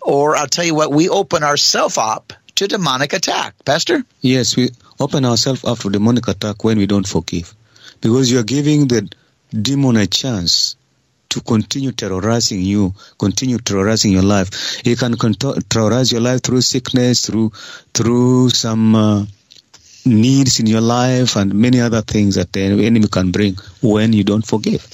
or 0.01 0.37
I'll 0.37 0.47
tell 0.47 0.65
you 0.65 0.75
what, 0.75 0.91
we 0.91 1.09
open 1.09 1.43
ourselves 1.43 1.97
up 1.97 2.33
to 2.55 2.67
demonic 2.67 3.13
attack. 3.13 3.55
Pastor? 3.65 4.03
Yes, 4.21 4.55
we 4.55 4.69
open 4.99 5.25
ourselves 5.25 5.63
up 5.63 5.79
to 5.79 5.89
demonic 5.89 6.27
attack 6.27 6.63
when 6.63 6.77
we 6.77 6.85
don't 6.85 7.07
forgive. 7.07 7.53
Because 8.01 8.31
you're 8.31 8.43
giving 8.43 8.87
the 8.87 9.09
demon 9.51 9.97
a 9.97 10.07
chance 10.07 10.75
to 11.29 11.41
continue 11.41 11.91
terrorizing 11.91 12.61
you, 12.61 12.93
continue 13.17 13.57
terrorizing 13.57 14.11
your 14.11 14.23
life. 14.23 14.81
He 14.83 14.95
can 14.95 15.15
terrorize 15.15 16.11
your 16.11 16.21
life 16.21 16.41
through 16.43 16.61
sickness, 16.61 17.25
through 17.25 17.51
through 17.93 18.49
some 18.49 18.95
uh, 18.95 19.25
needs 20.05 20.59
in 20.59 20.67
your 20.67 20.81
life, 20.81 21.37
and 21.37 21.53
many 21.53 21.79
other 21.79 22.01
things 22.01 22.35
that 22.35 22.51
the 22.51 22.85
enemy 22.85 23.07
can 23.07 23.31
bring 23.31 23.55
when 23.81 24.13
you 24.13 24.23
don't 24.23 24.45
forgive. 24.45 24.85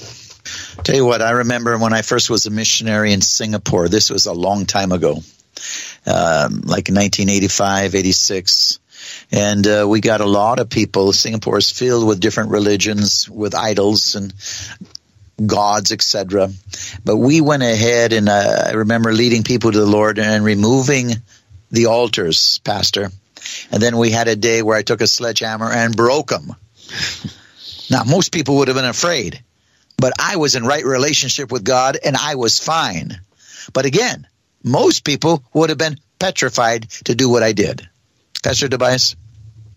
Tell 0.84 0.94
you 0.94 1.04
what, 1.04 1.22
I 1.22 1.30
remember 1.30 1.76
when 1.76 1.92
I 1.92 2.02
first 2.02 2.30
was 2.30 2.46
a 2.46 2.50
missionary 2.50 3.12
in 3.12 3.20
Singapore. 3.20 3.88
This 3.88 4.08
was 4.08 4.26
a 4.26 4.32
long 4.32 4.64
time 4.64 4.92
ago, 4.92 5.22
um, 6.08 6.62
like 6.64 6.88
1985, 6.88 7.94
86 7.94 8.80
and 9.30 9.66
uh, 9.66 9.86
we 9.88 10.00
got 10.00 10.20
a 10.20 10.26
lot 10.26 10.58
of 10.58 10.70
people. 10.70 11.12
Singapore 11.12 11.58
is 11.58 11.70
filled 11.70 12.06
with 12.06 12.20
different 12.20 12.50
religions, 12.50 13.28
with 13.28 13.54
idols 13.54 14.14
and 14.14 14.32
gods, 15.44 15.92
etc. 15.92 16.50
But 17.04 17.16
we 17.16 17.40
went 17.40 17.62
ahead, 17.62 18.12
and 18.12 18.28
uh, 18.28 18.64
I 18.68 18.72
remember 18.72 19.12
leading 19.12 19.44
people 19.44 19.72
to 19.72 19.78
the 19.78 19.86
Lord 19.86 20.18
and 20.18 20.44
removing 20.44 21.12
the 21.70 21.86
altars, 21.86 22.58
Pastor. 22.64 23.10
And 23.70 23.82
then 23.82 23.96
we 23.96 24.10
had 24.10 24.28
a 24.28 24.36
day 24.36 24.62
where 24.62 24.76
I 24.76 24.82
took 24.82 25.00
a 25.00 25.06
sledgehammer 25.06 25.70
and 25.70 25.96
broke 25.96 26.28
them. 26.28 26.54
now, 27.90 28.04
most 28.04 28.32
people 28.32 28.56
would 28.56 28.68
have 28.68 28.76
been 28.76 28.84
afraid, 28.84 29.42
but 29.96 30.12
I 30.18 30.36
was 30.36 30.54
in 30.54 30.64
right 30.64 30.84
relationship 30.84 31.52
with 31.52 31.64
God, 31.64 31.98
and 32.02 32.16
I 32.16 32.34
was 32.34 32.58
fine. 32.58 33.20
But 33.72 33.84
again, 33.84 34.26
most 34.64 35.04
people 35.04 35.42
would 35.54 35.70
have 35.70 35.78
been 35.78 35.98
petrified 36.18 36.90
to 37.04 37.14
do 37.14 37.28
what 37.28 37.42
I 37.42 37.52
did. 37.52 37.88
Pastor 38.42 38.68
Tobias? 38.68 39.16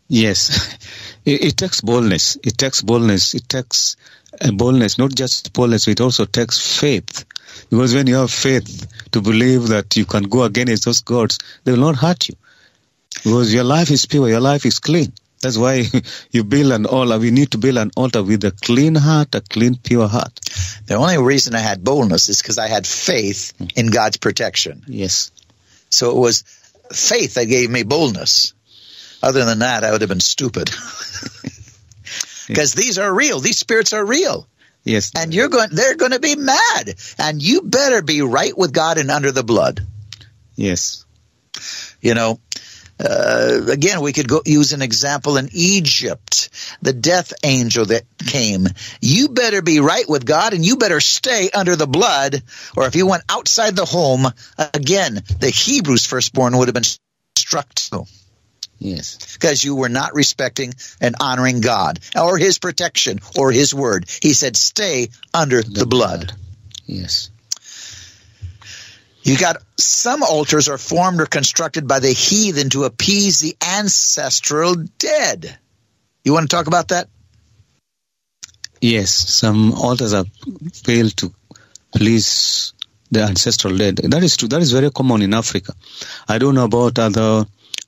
Yes. 0.08 0.78
It, 1.24 1.44
it 1.44 1.58
takes 1.58 1.82
boldness. 1.82 2.38
It 2.44 2.58
takes 2.58 2.82
boldness. 2.82 3.36
It 3.36 3.48
takes 3.48 3.96
uh, 4.40 4.52
boldness, 4.52 4.98
not 4.98 5.14
just 5.14 5.54
boldness, 5.54 5.88
it 5.88 6.02
also 6.02 6.26
takes 6.26 6.80
faith. 6.80 7.26
Because 7.70 7.94
when 7.94 8.08
you 8.08 8.16
have 8.16 8.32
faith 8.32 8.88
to 9.12 9.22
believe 9.22 9.68
that 9.68 9.96
you 9.98 10.06
can 10.06 10.24
go 10.24 10.44
against 10.44 10.86
those 10.86 11.02
gods, 11.02 11.38
they 11.64 11.72
will 11.74 11.80
not 11.80 11.98
hurt 11.98 12.30
you. 12.30 12.36
Because 13.24 13.54
your 13.54 13.66
life 13.66 13.92
is 13.92 14.06
pure, 14.06 14.30
your 14.30 14.40
life 14.40 14.66
is 14.66 14.80
clean. 14.80 15.12
That's 15.42 15.58
why 15.58 15.86
you 16.32 16.44
build 16.44 16.72
an 16.72 16.86
altar. 16.86 17.20
We 17.20 17.32
need 17.32 17.52
to 17.52 17.58
build 17.58 17.78
an 17.78 17.92
altar 17.96 18.24
with 18.24 18.44
a 18.44 18.52
clean 18.52 18.96
heart, 18.96 19.34
a 19.36 19.42
clean, 19.42 19.76
pure 19.76 20.08
heart. 20.08 20.40
The 20.86 20.96
only 20.96 21.18
reason 21.18 21.56
I 21.56 21.60
had 21.60 21.84
boldness 21.84 22.30
is 22.30 22.42
because 22.42 22.58
I 22.58 22.68
had 22.68 22.86
faith 22.86 23.54
mm. 23.60 23.72
in 23.76 23.88
God's 23.88 24.18
protection. 24.18 24.84
Yes. 24.88 25.32
So 25.90 26.12
it 26.12 26.20
was 26.20 26.44
faith 26.92 27.36
that 27.36 27.46
gave 27.46 27.70
me 27.70 27.84
boldness. 27.84 28.54
Other 29.24 29.46
than 29.46 29.60
that, 29.60 29.84
I 29.84 29.92
would 29.92 30.02
have 30.02 30.10
been 30.10 30.20
stupid. 30.20 30.70
Because 32.48 32.74
these 32.74 32.98
are 32.98 33.14
real. 33.14 33.40
These 33.40 33.60
spirits 33.60 33.94
are 33.94 34.06
real. 34.06 34.48
Yes. 34.84 35.12
And 35.16 35.34
you're 35.34 35.48
going, 35.48 35.70
they're 35.72 35.96
going 35.96 36.12
to 36.12 36.20
be 36.20 36.36
mad. 36.36 36.96
And 37.18 37.42
you 37.42 37.62
better 37.62 38.02
be 38.02 38.22
right 38.22 38.58
with 38.58 38.74
God 38.74 38.98
and 38.98 39.10
under 39.10 39.32
the 39.32 39.44
blood. 39.44 39.80
Yes. 40.56 41.06
You 42.02 42.14
know, 42.14 42.40
uh, 43.02 43.66
again, 43.70 44.02
we 44.02 44.14
could 44.14 44.28
go 44.28 44.42
use 44.46 44.74
an 44.74 44.82
example 44.82 45.38
in 45.38 45.50
Egypt, 45.54 46.50
the 46.82 46.94
death 46.94 47.34
angel 47.44 47.86
that 47.86 48.04
came. 48.28 48.68
You 49.02 49.30
better 49.30 49.62
be 49.62 49.80
right 49.80 50.08
with 50.08 50.26
God 50.26 50.54
and 50.54 50.66
you 50.66 50.78
better 50.78 51.00
stay 51.00 51.50
under 51.54 51.76
the 51.76 51.88
blood, 51.88 52.42
or 52.76 52.86
if 52.86 52.96
you 52.96 53.08
went 53.08 53.24
outside 53.30 53.76
the 53.76 53.86
home, 53.86 54.28
again, 54.74 55.22
the 55.40 55.50
Hebrews 55.50 56.06
firstborn 56.06 56.58
would 56.58 56.68
have 56.68 56.76
been 56.76 56.84
struck 57.36 57.74
too. 57.74 58.06
Yes. 58.78 59.34
Because 59.34 59.64
you 59.64 59.76
were 59.76 59.90
not 59.90 60.16
respecting 60.16 60.74
and 61.00 61.16
honoring 61.20 61.62
God 61.62 62.00
or 62.20 62.38
his 62.38 62.58
protection 62.58 63.20
or 63.38 63.52
his 63.52 63.74
word. 63.74 64.06
He 64.22 64.34
said, 64.34 64.56
stay 64.58 65.10
under 65.34 65.62
the, 65.62 65.82
the 65.82 65.86
blood. 65.86 66.28
blood. 66.28 66.40
Yes. 66.86 67.31
You 69.24 69.38
got 69.38 69.58
some 69.78 70.24
altars 70.24 70.68
are 70.68 70.78
formed 70.78 71.22
or 71.22 71.26
constructed 71.26 71.88
by 71.88 72.00
the 72.00 72.12
heathen 72.12 72.70
to 72.72 72.86
appease 72.86 73.40
the 73.40 73.56
ancestral 73.62 74.76
dead. 74.98 75.58
You 76.24 76.34
want 76.34 76.50
to 76.50 76.56
talk 76.56 76.68
about 76.68 76.90
that? 76.90 77.08
Yes, 78.80 79.12
some 79.12 79.74
altars 79.74 80.14
are 80.14 80.26
built 80.86 81.18
to 81.18 81.34
please 81.96 82.74
the 83.12 83.22
ancestral 83.22 83.78
dead. 83.78 83.98
That 83.98 84.24
is 84.24 84.38
true. 84.38 84.48
That 84.48 84.62
is 84.62 84.72
very 84.72 84.90
common 84.90 85.22
in 85.22 85.34
Africa. 85.34 85.74
I 86.28 86.40
don't 86.40 86.56
know 86.56 86.66
about 86.66 86.98
other 86.98 87.46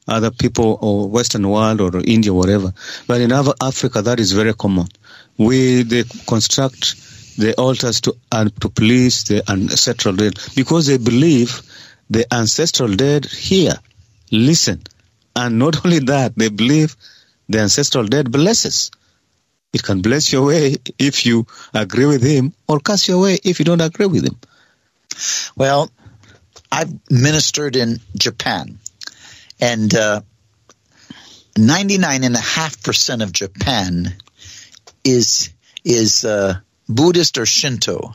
other 0.08 0.32
people 0.32 0.78
or 0.82 1.10
Western 1.10 1.50
world 1.50 1.80
or 1.82 2.02
India, 2.06 2.32
or 2.32 2.38
whatever. 2.38 2.74
But 3.08 3.22
in 3.22 3.32
Africa, 3.32 4.02
that 4.02 4.20
is 4.20 4.34
very 4.34 4.54
common. 4.54 4.88
We 5.38 5.84
they 5.84 6.04
construct 6.28 6.96
the 7.38 7.56
altars 7.56 8.02
to 8.02 8.16
uh, 8.32 8.50
to 8.62 8.70
please 8.70 9.24
the 9.26 9.44
ancestral 9.50 10.16
dead 10.16 10.40
because 10.56 10.88
they 10.88 10.98
believe 10.98 11.62
the 12.10 12.32
ancestral 12.34 12.94
dead 12.94 13.26
hear, 13.26 13.74
listen, 14.32 14.84
and 15.36 15.60
not 15.60 15.86
only 15.86 16.00
that, 16.00 16.34
they 16.36 16.50
believe 16.50 16.96
the 17.50 17.60
ancestral 17.60 18.06
dead 18.06 18.32
blesses. 18.32 18.92
It 19.74 19.82
can 19.82 20.02
bless 20.02 20.32
your 20.32 20.46
way 20.46 20.78
if 21.00 21.26
you 21.26 21.48
agree 21.74 22.06
with 22.06 22.22
him, 22.22 22.54
or 22.68 22.80
curse 22.80 23.08
your 23.08 23.22
way 23.22 23.40
if 23.44 23.60
you 23.60 23.66
don't 23.66 23.82
agree 23.82 24.06
with 24.06 24.26
him. 24.26 24.38
Well, 25.56 25.90
I've 26.72 26.94
ministered 27.10 27.76
in 27.76 28.00
Japan, 28.16 28.80
and 29.60 29.94
uh, 29.96 30.22
99.5% 31.56 33.24
of 33.24 33.32
Japan 33.32 34.16
is 35.04 35.50
is 35.84 36.24
uh, 36.24 36.60
Buddhist 36.96 37.38
or 37.38 37.46
Shinto. 37.46 38.14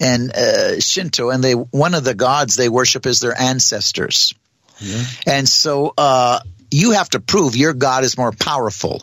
And 0.00 0.34
uh, 0.34 0.80
Shinto, 0.80 1.28
and 1.28 1.44
they 1.44 1.52
one 1.52 1.94
of 1.94 2.04
the 2.04 2.14
gods 2.14 2.56
they 2.56 2.70
worship 2.70 3.04
is 3.06 3.20
their 3.20 3.38
ancestors. 3.38 4.34
Yeah. 4.78 5.02
And 5.26 5.48
so 5.48 5.92
uh, 5.96 6.40
you 6.70 6.92
have 6.92 7.10
to 7.10 7.20
prove 7.20 7.54
your 7.54 7.74
God 7.74 8.04
is 8.04 8.16
more 8.16 8.32
powerful. 8.32 9.02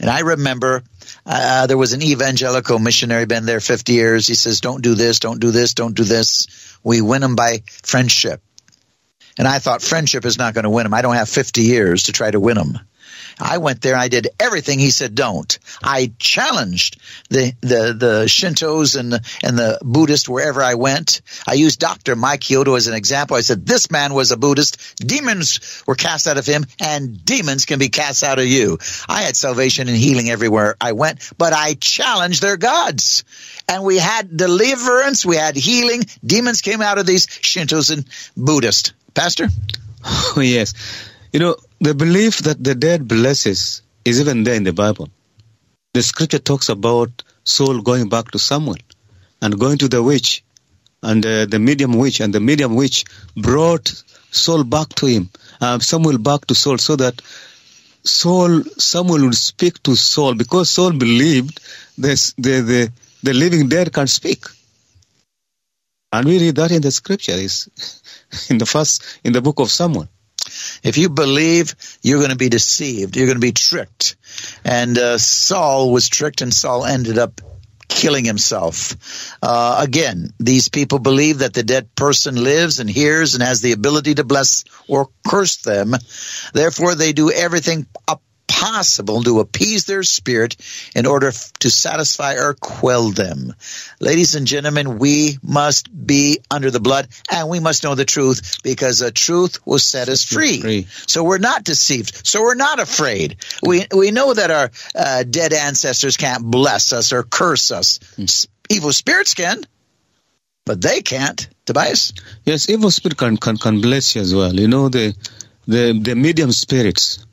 And 0.00 0.10
I 0.10 0.20
remember 0.20 0.82
uh, 1.24 1.66
there 1.68 1.78
was 1.78 1.92
an 1.92 2.02
evangelical 2.02 2.78
missionary 2.80 3.26
been 3.26 3.46
there 3.46 3.60
50 3.60 3.92
years. 3.92 4.26
He 4.26 4.34
says, 4.34 4.60
"Don't 4.60 4.82
do 4.82 4.94
this, 4.94 5.20
don't 5.20 5.38
do 5.38 5.52
this, 5.52 5.74
don't 5.74 5.94
do 5.94 6.04
this." 6.04 6.78
We 6.82 7.02
win 7.02 7.20
them 7.20 7.36
by 7.36 7.62
friendship. 7.84 8.42
And 9.38 9.46
I 9.46 9.58
thought 9.58 9.80
friendship 9.80 10.24
is 10.24 10.38
not 10.38 10.54
going 10.54 10.64
to 10.64 10.70
win 10.70 10.84
them. 10.84 10.94
I 10.94 11.02
don't 11.02 11.14
have 11.14 11.28
50 11.28 11.62
years 11.62 12.04
to 12.04 12.12
try 12.12 12.30
to 12.30 12.40
win 12.40 12.56
them. 12.56 12.78
I 13.40 13.58
went 13.58 13.80
there. 13.80 13.96
I 13.96 14.08
did 14.08 14.28
everything 14.38 14.78
he 14.78 14.90
said 14.90 15.14
don't. 15.14 15.58
I 15.82 16.12
challenged 16.18 17.00
the 17.28 17.52
the 17.60 17.94
the 17.96 18.24
Shintos 18.26 18.98
and 18.98 19.12
the, 19.12 19.20
and 19.42 19.58
the 19.58 19.78
Buddhists 19.82 20.28
wherever 20.28 20.62
I 20.62 20.74
went. 20.74 21.22
I 21.46 21.54
used 21.54 21.80
Dr. 21.80 22.16
Mike 22.16 22.40
Kyoto 22.40 22.74
as 22.74 22.86
an 22.86 22.94
example. 22.94 23.36
I 23.36 23.40
said 23.40 23.66
this 23.66 23.90
man 23.90 24.14
was 24.14 24.30
a 24.30 24.36
Buddhist. 24.36 24.96
Demons 24.96 25.82
were 25.86 25.94
cast 25.94 26.26
out 26.26 26.38
of 26.38 26.46
him, 26.46 26.66
and 26.80 27.24
demons 27.24 27.64
can 27.64 27.78
be 27.78 27.88
cast 27.88 28.22
out 28.22 28.38
of 28.38 28.46
you. 28.46 28.78
I 29.08 29.22
had 29.22 29.36
salvation 29.36 29.88
and 29.88 29.96
healing 29.96 30.30
everywhere 30.30 30.76
I 30.80 30.92
went, 30.92 31.30
but 31.38 31.52
I 31.52 31.74
challenged 31.74 32.42
their 32.42 32.56
gods, 32.56 33.24
and 33.68 33.84
we 33.84 33.98
had 33.98 34.36
deliverance. 34.36 35.24
We 35.24 35.36
had 35.36 35.56
healing. 35.56 36.04
Demons 36.24 36.60
came 36.60 36.82
out 36.82 36.98
of 36.98 37.06
these 37.06 37.26
Shintos 37.26 37.90
and 37.90 38.04
Buddhists. 38.36 38.92
Pastor. 39.14 39.48
Oh 40.02 40.40
yes, 40.40 40.72
you 41.30 41.40
know 41.40 41.56
the 41.80 41.94
belief 41.94 42.38
that 42.38 42.62
the 42.62 42.74
dead 42.74 43.08
blesses 43.08 43.82
is 44.04 44.20
even 44.20 44.44
there 44.44 44.54
in 44.54 44.64
the 44.64 44.72
Bible. 44.72 45.08
The 45.94 46.02
scripture 46.02 46.38
talks 46.38 46.68
about 46.68 47.22
Saul 47.44 47.80
going 47.80 48.08
back 48.08 48.30
to 48.32 48.38
Samuel 48.38 48.76
and 49.40 49.58
going 49.58 49.78
to 49.78 49.88
the 49.88 50.02
witch 50.02 50.44
and 51.02 51.24
uh, 51.24 51.46
the 51.46 51.58
medium 51.58 51.94
witch, 51.94 52.20
and 52.20 52.32
the 52.34 52.40
medium 52.40 52.74
witch 52.74 53.04
brought 53.34 53.88
Saul 54.30 54.64
back 54.64 54.90
to 54.96 55.06
him, 55.06 55.30
uh, 55.60 55.78
Samuel 55.78 56.18
back 56.18 56.46
to 56.46 56.54
Saul, 56.54 56.76
so 56.76 56.96
that 56.96 57.22
Saul, 58.04 58.62
Samuel 58.76 59.24
would 59.24 59.34
speak 59.34 59.82
to 59.84 59.96
Saul 59.96 60.34
because 60.34 60.68
Saul 60.68 60.92
believed 60.92 61.58
this, 61.96 62.34
the, 62.34 62.60
the, 62.60 62.92
the 63.22 63.32
living 63.32 63.68
dead 63.68 63.92
can 63.92 64.06
speak. 64.06 64.44
And 66.12 66.26
we 66.26 66.38
read 66.38 66.56
that 66.56 66.70
in 66.70 66.82
the 66.82 66.90
scripture, 66.90 67.32
is 67.32 67.70
in 68.50 68.58
the 68.58 68.66
first, 68.66 69.20
in 69.24 69.32
the 69.32 69.40
book 69.40 69.60
of 69.60 69.70
Samuel. 69.70 70.08
If 70.82 70.98
you 70.98 71.08
believe, 71.08 71.74
you're 72.02 72.18
going 72.18 72.30
to 72.30 72.36
be 72.36 72.48
deceived. 72.48 73.16
You're 73.16 73.26
going 73.26 73.36
to 73.36 73.40
be 73.40 73.52
tricked. 73.52 74.16
And 74.64 74.96
uh, 74.98 75.18
Saul 75.18 75.92
was 75.92 76.08
tricked, 76.08 76.40
and 76.40 76.52
Saul 76.52 76.84
ended 76.84 77.18
up 77.18 77.40
killing 77.90 78.24
himself. 78.24 78.96
Uh, 79.42 79.78
again, 79.80 80.32
these 80.38 80.68
people 80.68 81.00
believe 81.00 81.40
that 81.40 81.52
the 81.52 81.62
dead 81.62 81.94
person 81.94 82.42
lives 82.42 82.78
and 82.78 82.88
hears 82.88 83.34
and 83.34 83.42
has 83.42 83.60
the 83.60 83.72
ability 83.72 84.14
to 84.14 84.24
bless 84.24 84.64
or 84.88 85.08
curse 85.26 85.56
them. 85.56 85.94
Therefore, 86.54 86.94
they 86.94 87.12
do 87.12 87.30
everything 87.30 87.86
up 88.08 88.22
possible 88.50 89.22
to 89.22 89.38
appease 89.38 89.84
their 89.84 90.02
spirit 90.02 90.56
in 90.96 91.06
order 91.06 91.30
to 91.60 91.70
satisfy 91.70 92.34
or 92.34 92.54
quell 92.54 93.10
them. 93.10 93.54
Ladies 94.00 94.34
and 94.34 94.46
gentlemen, 94.46 94.98
we 94.98 95.38
must 95.40 95.88
be 96.06 96.40
under 96.50 96.70
the 96.70 96.80
blood 96.80 97.06
and 97.30 97.48
we 97.48 97.60
must 97.60 97.84
know 97.84 97.94
the 97.94 98.04
truth 98.04 98.58
because 98.64 98.98
the 98.98 99.12
truth 99.12 99.64
will 99.64 99.78
set 99.78 100.08
us 100.08 100.24
free. 100.24 100.60
free. 100.60 100.86
So 101.06 101.22
we're 101.22 101.38
not 101.38 101.62
deceived. 101.62 102.26
So 102.26 102.42
we're 102.42 102.56
not 102.56 102.80
afraid. 102.80 103.36
We, 103.62 103.86
we 103.94 104.10
know 104.10 104.34
that 104.34 104.50
our 104.50 104.70
uh, 104.96 105.22
dead 105.22 105.52
ancestors 105.52 106.16
can't 106.16 106.44
bless 106.44 106.92
us 106.92 107.12
or 107.12 107.22
curse 107.22 107.70
us. 107.70 107.98
Mm. 108.18 108.48
Evil 108.68 108.92
spirits 108.92 109.34
can, 109.34 109.64
but 110.66 110.82
they 110.82 111.02
can't. 111.02 111.48
Tobias? 111.66 112.12
Yes, 112.44 112.68
evil 112.68 112.90
spirit 112.90 113.16
can, 113.16 113.36
can, 113.36 113.56
can 113.56 113.80
bless 113.80 114.16
you 114.16 114.22
as 114.22 114.34
well. 114.34 114.52
You 114.52 114.66
know, 114.66 114.88
the, 114.88 115.14
the, 115.68 115.98
the 116.02 116.16
medium 116.16 116.50
spirits 116.50 117.24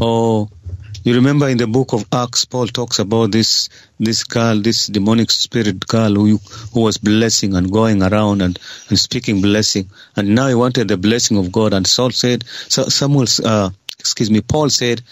or 0.00 0.48
you 1.04 1.16
remember 1.16 1.48
in 1.48 1.58
the 1.58 1.66
book 1.66 1.92
of 1.94 2.06
Acts, 2.12 2.44
Paul 2.44 2.68
talks 2.68 3.00
about 3.00 3.32
this 3.32 3.68
this 3.98 4.22
girl, 4.22 4.60
this 4.60 4.86
demonic 4.86 5.32
spirit 5.32 5.84
girl 5.86 6.14
who 6.14 6.38
who 6.72 6.80
was 6.80 6.98
blessing 6.98 7.56
and 7.56 7.72
going 7.72 8.02
around 8.02 8.40
and, 8.40 8.58
and 8.88 8.98
speaking 8.98 9.42
blessing, 9.42 9.90
and 10.14 10.34
now 10.34 10.46
he 10.46 10.54
wanted 10.54 10.88
the 10.88 10.96
blessing 10.96 11.38
of 11.38 11.50
God. 11.50 11.72
And 11.72 11.86
Saul 11.86 12.10
said, 12.10 12.44
so 12.46 12.84
Samuel, 12.84 13.26
uh, 13.44 13.70
excuse 13.98 14.30
me, 14.30 14.42
Paul 14.42 14.70
said, 14.70 15.02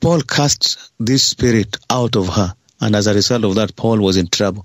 Paul 0.00 0.20
cast 0.22 0.92
this 1.00 1.24
spirit 1.24 1.76
out 1.90 2.14
of 2.14 2.28
her, 2.28 2.54
and 2.80 2.94
as 2.94 3.08
a 3.08 3.14
result 3.14 3.44
of 3.44 3.56
that, 3.56 3.74
Paul 3.74 3.98
was 3.98 4.16
in 4.16 4.28
trouble. 4.28 4.64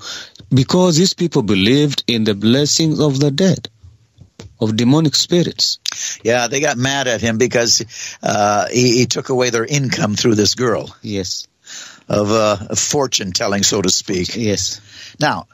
Because 0.53 0.95
these 0.95 1.15
people 1.15 1.41
believed 1.41 2.03
in 2.07 2.23
the 2.23 2.36
blessings 2.36 2.99
of 2.99 3.19
the 3.19 3.32
dead 3.32 3.67
of 4.60 4.76
demonic 4.76 5.16
spirits. 5.16 5.80
Yeah, 6.24 6.47
they 6.47 6.60
got 6.60 6.78
mad 6.78 7.08
at 7.08 7.22
him 7.22 7.38
because 7.38 7.86
uh, 8.24 8.68
he, 8.72 8.99
he, 8.99 9.06
took 9.06 9.30
away 9.30 9.49
their 9.49 9.66
income 9.66 10.16
through 10.16 10.36
this 10.36 10.56
girl. 10.56 10.95
Yes. 11.01 11.47
Of 12.08 12.32
uh, 12.32 12.76
fortune 12.76 13.32
telling, 13.32 13.64
so 13.64 13.82
to 13.82 13.89
speak. 13.89 14.36
Yes. 14.36 14.82
Now, 15.20 15.47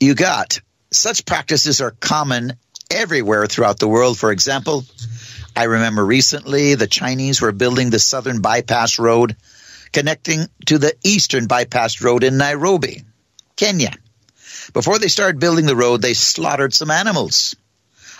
you 0.00 0.14
got. 0.14 0.60
Such 0.90 1.26
practices 1.26 1.80
are 1.80 1.90
common 1.90 2.54
everywhere 2.90 3.46
throughout 3.46 3.78
the 3.78 3.88
world. 3.88 4.18
For 4.18 4.32
example, 4.32 4.84
I 5.54 5.64
remember 5.64 6.04
recently 6.04 6.74
the 6.74 6.86
Chinese 6.86 7.40
were 7.40 7.52
building 7.52 7.90
the 7.90 7.98
Southern 7.98 8.40
Bypass 8.40 8.98
Road 8.98 9.36
connecting 9.92 10.46
to 10.66 10.78
the 10.78 10.94
Eastern 11.04 11.46
Bypass 11.46 12.02
Road 12.02 12.24
in 12.24 12.36
Nairobi, 12.36 13.02
Kenya. 13.56 13.92
Before 14.72 14.98
they 14.98 15.08
started 15.08 15.40
building 15.40 15.66
the 15.66 15.76
road, 15.76 16.02
they 16.02 16.14
slaughtered 16.14 16.74
some 16.74 16.90
animals. 16.90 17.56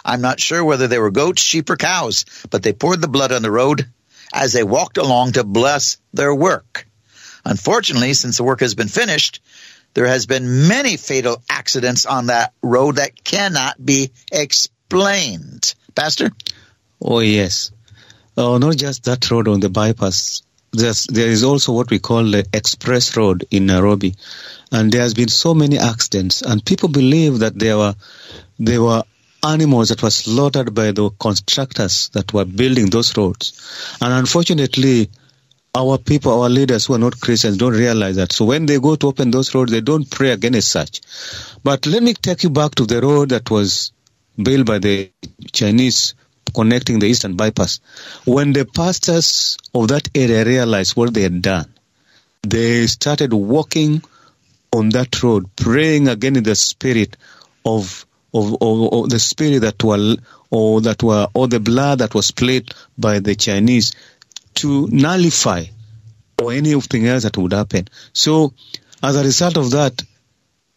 I'm 0.08 0.22
not 0.22 0.40
sure 0.40 0.64
whether 0.64 0.88
they 0.88 0.98
were 0.98 1.10
goats, 1.10 1.42
sheep, 1.42 1.68
or 1.68 1.76
cows, 1.76 2.24
but 2.50 2.62
they 2.62 2.72
poured 2.72 3.02
the 3.02 3.08
blood 3.08 3.30
on 3.30 3.42
the 3.42 3.50
road 3.50 3.86
as 4.32 4.54
they 4.54 4.62
walked 4.62 4.96
along 4.96 5.32
to 5.32 5.44
bless 5.44 5.98
their 6.14 6.34
work. 6.34 6.86
Unfortunately, 7.44 8.14
since 8.14 8.38
the 8.38 8.44
work 8.44 8.60
has 8.60 8.74
been 8.74 8.88
finished, 8.88 9.42
there 9.92 10.06
has 10.06 10.24
been 10.24 10.66
many 10.66 10.96
fatal 10.96 11.42
accidents 11.50 12.06
on 12.06 12.26
that 12.26 12.54
road 12.62 12.96
that 12.96 13.22
cannot 13.22 13.84
be 13.84 14.10
explained. 14.32 15.74
Pastor? 15.94 16.30
Oh, 17.02 17.20
yes. 17.20 17.70
Oh, 18.34 18.56
not 18.56 18.76
just 18.76 19.04
that 19.04 19.30
road 19.30 19.46
on 19.46 19.60
the 19.60 19.68
bypass. 19.68 20.42
There's, 20.72 21.04
there 21.04 21.28
is 21.28 21.44
also 21.44 21.72
what 21.72 21.90
we 21.90 21.98
call 21.98 22.24
the 22.24 22.46
express 22.54 23.14
road 23.14 23.46
in 23.50 23.66
Nairobi. 23.66 24.14
And 24.72 24.90
there 24.90 25.02
has 25.02 25.12
been 25.12 25.28
so 25.28 25.52
many 25.52 25.78
accidents 25.78 26.40
and 26.40 26.64
people 26.64 26.88
believe 26.88 27.40
that 27.40 27.58
there 27.58 27.76
were, 27.76 27.94
there 28.58 28.82
were 28.82 29.02
animals 29.44 29.88
that 29.90 30.02
were 30.02 30.10
slaughtered 30.10 30.74
by 30.74 30.92
the 30.92 31.10
constructors 31.10 32.08
that 32.10 32.32
were 32.32 32.44
building 32.44 32.90
those 32.90 33.16
roads. 33.16 33.96
And 34.00 34.12
unfortunately, 34.12 35.10
our 35.74 35.98
people, 35.98 36.42
our 36.42 36.48
leaders 36.48 36.86
who 36.86 36.94
are 36.94 36.98
not 36.98 37.20
Christians 37.20 37.56
don't 37.56 37.72
realize 37.72 38.16
that. 38.16 38.32
So 38.32 38.44
when 38.44 38.66
they 38.66 38.80
go 38.80 38.96
to 38.96 39.06
open 39.06 39.30
those 39.30 39.54
roads, 39.54 39.70
they 39.70 39.80
don't 39.80 40.10
pray 40.10 40.30
against 40.30 40.70
such. 40.70 41.00
But 41.62 41.86
let 41.86 42.02
me 42.02 42.14
take 42.14 42.42
you 42.42 42.50
back 42.50 42.74
to 42.76 42.86
the 42.86 43.00
road 43.00 43.28
that 43.30 43.50
was 43.50 43.92
built 44.42 44.66
by 44.66 44.78
the 44.78 45.10
Chinese 45.52 46.14
connecting 46.54 46.98
the 46.98 47.06
Eastern 47.06 47.36
Bypass. 47.36 47.80
When 48.24 48.52
the 48.52 48.64
pastors 48.64 49.58
of 49.74 49.88
that 49.88 50.08
area 50.14 50.44
realized 50.44 50.96
what 50.96 51.14
they 51.14 51.22
had 51.22 51.42
done, 51.42 51.72
they 52.42 52.86
started 52.86 53.32
walking 53.32 54.02
on 54.72 54.90
that 54.90 55.22
road, 55.22 55.54
praying 55.56 56.08
again 56.08 56.36
in 56.36 56.44
the 56.44 56.54
spirit 56.54 57.16
of 57.64 58.06
of, 58.32 58.56
of, 58.60 58.92
of 58.92 59.10
the 59.10 59.18
spirit 59.18 59.60
that 59.60 59.82
were 59.82 60.16
or 60.50 60.80
that 60.82 61.02
were 61.02 61.28
or 61.34 61.48
the 61.48 61.60
blood 61.60 61.98
that 62.00 62.14
was 62.14 62.26
split 62.26 62.72
by 62.96 63.20
the 63.20 63.34
Chinese 63.34 63.92
to 64.54 64.88
nullify 64.88 65.64
or 66.40 66.52
anything 66.52 67.06
else 67.06 67.24
that 67.24 67.36
would 67.36 67.52
happen. 67.52 67.88
So, 68.12 68.52
as 69.02 69.16
a 69.16 69.22
result 69.22 69.56
of 69.56 69.70
that, 69.72 70.02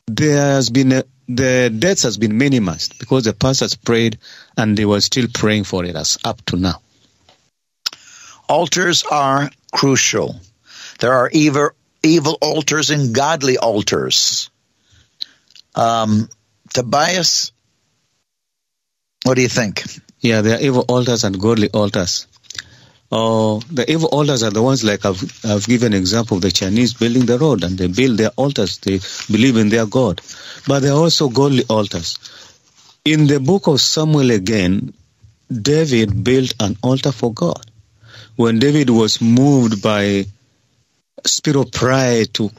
there 0.07 0.55
has 0.55 0.69
been 0.69 0.91
a, 0.91 1.03
the 1.27 1.73
deaths 1.77 2.03
has 2.03 2.17
been 2.17 2.37
minimized 2.37 2.99
because 2.99 3.23
the 3.23 3.33
pastors 3.33 3.75
prayed 3.75 4.17
and 4.57 4.77
they 4.77 4.85
were 4.85 5.01
still 5.01 5.27
praying 5.33 5.63
for 5.63 5.85
it 5.85 5.95
as 5.95 6.17
up 6.25 6.43
to 6.45 6.57
now. 6.57 6.81
Altars 8.49 9.03
are 9.09 9.49
crucial. 9.71 10.35
There 10.99 11.13
are 11.13 11.29
evil, 11.31 11.69
evil 12.03 12.37
altars 12.41 12.89
and 12.89 13.15
godly 13.15 13.57
altars. 13.57 14.49
Um, 15.73 16.27
Tobias, 16.73 17.51
what 19.23 19.35
do 19.35 19.41
you 19.41 19.49
think? 19.49 19.83
Yeah, 20.19 20.41
there 20.41 20.57
are 20.57 20.61
evil 20.61 20.85
altars 20.87 21.23
and 21.23 21.39
godly 21.39 21.69
altars. 21.69 22.27
Uh, 23.11 23.59
the 23.69 23.85
evil 23.89 24.07
altars 24.07 24.41
are 24.41 24.51
the 24.51 24.63
ones 24.63 24.85
like 24.85 25.05
I've, 25.05 25.45
I've 25.45 25.67
given 25.67 25.93
example 25.93 26.37
of 26.37 26.43
the 26.43 26.51
Chinese 26.51 26.93
building 26.93 27.25
the 27.25 27.37
road 27.37 27.63
and 27.63 27.77
they 27.77 27.87
build 27.87 28.17
their 28.17 28.29
altars. 28.37 28.77
They 28.77 28.99
believe 29.29 29.57
in 29.57 29.67
their 29.67 29.85
God. 29.85 30.21
But 30.65 30.79
there 30.79 30.93
are 30.93 30.99
also 30.99 31.27
godly 31.27 31.65
altars. 31.69 32.17
In 33.03 33.27
the 33.27 33.39
book 33.41 33.67
of 33.67 33.81
Samuel 33.81 34.31
again, 34.31 34.93
David 35.51 36.23
built 36.23 36.53
an 36.61 36.77
altar 36.81 37.11
for 37.11 37.33
God. 37.33 37.65
When 38.37 38.59
David 38.59 38.89
was 38.89 39.21
moved 39.21 39.81
by 39.81 40.25
spirit 41.25 41.59
of 41.59 41.71
pride 41.73 42.33
to, 42.35 42.49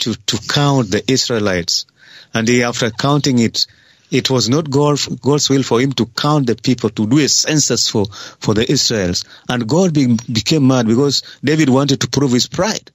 to, 0.00 0.14
to 0.14 0.38
count 0.46 0.90
the 0.90 1.02
Israelites, 1.10 1.86
and 2.34 2.48
he, 2.48 2.64
after 2.64 2.90
counting 2.90 3.38
it, 3.38 3.66
it 4.10 4.28
was 4.28 4.48
not 4.48 4.70
God, 4.70 4.98
God's 5.20 5.48
will 5.48 5.62
for 5.62 5.80
him 5.80 5.92
to 5.92 6.06
count 6.06 6.46
the 6.46 6.56
people, 6.56 6.90
to 6.90 7.06
do 7.06 7.18
a 7.18 7.28
census 7.28 7.88
for, 7.88 8.06
for 8.06 8.54
the 8.54 8.70
Israels. 8.70 9.24
And 9.48 9.68
God 9.68 9.94
be, 9.94 10.16
became 10.30 10.66
mad 10.66 10.86
because 10.86 11.22
David 11.42 11.68
wanted 11.68 12.00
to 12.02 12.08
prove 12.08 12.32
his 12.32 12.46
pride. 12.46 12.90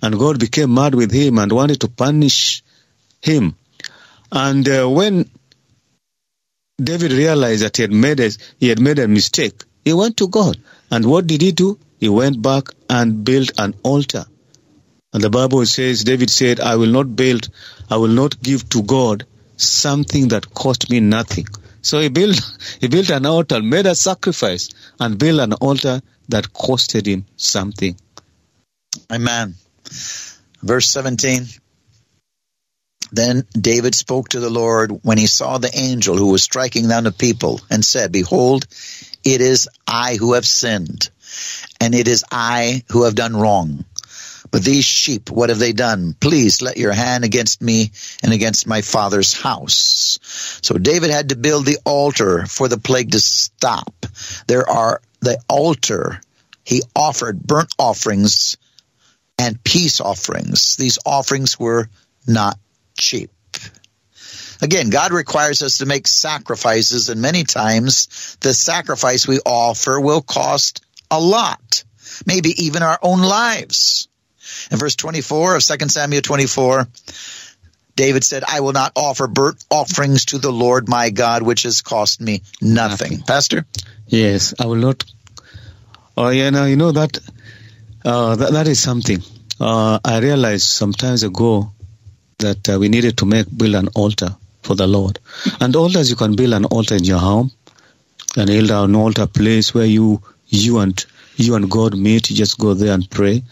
And 0.00 0.18
God 0.18 0.38
became 0.38 0.72
mad 0.74 0.94
with 0.94 1.12
him 1.12 1.38
and 1.38 1.50
wanted 1.52 1.80
to 1.80 1.88
punish 1.88 2.62
him. 3.20 3.56
And 4.30 4.68
uh, 4.68 4.88
when 4.88 5.28
David 6.82 7.12
realized 7.12 7.64
that 7.64 7.76
he 7.76 7.82
had 7.82 7.92
made 7.92 8.20
a, 8.20 8.30
he 8.58 8.68
had 8.68 8.80
made 8.80 8.98
a 8.98 9.08
mistake, 9.08 9.64
he 9.84 9.92
went 9.92 10.16
to 10.18 10.28
God. 10.28 10.56
And 10.90 11.04
what 11.04 11.26
did 11.26 11.42
he 11.42 11.52
do? 11.52 11.78
He 12.00 12.08
went 12.08 12.40
back 12.40 12.68
and 12.88 13.24
built 13.24 13.52
an 13.58 13.74
altar. 13.82 14.24
And 15.12 15.22
the 15.22 15.30
Bible 15.30 15.64
says, 15.66 16.04
David 16.04 16.30
said, 16.30 16.60
I 16.60 16.76
will 16.76 16.88
not 16.88 17.14
build, 17.14 17.48
I 17.90 17.96
will 17.96 18.08
not 18.08 18.40
give 18.42 18.68
to 18.70 18.82
God 18.82 19.24
something 19.56 20.28
that 20.28 20.54
cost 20.54 20.90
me 20.90 21.00
nothing. 21.00 21.46
So 21.82 22.00
he 22.00 22.08
built, 22.08 22.40
he 22.80 22.88
built 22.88 23.10
an 23.10 23.26
altar, 23.26 23.60
made 23.60 23.86
a 23.86 23.94
sacrifice, 23.94 24.70
and 24.98 25.18
built 25.18 25.40
an 25.40 25.52
altar 25.54 26.00
that 26.28 26.52
costed 26.52 27.06
him 27.06 27.26
something. 27.36 27.96
Amen. 29.10 29.54
Verse 30.62 30.88
17. 30.88 31.46
Then 33.10 33.44
David 33.52 33.94
spoke 33.94 34.30
to 34.30 34.40
the 34.40 34.48
Lord 34.48 35.00
when 35.02 35.18
he 35.18 35.26
saw 35.26 35.58
the 35.58 35.76
angel 35.76 36.16
who 36.16 36.30
was 36.30 36.42
striking 36.42 36.88
down 36.88 37.04
the 37.04 37.12
people 37.12 37.60
and 37.70 37.84
said, 37.84 38.10
Behold, 38.10 38.66
it 39.22 39.42
is 39.42 39.68
I 39.86 40.16
who 40.16 40.32
have 40.32 40.46
sinned, 40.46 41.10
and 41.78 41.94
it 41.94 42.08
is 42.08 42.24
I 42.32 42.84
who 42.88 43.04
have 43.04 43.14
done 43.14 43.36
wrong. 43.36 43.84
But 44.52 44.62
these 44.62 44.84
sheep, 44.84 45.30
what 45.30 45.48
have 45.48 45.58
they 45.58 45.72
done? 45.72 46.14
Please 46.20 46.60
let 46.60 46.76
your 46.76 46.92
hand 46.92 47.24
against 47.24 47.62
me 47.62 47.90
and 48.22 48.34
against 48.34 48.66
my 48.66 48.82
father's 48.82 49.32
house. 49.32 50.18
So 50.62 50.76
David 50.76 51.10
had 51.10 51.30
to 51.30 51.36
build 51.36 51.64
the 51.64 51.78
altar 51.86 52.46
for 52.46 52.68
the 52.68 52.76
plague 52.76 53.12
to 53.12 53.20
stop. 53.20 54.06
There 54.46 54.68
are 54.68 55.00
the 55.20 55.38
altar. 55.48 56.20
He 56.64 56.82
offered 56.94 57.42
burnt 57.42 57.74
offerings 57.78 58.58
and 59.38 59.62
peace 59.64 60.02
offerings. 60.02 60.76
These 60.76 60.98
offerings 61.06 61.58
were 61.58 61.88
not 62.26 62.58
cheap. 62.96 63.30
Again, 64.60 64.90
God 64.90 65.12
requires 65.12 65.62
us 65.62 65.78
to 65.78 65.86
make 65.86 66.06
sacrifices, 66.06 67.08
and 67.08 67.22
many 67.22 67.44
times 67.44 68.36
the 68.40 68.52
sacrifice 68.52 69.26
we 69.26 69.40
offer 69.40 69.98
will 69.98 70.20
cost 70.20 70.84
a 71.10 71.18
lot, 71.18 71.84
maybe 72.26 72.50
even 72.64 72.82
our 72.82 72.98
own 73.02 73.22
lives. 73.22 74.08
In 74.70 74.78
verse 74.78 74.96
24 74.96 75.56
of 75.56 75.64
2 75.64 75.88
Samuel 75.88 76.22
24, 76.22 76.88
David 77.94 78.24
said, 78.24 78.42
I 78.46 78.60
will 78.60 78.72
not 78.72 78.92
offer 78.96 79.26
burnt 79.26 79.62
offerings 79.70 80.26
to 80.26 80.38
the 80.38 80.50
Lord 80.50 80.88
my 80.88 81.10
God, 81.10 81.42
which 81.42 81.64
has 81.64 81.82
cost 81.82 82.20
me 82.20 82.42
nothing. 82.60 83.12
nothing. 83.12 83.26
Pastor? 83.26 83.66
Yes, 84.06 84.54
I 84.58 84.66
will 84.66 84.76
not. 84.76 85.04
Oh, 86.16 86.28
yeah, 86.28 86.50
now, 86.50 86.64
you 86.64 86.76
know 86.76 86.92
that, 86.92 87.18
uh, 88.04 88.36
that, 88.36 88.52
that 88.52 88.68
is 88.68 88.80
something. 88.80 89.22
Uh, 89.60 89.98
I 90.04 90.18
realized 90.18 90.66
some 90.66 90.92
times 90.92 91.22
ago 91.22 91.70
that 92.38 92.68
uh, 92.68 92.78
we 92.78 92.88
needed 92.88 93.18
to 93.18 93.26
make 93.26 93.46
build 93.56 93.74
an 93.74 93.88
altar 93.94 94.36
for 94.62 94.74
the 94.74 94.86
Lord. 94.86 95.18
And 95.60 95.74
altars, 95.76 96.10
you 96.10 96.16
can 96.16 96.34
build 96.34 96.52
an 96.54 96.64
altar 96.64 96.96
in 96.96 97.04
your 97.04 97.18
home, 97.18 97.52
and 98.36 98.46
build 98.46 98.70
an 98.70 98.96
altar 98.96 99.26
place 99.26 99.74
where 99.74 99.86
you, 99.86 100.22
you 100.46 100.78
and 100.78 101.04
you 101.36 101.54
and 101.54 101.70
God 101.70 101.96
meet. 101.96 102.30
You 102.30 102.36
just 102.36 102.58
go 102.58 102.74
there 102.74 102.94
and 102.94 103.08
pray. 103.08 103.42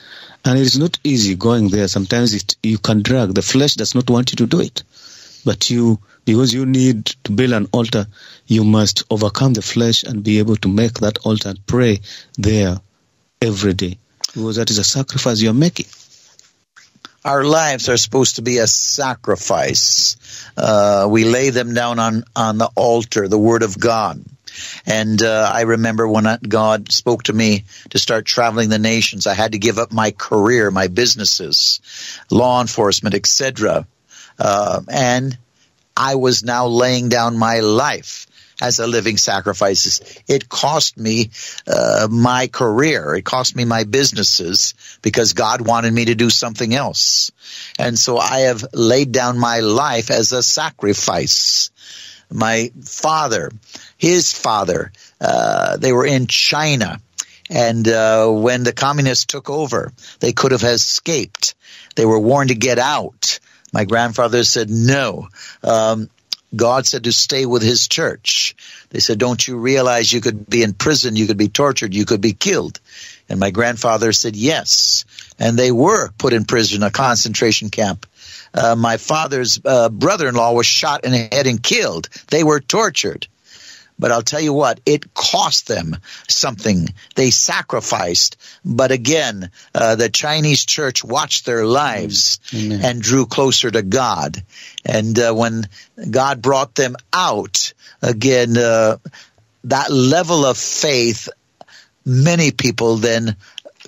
And 0.44 0.58
it 0.58 0.62
is 0.62 0.78
not 0.78 0.98
easy 1.04 1.34
going 1.34 1.68
there. 1.68 1.88
Sometimes 1.88 2.34
it, 2.34 2.56
you 2.62 2.78
can 2.78 3.02
drag. 3.02 3.34
The 3.34 3.42
flesh 3.42 3.74
does 3.74 3.94
not 3.94 4.08
want 4.08 4.32
you 4.32 4.36
to 4.36 4.46
do 4.46 4.60
it. 4.60 4.82
But 5.44 5.70
you, 5.70 6.00
because 6.24 6.52
you 6.52 6.66
need 6.66 7.06
to 7.24 7.32
build 7.32 7.52
an 7.52 7.68
altar, 7.72 8.06
you 8.46 8.64
must 8.64 9.04
overcome 9.10 9.52
the 9.52 9.62
flesh 9.62 10.02
and 10.02 10.22
be 10.22 10.38
able 10.38 10.56
to 10.56 10.68
make 10.68 10.94
that 10.94 11.18
altar 11.24 11.50
and 11.50 11.66
pray 11.66 12.00
there 12.36 12.80
every 13.40 13.74
day. 13.74 13.98
Because 14.34 14.56
that 14.56 14.70
is 14.70 14.78
a 14.78 14.84
sacrifice 14.84 15.40
you're 15.40 15.54
making. 15.54 15.86
Our 17.24 17.44
lives 17.44 17.90
are 17.90 17.98
supposed 17.98 18.36
to 18.36 18.42
be 18.42 18.58
a 18.58 18.66
sacrifice. 18.66 20.16
Uh, 20.56 21.06
we 21.10 21.24
lay 21.24 21.50
them 21.50 21.74
down 21.74 21.98
on, 21.98 22.24
on 22.34 22.56
the 22.56 22.70
altar, 22.74 23.28
the 23.28 23.38
Word 23.38 23.62
of 23.62 23.78
God. 23.78 24.24
And 24.86 25.22
uh, 25.22 25.50
I 25.52 25.62
remember 25.62 26.06
when 26.06 26.38
God 26.46 26.92
spoke 26.92 27.24
to 27.24 27.32
me 27.32 27.64
to 27.90 27.98
start 27.98 28.24
traveling 28.24 28.68
the 28.68 28.78
nations, 28.78 29.26
I 29.26 29.34
had 29.34 29.52
to 29.52 29.58
give 29.58 29.78
up 29.78 29.92
my 29.92 30.10
career, 30.10 30.70
my 30.70 30.88
businesses, 30.88 31.80
law 32.30 32.60
enforcement, 32.60 33.14
etc. 33.14 33.86
Uh, 34.38 34.80
and 34.88 35.36
I 35.96 36.14
was 36.14 36.42
now 36.42 36.66
laying 36.66 37.08
down 37.08 37.36
my 37.36 37.60
life 37.60 38.26
as 38.60 38.78
a 38.78 38.86
living 38.86 39.16
sacrifice. 39.16 40.22
It 40.28 40.48
cost 40.48 40.98
me 40.98 41.30
uh, 41.66 42.08
my 42.10 42.46
career. 42.46 43.14
It 43.14 43.24
cost 43.24 43.56
me 43.56 43.64
my 43.64 43.84
businesses 43.84 44.74
because 45.02 45.32
God 45.32 45.66
wanted 45.66 45.92
me 45.92 46.06
to 46.06 46.14
do 46.14 46.30
something 46.30 46.74
else. 46.74 47.32
And 47.78 47.98
so 47.98 48.18
I 48.18 48.40
have 48.40 48.64
laid 48.72 49.12
down 49.12 49.38
my 49.38 49.60
life 49.60 50.10
as 50.10 50.32
a 50.32 50.42
sacrifice. 50.42 51.70
My 52.30 52.70
father, 52.84 53.50
his 54.00 54.32
father, 54.32 54.92
uh, 55.20 55.76
they 55.76 55.92
were 55.92 56.06
in 56.06 56.26
China. 56.26 57.00
And 57.50 57.86
uh, 57.86 58.28
when 58.30 58.62
the 58.62 58.72
communists 58.72 59.26
took 59.26 59.50
over, 59.50 59.92
they 60.20 60.32
could 60.32 60.52
have 60.52 60.62
escaped. 60.62 61.54
They 61.96 62.06
were 62.06 62.18
warned 62.18 62.48
to 62.48 62.54
get 62.54 62.78
out. 62.78 63.40
My 63.74 63.84
grandfather 63.84 64.42
said 64.42 64.70
no. 64.70 65.28
Um, 65.62 66.08
God 66.56 66.86
said 66.86 67.04
to 67.04 67.12
stay 67.12 67.44
with 67.44 67.62
his 67.62 67.88
church. 67.88 68.56
They 68.88 69.00
said, 69.00 69.18
don't 69.18 69.46
you 69.46 69.58
realize 69.58 70.10
you 70.10 70.22
could 70.22 70.48
be 70.48 70.62
in 70.62 70.72
prison, 70.72 71.14
you 71.14 71.26
could 71.26 71.36
be 71.36 71.48
tortured, 71.48 71.94
you 71.94 72.06
could 72.06 72.22
be 72.22 72.32
killed? 72.32 72.80
And 73.28 73.38
my 73.38 73.50
grandfather 73.50 74.12
said 74.12 74.34
yes. 74.34 75.04
And 75.38 75.58
they 75.58 75.72
were 75.72 76.10
put 76.16 76.32
in 76.32 76.46
prison, 76.46 76.82
a 76.82 76.90
concentration 76.90 77.68
camp. 77.68 78.06
Uh, 78.54 78.76
my 78.76 78.96
father's 78.96 79.60
uh, 79.62 79.90
brother-in-law 79.90 80.54
was 80.54 80.66
shot 80.66 81.04
in 81.04 81.12
the 81.12 81.28
head 81.30 81.46
and 81.46 81.62
killed. 81.62 82.08
They 82.28 82.42
were 82.42 82.60
tortured. 82.60 83.28
But 84.00 84.12
I'll 84.12 84.22
tell 84.22 84.40
you 84.40 84.54
what, 84.54 84.80
it 84.86 85.12
cost 85.12 85.68
them 85.68 85.96
something. 86.26 86.88
They 87.14 87.30
sacrificed. 87.30 88.38
But 88.64 88.92
again, 88.92 89.50
uh, 89.74 89.96
the 89.96 90.08
Chinese 90.08 90.64
church 90.64 91.04
watched 91.04 91.44
their 91.44 91.66
lives 91.66 92.40
Amen. 92.54 92.80
and 92.82 93.02
drew 93.02 93.26
closer 93.26 93.70
to 93.70 93.82
God. 93.82 94.42
And 94.86 95.18
uh, 95.18 95.34
when 95.34 95.68
God 96.10 96.40
brought 96.40 96.74
them 96.74 96.96
out, 97.12 97.74
again, 98.00 98.56
uh, 98.56 98.96
that 99.64 99.90
level 99.90 100.46
of 100.46 100.56
faith, 100.56 101.28
many 102.06 102.52
people 102.52 102.96
then 102.96 103.36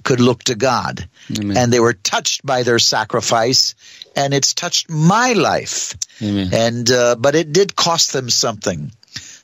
could 0.05 0.21
look 0.21 0.43
to 0.45 0.55
God. 0.55 1.09
Amen. 1.39 1.57
And 1.57 1.73
they 1.73 1.81
were 1.81 1.95
touched 1.95 2.45
by 2.45 2.65
their 2.65 2.79
sacrifice, 2.79 3.75
and 4.15 4.35
it's 4.35 4.53
touched 4.53 4.91
my 4.91 5.33
life. 5.33 5.97
Amen. 6.21 6.51
And 6.53 6.91
uh, 6.91 7.17
but 7.17 7.35
it 7.35 7.53
did 7.53 7.75
cost 7.75 8.13
them 8.13 8.29
something. 8.29 8.93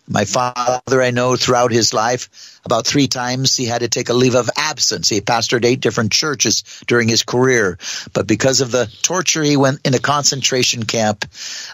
My 0.08 0.24
father, 0.24 1.02
I 1.02 1.10
know 1.10 1.36
throughout 1.36 1.70
his 1.70 1.92
life, 1.92 2.60
about 2.64 2.86
three 2.86 3.08
times 3.08 3.54
he 3.56 3.66
had 3.66 3.80
to 3.80 3.88
take 3.88 4.08
a 4.08 4.14
leave 4.14 4.34
of 4.34 4.48
absence. 4.56 5.08
He 5.10 5.20
pastored 5.20 5.66
eight 5.66 5.80
different 5.80 6.12
churches 6.12 6.64
during 6.86 7.08
his 7.08 7.22
career, 7.22 7.78
but 8.14 8.26
because 8.26 8.62
of 8.62 8.70
the 8.70 8.90
torture 9.02 9.42
he 9.42 9.58
went 9.58 9.80
in 9.86 9.94
a 9.94 9.98
concentration 9.98 10.84
camp, 10.84 11.26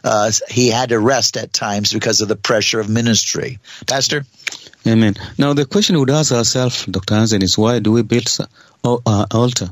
uh, 0.02 0.32
he 0.50 0.68
had 0.68 0.88
to 0.88 0.98
rest 0.98 1.36
at 1.36 1.52
times 1.52 1.92
because 1.92 2.20
of 2.20 2.28
the 2.28 2.36
pressure 2.36 2.80
of 2.80 2.88
ministry. 2.88 3.60
Pastor? 3.86 4.24
Amen. 4.86 5.14
Now 5.38 5.52
the 5.52 5.64
question 5.64 5.94
we 5.94 6.00
would 6.00 6.10
ask 6.10 6.32
ourselves, 6.32 6.86
Dr. 6.86 7.14
Hansen, 7.14 7.42
is 7.42 7.56
why 7.56 7.78
do 7.78 7.92
we 7.92 8.02
build 8.02 8.28
an 8.84 9.26
altar? 9.30 9.70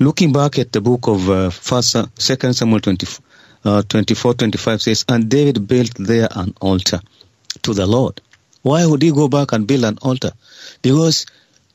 Looking 0.00 0.32
back 0.32 0.58
at 0.58 0.72
the 0.72 0.80
book 0.80 1.06
of 1.06 1.30
uh, 1.30 1.50
First, 1.50 1.96
Second 2.20 2.54
Samuel 2.54 2.80
20, 2.80 3.06
uh, 3.64 3.82
24, 3.82 4.34
25 4.34 4.82
says, 4.82 5.04
and 5.08 5.28
David 5.28 5.66
built 5.68 5.94
there 5.94 6.28
an 6.32 6.54
altar 6.60 7.00
to 7.62 7.74
the 7.74 7.86
Lord. 7.86 8.20
Why 8.62 8.84
would 8.86 9.02
he 9.02 9.12
go 9.12 9.28
back 9.28 9.52
and 9.52 9.66
build 9.66 9.84
an 9.84 9.98
altar? 10.02 10.32
Because 10.82 11.26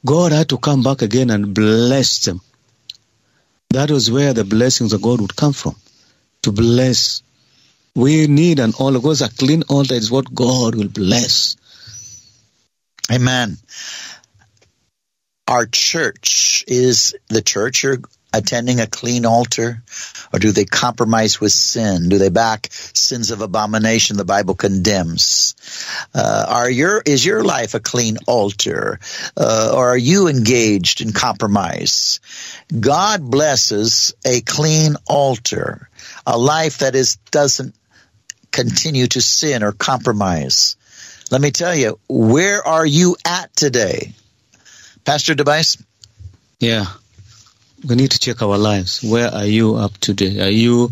God 0.05 0.31
had 0.31 0.49
to 0.49 0.57
come 0.57 0.83
back 0.83 1.01
again 1.01 1.29
and 1.29 1.53
bless 1.53 2.19
them. 2.25 2.41
That 3.71 3.89
was 3.91 4.11
where 4.11 4.33
the 4.33 4.43
blessings 4.43 4.93
of 4.93 5.01
God 5.01 5.21
would 5.21 5.35
come 5.35 5.53
from. 5.53 5.75
To 6.43 6.51
bless. 6.51 7.23
We 7.95 8.27
need 8.27 8.59
an 8.59 8.73
altar 8.77 8.99
because 8.99 9.21
a 9.21 9.29
clean 9.29 9.63
altar 9.63 9.95
is 9.95 10.11
what 10.11 10.33
God 10.33 10.75
will 10.75 10.89
bless. 10.89 11.55
Amen. 13.11 13.57
Our 15.47 15.65
church 15.65 16.63
is 16.67 17.15
the 17.29 17.41
church 17.41 17.83
you're 17.83 17.99
attending 18.35 18.79
a 18.79 18.87
clean 18.87 19.25
altar? 19.25 19.81
Or 20.33 20.39
do 20.39 20.51
they 20.51 20.65
compromise 20.65 21.39
with 21.39 21.53
sin? 21.53 22.09
Do 22.09 22.17
they 22.17 22.29
back 22.29 22.67
sins 22.71 23.31
of 23.31 23.41
abomination 23.41 24.17
the 24.17 24.25
Bible 24.25 24.55
condemns? 24.55 25.55
Uh, 26.13 26.45
are 26.49 26.69
your, 26.69 27.01
is 27.05 27.25
your 27.25 27.43
life 27.43 27.73
a 27.73 27.79
clean 27.79 28.17
altar? 28.27 28.99
Uh, 29.37 29.73
or 29.73 29.91
are 29.91 29.97
you 29.97 30.27
engaged 30.27 31.01
in 31.01 31.13
compromise? 31.13 32.19
God 32.77 33.23
blesses 33.23 34.13
a 34.25 34.41
clean 34.41 34.95
altar, 35.07 35.89
a 36.27 36.37
life 36.37 36.79
that 36.79 36.95
is, 36.95 37.15
doesn't 37.31 37.73
continue 38.51 39.07
to 39.07 39.21
sin 39.21 39.63
or 39.63 39.71
compromise. 39.71 40.75
Let 41.31 41.41
me 41.41 41.51
tell 41.51 41.75
you, 41.75 41.99
where 42.07 42.65
are 42.65 42.85
you 42.85 43.15
at 43.25 43.55
today? 43.55 44.13
Pastor 45.05 45.35
Tobias? 45.35 45.77
Yeah 46.59 46.85
we 47.87 47.95
need 47.95 48.11
to 48.11 48.19
check 48.19 48.41
our 48.41 48.57
lives. 48.57 49.03
Where 49.03 49.29
are 49.31 49.45
you 49.45 49.75
up 49.75 49.97
today? 49.99 50.41
Are 50.41 50.49
you 50.49 50.91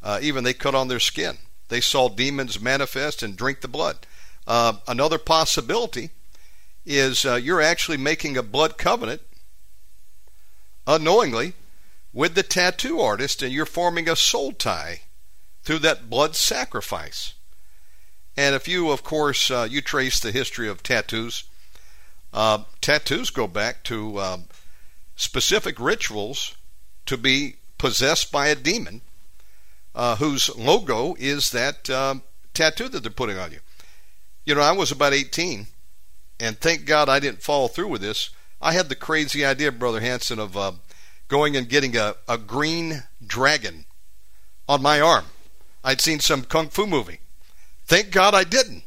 uh, 0.01 0.19
even 0.21 0.43
they 0.43 0.53
cut 0.53 0.75
on 0.75 0.87
their 0.87 0.99
skin. 0.99 1.37
They 1.67 1.81
saw 1.81 2.09
demons 2.09 2.59
manifest 2.59 3.23
and 3.23 3.37
drink 3.37 3.61
the 3.61 3.67
blood. 3.67 3.97
Uh, 4.47 4.73
another 4.87 5.17
possibility 5.17 6.09
is 6.85 7.25
uh, 7.25 7.35
you're 7.35 7.61
actually 7.61 7.97
making 7.97 8.37
a 8.37 8.43
blood 8.43 8.77
covenant 8.77 9.21
unknowingly 10.87 11.53
with 12.11 12.33
the 12.33 12.43
tattoo 12.43 12.99
artist 12.99 13.43
and 13.43 13.53
you're 13.53 13.65
forming 13.65 14.09
a 14.09 14.15
soul 14.15 14.51
tie 14.51 15.01
through 15.63 15.79
that 15.79 16.09
blood 16.09 16.35
sacrifice. 16.35 17.35
And 18.35 18.55
if 18.55 18.67
you, 18.67 18.89
of 18.89 19.03
course, 19.03 19.51
uh, 19.51 19.67
you 19.69 19.81
trace 19.81 20.19
the 20.19 20.31
history 20.31 20.67
of 20.67 20.81
tattoos, 20.81 21.43
Uh, 22.33 22.63
tattoos 22.79 23.29
go 23.29 23.45
back 23.45 23.83
to 23.83 24.17
um, 24.17 24.45
specific 25.15 25.79
rituals 25.79 26.55
to 27.05 27.17
be 27.17 27.55
possessed 27.77 28.31
by 28.31 28.47
a 28.47 28.55
demon 28.55 29.01
uh, 29.93 30.15
whose 30.17 30.55
logo 30.55 31.15
is 31.19 31.51
that 31.51 31.89
um, 31.89 32.23
tattoo 32.53 32.89
that 32.89 33.03
they're 33.03 33.11
putting 33.11 33.37
on 33.37 33.51
you. 33.51 33.59
You 34.45 34.55
know, 34.55 34.61
I 34.61 34.71
was 34.71 34.91
about 34.91 35.13
18, 35.13 35.67
and 36.39 36.57
thank 36.59 36.85
God 36.85 37.09
I 37.09 37.19
didn't 37.19 37.43
follow 37.43 37.67
through 37.67 37.89
with 37.89 38.01
this. 38.01 38.29
I 38.61 38.73
had 38.73 38.89
the 38.89 38.95
crazy 38.95 39.45
idea, 39.45 39.71
Brother 39.71 39.99
Hansen, 39.99 40.39
of 40.39 40.55
uh, 40.55 40.73
going 41.27 41.55
and 41.55 41.69
getting 41.69 41.95
a, 41.95 42.15
a 42.27 42.37
green 42.37 43.03
dragon 43.25 43.85
on 44.67 44.81
my 44.81 44.99
arm. 44.99 45.25
I'd 45.83 46.01
seen 46.01 46.19
some 46.19 46.43
kung 46.43 46.69
fu 46.69 46.85
movie. 46.85 47.19
Thank 47.85 48.11
God 48.11 48.33
I 48.33 48.43
didn't, 48.43 48.83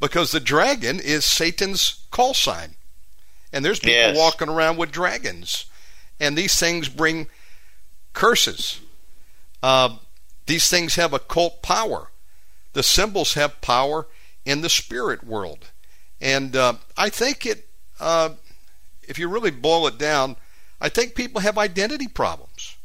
because 0.00 0.32
the 0.32 0.40
dragon 0.40 1.00
is 1.00 1.24
Satan's 1.24 2.04
call 2.10 2.34
sign. 2.34 2.74
And 3.52 3.64
there's 3.64 3.78
people 3.78 3.94
Yes. 3.94 4.16
walking 4.16 4.48
around 4.48 4.76
with 4.78 4.90
dragons. 4.90 5.66
And 6.20 6.36
these 6.38 6.58
things 6.58 6.88
bring 6.88 7.28
curses. 8.12 8.80
Uh, 9.62 9.96
these 10.46 10.68
things 10.68 10.94
have 10.96 11.12
occult 11.12 11.62
power. 11.62 12.10
The 12.72 12.82
symbols 12.82 13.34
have 13.34 13.60
power 13.60 14.06
in 14.44 14.60
the 14.60 14.68
spirit 14.68 15.24
world. 15.24 15.70
And 16.20 16.56
uh, 16.56 16.74
I 16.96 17.10
think 17.10 17.44
it, 17.46 17.68
uh, 18.00 18.30
if 19.02 19.18
you 19.18 19.28
really 19.28 19.50
boil 19.50 19.86
it 19.86 19.98
down, 19.98 20.36
I 20.80 20.88
think 20.88 21.14
people 21.14 21.40
have 21.40 21.58
identity 21.58 22.08
problems. 22.08 22.76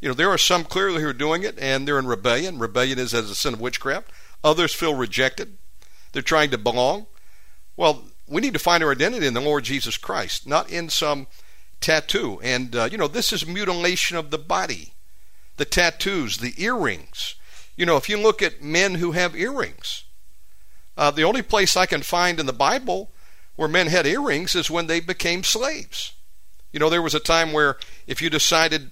You 0.00 0.08
know, 0.08 0.14
there 0.14 0.30
are 0.30 0.38
some 0.38 0.64
clearly 0.64 1.02
who 1.02 1.08
are 1.08 1.12
doing 1.12 1.42
it 1.42 1.58
and 1.58 1.86
they're 1.86 1.98
in 1.98 2.06
rebellion. 2.06 2.58
Rebellion 2.58 2.98
is 2.98 3.14
as 3.14 3.30
a 3.30 3.34
sin 3.34 3.54
of 3.54 3.60
witchcraft. 3.60 4.10
Others 4.44 4.74
feel 4.74 4.94
rejected. 4.94 5.56
They're 6.12 6.22
trying 6.22 6.50
to 6.50 6.58
belong. 6.58 7.06
Well, 7.76 8.04
we 8.28 8.40
need 8.40 8.52
to 8.52 8.58
find 8.58 8.82
our 8.82 8.92
identity 8.92 9.26
in 9.26 9.34
the 9.34 9.40
Lord 9.40 9.64
Jesus 9.64 9.96
Christ, 9.96 10.46
not 10.46 10.70
in 10.70 10.88
some 10.88 11.26
tattoo. 11.80 12.40
And, 12.42 12.74
uh, 12.74 12.88
you 12.90 12.98
know, 12.98 13.08
this 13.08 13.32
is 13.32 13.46
mutilation 13.46 14.16
of 14.16 14.30
the 14.30 14.38
body. 14.38 14.92
The 15.56 15.64
tattoos, 15.64 16.38
the 16.38 16.54
earrings. 16.62 17.34
You 17.76 17.86
know, 17.86 17.96
if 17.96 18.08
you 18.08 18.16
look 18.16 18.42
at 18.42 18.62
men 18.62 18.96
who 18.96 19.12
have 19.12 19.34
earrings, 19.34 20.04
uh, 20.96 21.10
the 21.10 21.24
only 21.24 21.42
place 21.42 21.76
I 21.76 21.86
can 21.86 22.02
find 22.02 22.40
in 22.40 22.46
the 22.46 22.52
Bible 22.52 23.10
where 23.56 23.68
men 23.68 23.88
had 23.88 24.06
earrings 24.06 24.54
is 24.54 24.70
when 24.70 24.86
they 24.86 25.00
became 25.00 25.42
slaves. 25.44 26.12
You 26.72 26.80
know, 26.80 26.90
there 26.90 27.02
was 27.02 27.14
a 27.14 27.20
time 27.20 27.52
where 27.52 27.76
if 28.06 28.20
you 28.20 28.30
decided 28.30 28.90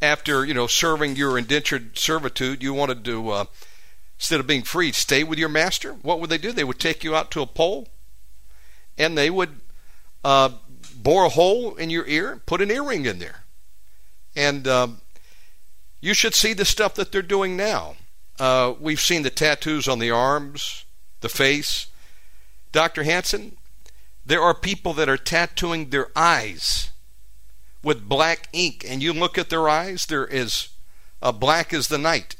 after, 0.00 0.44
you 0.44 0.54
know, 0.54 0.66
serving 0.66 1.16
your 1.16 1.38
indentured 1.38 1.96
servitude, 1.96 2.62
you 2.62 2.74
wanted 2.74 3.04
to, 3.04 3.30
uh, 3.30 3.44
instead 4.18 4.40
of 4.40 4.46
being 4.46 4.62
free, 4.62 4.92
stay 4.92 5.24
with 5.24 5.38
your 5.38 5.48
master, 5.48 5.94
what 6.02 6.20
would 6.20 6.30
they 6.30 6.38
do? 6.38 6.52
They 6.52 6.64
would 6.64 6.80
take 6.80 7.04
you 7.04 7.14
out 7.14 7.30
to 7.32 7.42
a 7.42 7.46
pole 7.46 7.88
and 8.98 9.16
they 9.16 9.30
would 9.30 9.60
uh, 10.24 10.50
bore 10.94 11.24
a 11.24 11.30
hole 11.30 11.74
in 11.74 11.90
your 11.90 12.06
ear, 12.06 12.40
put 12.46 12.62
an 12.62 12.70
earring 12.70 13.06
in 13.06 13.18
there. 13.18 13.44
And 14.34 14.66
um, 14.66 15.00
you 16.00 16.14
should 16.14 16.34
see 16.34 16.52
the 16.52 16.64
stuff 16.64 16.94
that 16.94 17.12
they're 17.12 17.22
doing 17.22 17.56
now. 17.56 17.96
Uh, 18.38 18.74
we've 18.80 19.00
seen 19.00 19.22
the 19.22 19.30
tattoos 19.30 19.86
on 19.88 19.98
the 19.98 20.10
arms, 20.10 20.84
the 21.20 21.28
face. 21.28 21.86
Dr. 22.72 23.02
Hansen, 23.02 23.56
there 24.24 24.42
are 24.42 24.54
people 24.54 24.92
that 24.94 25.08
are 25.08 25.16
tattooing 25.16 25.90
their 25.90 26.08
eyes 26.16 26.90
with 27.82 28.08
black 28.08 28.48
ink, 28.52 28.84
and 28.88 29.02
you 29.02 29.12
look 29.12 29.36
at 29.36 29.50
their 29.50 29.68
eyes, 29.68 30.06
they're 30.06 30.30
as 30.32 30.68
uh, 31.20 31.32
black 31.32 31.72
as 31.72 31.88
the 31.88 31.98
night. 31.98 32.36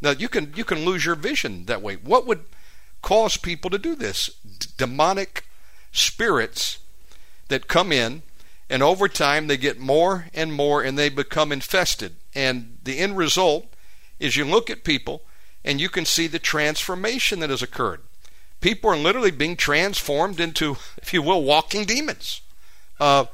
Now 0.00 0.10
you 0.10 0.28
can 0.28 0.52
you 0.56 0.64
can 0.64 0.84
lose 0.84 1.04
your 1.04 1.14
vision 1.14 1.66
that 1.66 1.82
way. 1.82 1.96
What 1.96 2.26
would 2.26 2.44
cause 3.02 3.36
people 3.36 3.70
to 3.70 3.78
do 3.78 3.94
this? 3.94 4.30
D- 4.58 4.68
demonic 4.76 5.44
spirits 5.92 6.78
that 7.48 7.68
come 7.68 7.92
in, 7.92 8.22
and 8.68 8.82
over 8.82 9.08
time 9.08 9.46
they 9.46 9.56
get 9.56 9.78
more 9.78 10.26
and 10.32 10.52
more, 10.52 10.82
and 10.82 10.98
they 10.98 11.08
become 11.08 11.52
infested. 11.52 12.14
And 12.34 12.78
the 12.82 12.98
end 12.98 13.16
result 13.16 13.66
is 14.18 14.36
you 14.36 14.44
look 14.44 14.70
at 14.70 14.84
people, 14.84 15.22
and 15.64 15.80
you 15.80 15.88
can 15.88 16.04
see 16.04 16.26
the 16.26 16.38
transformation 16.38 17.40
that 17.40 17.50
has 17.50 17.62
occurred. 17.62 18.00
People 18.60 18.90
are 18.90 18.96
literally 18.96 19.30
being 19.30 19.56
transformed 19.56 20.38
into, 20.38 20.76
if 20.98 21.12
you 21.12 21.22
will, 21.22 21.42
walking 21.42 21.84
demons. 21.84 22.42
Uh, 22.98 23.26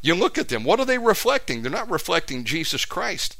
you 0.00 0.14
look 0.14 0.38
at 0.38 0.48
them. 0.48 0.64
What 0.64 0.80
are 0.80 0.84
they 0.84 0.98
reflecting? 0.98 1.62
They're 1.62 1.70
not 1.70 1.90
reflecting 1.90 2.44
Jesus 2.44 2.84
Christ. 2.84 3.36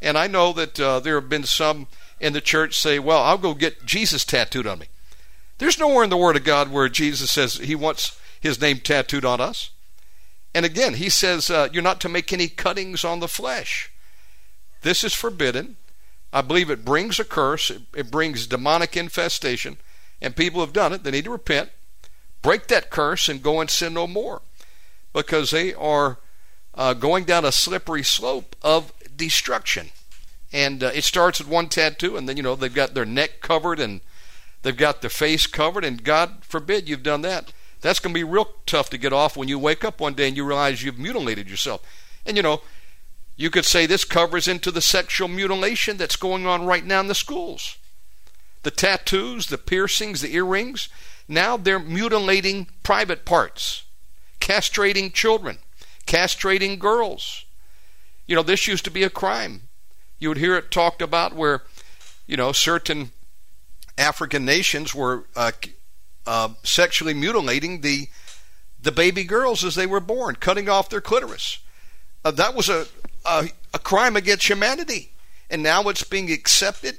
And 0.00 0.16
I 0.16 0.26
know 0.26 0.52
that 0.52 0.78
uh, 0.78 1.00
there 1.00 1.20
have 1.20 1.28
been 1.28 1.44
some 1.44 1.86
in 2.20 2.32
the 2.32 2.40
church 2.40 2.78
say, 2.78 2.98
"Well, 2.98 3.22
I'll 3.22 3.38
go 3.38 3.54
get 3.54 3.84
Jesus 3.84 4.24
tattooed 4.24 4.66
on 4.66 4.78
me." 4.78 4.86
There's 5.58 5.78
nowhere 5.78 6.04
in 6.04 6.10
the 6.10 6.16
Word 6.16 6.36
of 6.36 6.44
God 6.44 6.70
where 6.70 6.88
Jesus 6.88 7.30
says 7.30 7.56
He 7.56 7.74
wants 7.74 8.18
His 8.40 8.60
name 8.60 8.78
tattooed 8.78 9.24
on 9.24 9.40
us. 9.40 9.70
And 10.54 10.64
again, 10.64 10.94
He 10.94 11.08
says 11.08 11.50
uh, 11.50 11.68
you're 11.72 11.82
not 11.82 12.00
to 12.02 12.08
make 12.08 12.32
any 12.32 12.48
cuttings 12.48 13.04
on 13.04 13.20
the 13.20 13.28
flesh. 13.28 13.90
This 14.82 15.02
is 15.02 15.14
forbidden. 15.14 15.76
I 16.32 16.42
believe 16.42 16.70
it 16.70 16.84
brings 16.84 17.18
a 17.18 17.24
curse. 17.24 17.70
It, 17.70 17.82
it 17.94 18.10
brings 18.10 18.46
demonic 18.46 18.96
infestation, 18.96 19.78
and 20.20 20.36
people 20.36 20.60
have 20.60 20.72
done 20.72 20.92
it. 20.92 21.02
They 21.02 21.10
need 21.10 21.24
to 21.24 21.30
repent, 21.30 21.70
break 22.42 22.68
that 22.68 22.90
curse, 22.90 23.28
and 23.28 23.42
go 23.42 23.60
and 23.60 23.68
sin 23.68 23.94
no 23.94 24.06
more, 24.06 24.42
because 25.12 25.50
they 25.50 25.74
are 25.74 26.18
uh, 26.74 26.94
going 26.94 27.24
down 27.24 27.44
a 27.44 27.52
slippery 27.52 28.04
slope 28.04 28.54
of 28.62 28.92
destruction. 29.16 29.90
And 30.52 30.82
uh, 30.84 30.90
it 30.94 31.04
starts 31.04 31.40
with 31.40 31.48
one 31.48 31.68
tattoo, 31.68 32.16
and 32.16 32.28
then 32.28 32.36
you 32.36 32.42
know 32.42 32.54
they've 32.54 32.72
got 32.72 32.94
their 32.94 33.04
neck 33.04 33.40
covered 33.40 33.80
and 33.80 34.00
they've 34.62 34.76
got 34.76 35.00
their 35.00 35.10
face 35.10 35.46
covered, 35.46 35.84
and 35.84 36.02
God 36.02 36.44
forbid 36.44 36.88
you've 36.88 37.02
done 37.02 37.22
that. 37.22 37.52
That's 37.80 38.00
going 38.00 38.12
to 38.12 38.18
be 38.18 38.24
real 38.24 38.48
tough 38.66 38.90
to 38.90 38.98
get 38.98 39.12
off 39.12 39.36
when 39.36 39.48
you 39.48 39.58
wake 39.58 39.84
up 39.84 40.00
one 40.00 40.14
day 40.14 40.28
and 40.28 40.36
you 40.36 40.44
realize 40.44 40.82
you've 40.82 40.98
mutilated 40.98 41.48
yourself. 41.48 41.82
And 42.26 42.36
you 42.36 42.42
know, 42.42 42.62
you 43.36 43.50
could 43.50 43.64
say 43.64 43.86
this 43.86 44.04
covers 44.04 44.48
into 44.48 44.72
the 44.72 44.80
sexual 44.80 45.28
mutilation 45.28 45.96
that's 45.96 46.16
going 46.16 46.44
on 46.44 46.66
right 46.66 46.84
now 46.84 47.00
in 47.00 47.06
the 47.06 47.14
schools. 47.14 47.76
The 48.64 48.72
tattoos, 48.72 49.46
the 49.46 49.58
piercings, 49.58 50.20
the 50.20 50.34
earrings, 50.34 50.88
now 51.28 51.56
they're 51.56 51.78
mutilating 51.78 52.66
private 52.82 53.24
parts, 53.24 53.84
castrating 54.40 55.12
children, 55.12 55.58
castrating 56.06 56.80
girls. 56.80 57.44
You 58.26 58.34
know, 58.34 58.42
this 58.42 58.66
used 58.66 58.84
to 58.86 58.90
be 58.90 59.04
a 59.04 59.10
crime. 59.10 59.62
You 60.18 60.30
would 60.30 60.38
hear 60.38 60.56
it 60.56 60.72
talked 60.72 61.00
about 61.00 61.34
where, 61.34 61.62
you 62.26 62.36
know, 62.36 62.50
certain 62.50 63.12
African 63.98 64.44
nations 64.44 64.94
were 64.94 65.26
uh, 65.36 65.52
uh, 66.26 66.50
sexually 66.62 67.14
mutilating 67.14 67.80
the 67.80 68.08
the 68.80 68.92
baby 68.92 69.24
girls 69.24 69.64
as 69.64 69.74
they 69.74 69.86
were 69.86 69.98
born, 69.98 70.36
cutting 70.36 70.68
off 70.68 70.88
their 70.88 71.00
clitoris. 71.00 71.58
Uh, 72.24 72.30
that 72.30 72.54
was 72.54 72.68
a, 72.68 72.86
a 73.26 73.48
a 73.74 73.78
crime 73.78 74.16
against 74.16 74.48
humanity, 74.48 75.12
and 75.50 75.62
now 75.62 75.82
it's 75.88 76.04
being 76.04 76.30
accepted 76.30 76.98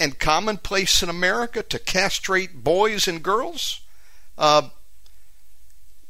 and 0.00 0.18
commonplace 0.18 1.02
in 1.02 1.08
America 1.08 1.62
to 1.62 1.78
castrate 1.78 2.64
boys 2.64 3.06
and 3.06 3.22
girls. 3.22 3.82
Uh, 4.36 4.70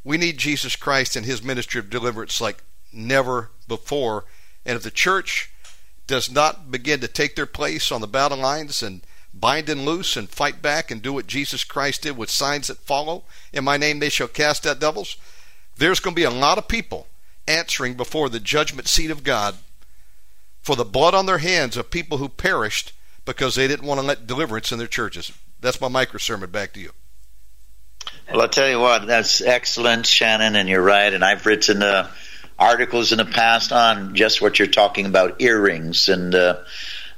we 0.04 0.16
need 0.16 0.38
Jesus 0.38 0.76
Christ 0.76 1.16
and 1.16 1.26
His 1.26 1.42
ministry 1.42 1.78
of 1.80 1.90
deliverance 1.90 2.40
like 2.40 2.62
never 2.92 3.50
before. 3.66 4.24
And 4.64 4.76
if 4.76 4.82
the 4.82 4.90
church 4.90 5.50
does 6.06 6.30
not 6.30 6.70
begin 6.70 7.00
to 7.00 7.08
take 7.08 7.36
their 7.36 7.46
place 7.46 7.90
on 7.90 8.00
the 8.00 8.06
battle 8.06 8.38
lines 8.38 8.82
and 8.82 9.02
bind 9.38 9.68
and 9.68 9.84
loose 9.84 10.16
and 10.16 10.28
fight 10.28 10.62
back 10.62 10.90
and 10.90 11.02
do 11.02 11.12
what 11.12 11.26
Jesus 11.26 11.64
Christ 11.64 12.02
did 12.02 12.16
with 12.16 12.30
signs 12.30 12.68
that 12.68 12.78
follow, 12.78 13.24
in 13.52 13.64
my 13.64 13.76
name 13.76 13.98
they 13.98 14.08
shall 14.08 14.28
cast 14.28 14.66
out 14.66 14.80
devils, 14.80 15.16
there's 15.76 16.00
going 16.00 16.14
to 16.14 16.20
be 16.20 16.24
a 16.24 16.30
lot 16.30 16.58
of 16.58 16.68
people 16.68 17.08
answering 17.46 17.94
before 17.94 18.28
the 18.28 18.40
judgment 18.40 18.88
seat 18.88 19.10
of 19.10 19.24
God 19.24 19.56
for 20.62 20.76
the 20.76 20.84
blood 20.84 21.14
on 21.14 21.26
their 21.26 21.38
hands 21.38 21.76
of 21.76 21.90
people 21.90 22.18
who 22.18 22.28
perished 22.28 22.92
because 23.24 23.54
they 23.54 23.68
didn't 23.68 23.86
want 23.86 24.00
to 24.00 24.06
let 24.06 24.26
deliverance 24.26 24.72
in 24.72 24.78
their 24.78 24.86
churches. 24.86 25.32
That's 25.60 25.80
my 25.80 25.88
micro 25.88 26.18
sermon. 26.18 26.50
Back 26.50 26.72
to 26.74 26.80
you. 26.80 26.90
Well, 28.30 28.42
I'll 28.42 28.48
tell 28.48 28.68
you 28.68 28.80
what, 28.80 29.06
that's 29.06 29.40
excellent, 29.40 30.06
Shannon, 30.06 30.56
and 30.56 30.68
you're 30.68 30.82
right. 30.82 31.12
And 31.12 31.24
I've 31.24 31.44
written 31.44 31.82
uh, 31.82 32.10
articles 32.58 33.12
in 33.12 33.18
the 33.18 33.24
past 33.24 33.72
on 33.72 34.14
just 34.14 34.40
what 34.40 34.58
you're 34.58 34.68
talking 34.68 35.06
about 35.06 35.40
earrings. 35.40 36.08
And 36.08 36.34
uh, 36.34 36.58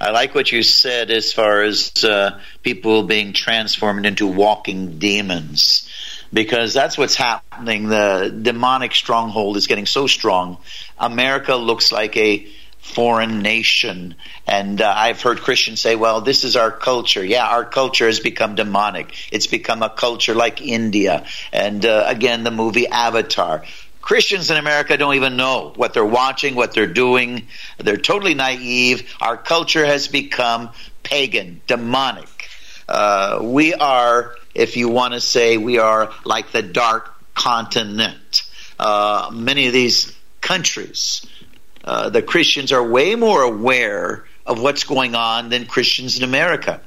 I 0.01 0.11
like 0.11 0.35
what 0.35 0.53
you 0.53 0.63
said 0.63 1.11
as 1.11 1.33
far 1.33 1.63
as 1.63 2.05
uh, 2.05 2.41
people 2.63 3.03
being 3.03 3.33
transformed 3.33 4.07
into 4.07 4.27
walking 4.27 4.99
demons. 4.99 5.91
Because 6.33 6.75
that's 6.75 6.99
what's 6.99 7.15
happening. 7.15 7.89
The 7.89 8.37
demonic 8.43 8.95
stronghold 8.95 9.57
is 9.57 9.69
getting 9.69 9.87
so 9.87 10.07
strong. 10.07 10.59
America 10.99 11.55
looks 11.55 11.93
like 11.93 12.17
a 12.17 12.47
foreign 12.81 13.43
nation. 13.43 14.15
And 14.47 14.81
uh, 14.81 14.93
I've 14.95 15.21
heard 15.21 15.41
Christians 15.41 15.81
say, 15.81 15.97
well, 15.97 16.21
this 16.21 16.45
is 16.45 16.57
our 16.57 16.71
culture. 16.71 17.25
Yeah, 17.25 17.47
our 17.47 17.65
culture 17.65 18.07
has 18.07 18.21
become 18.21 18.55
demonic. 18.55 19.15
It's 19.33 19.47
become 19.47 19.83
a 19.83 19.91
culture 19.91 20.35
like 20.35 20.63
India. 20.63 21.27
And 21.53 21.85
uh, 21.85 22.05
again, 22.07 22.45
the 22.45 22.51
movie 22.51 22.87
Avatar. 22.87 23.65
Christians 24.07 24.53
in 24.53 24.57
America 24.57 24.97
don't 24.97 25.17
even 25.17 25.37
know 25.37 25.73
what 25.75 25.93
they're 25.93 26.05
watching, 26.05 26.55
what 26.55 26.73
they're 26.73 26.87
doing. 26.87 27.49
They're 27.79 27.97
totally 27.97 28.35
naive. 28.35 29.13
Our 29.21 29.37
culture 29.37 29.85
has 29.85 30.07
become 30.07 30.71
pagan, 31.03 31.61
demonic. 31.67 32.49
Uh, 32.89 33.41
we 33.43 33.75
are, 33.75 34.37
if 34.55 34.77
you 34.77 34.91
want 34.91 35.15
to 35.15 35.21
say, 35.21 35.57
we 35.57 35.81
are 35.81 36.13
like 36.25 36.53
the 36.53 36.63
dark 36.63 37.13
continent. 37.35 38.43
Uh, 38.79 39.31
many 39.33 39.67
of 39.67 39.73
these 39.73 40.17
countries, 40.41 41.27
uh, 41.83 42.09
the 42.09 42.23
Christians 42.23 42.71
are 42.71 42.89
way 42.89 43.17
more 43.17 43.43
aware 43.43 44.25
of 44.47 44.63
what's 44.63 44.85
going 44.85 45.17
on 45.17 45.49
than 45.49 45.67
Christians 45.67 46.17
in 46.17 46.23
America. 46.23 46.81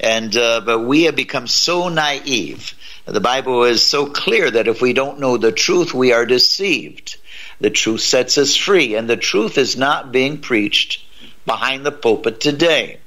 And 0.00 0.36
uh, 0.36 0.62
but 0.62 0.80
we 0.80 1.04
have 1.04 1.14
become 1.14 1.46
so 1.46 1.88
naive. 1.90 2.74
The 3.10 3.20
Bible 3.20 3.64
is 3.64 3.82
so 3.82 4.06
clear 4.06 4.48
that 4.48 4.68
if 4.68 4.80
we 4.80 4.92
don't 4.92 5.18
know 5.18 5.36
the 5.36 5.50
truth, 5.50 5.92
we 5.92 6.12
are 6.12 6.24
deceived. 6.24 7.16
The 7.60 7.70
truth 7.70 8.02
sets 8.02 8.38
us 8.38 8.54
free, 8.54 8.94
and 8.94 9.10
the 9.10 9.16
truth 9.16 9.58
is 9.58 9.76
not 9.76 10.12
being 10.12 10.40
preached 10.40 11.04
behind 11.44 11.84
the 11.84 11.90
pulpit 11.90 12.40
today. 12.40 13.00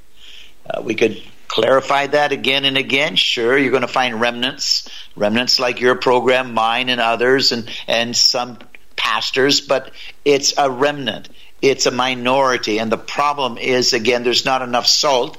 Uh, 0.70 0.82
we 0.82 0.96
could 0.96 1.24
clarify 1.48 2.08
that 2.08 2.34
again 2.34 2.66
and 2.66 2.78
again. 2.78 3.16
Sure, 3.16 3.58
you're 3.58 3.72
going 3.72 3.82
to 3.82 3.88
find 3.88 4.20
remnants, 4.20 4.90
remnants 5.16 5.58
like 5.58 5.80
your 5.80 5.96
program, 5.96 6.54
mine, 6.54 6.90
and 6.90 7.00
others, 7.00 7.54
and 7.54 7.70
and 7.88 8.14
some 8.14 8.60
pastors, 8.98 9.62
but 9.62 9.92
it's 10.26 10.54
a 10.58 10.70
remnant. 10.70 11.30
It's 11.62 11.86
a 11.86 11.92
minority, 11.92 12.80
and 12.80 12.92
the 12.92 12.98
problem 12.98 13.58
is 13.58 13.94
again, 13.94 14.26
there's 14.26 14.44
not 14.44 14.62
enough 14.62 14.86
salt 14.86 15.38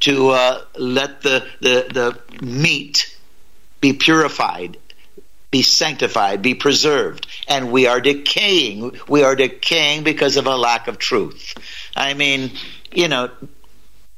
to 0.00 0.30
uh, 0.30 0.62
let 0.78 1.20
the, 1.20 1.46
the 1.60 1.86
the 1.92 2.44
meat 2.46 3.15
be 3.86 3.92
purified, 3.92 4.76
be 5.52 5.62
sanctified, 5.62 6.42
be 6.42 6.54
preserved, 6.54 7.24
and 7.46 7.70
we 7.70 7.86
are 7.86 8.00
decaying. 8.00 8.98
We 9.06 9.22
are 9.22 9.36
decaying 9.36 10.02
because 10.02 10.36
of 10.36 10.48
a 10.48 10.56
lack 10.56 10.88
of 10.88 10.98
truth. 10.98 11.54
I 11.94 12.14
mean, 12.14 12.50
you 12.90 13.06
know, 13.06 13.30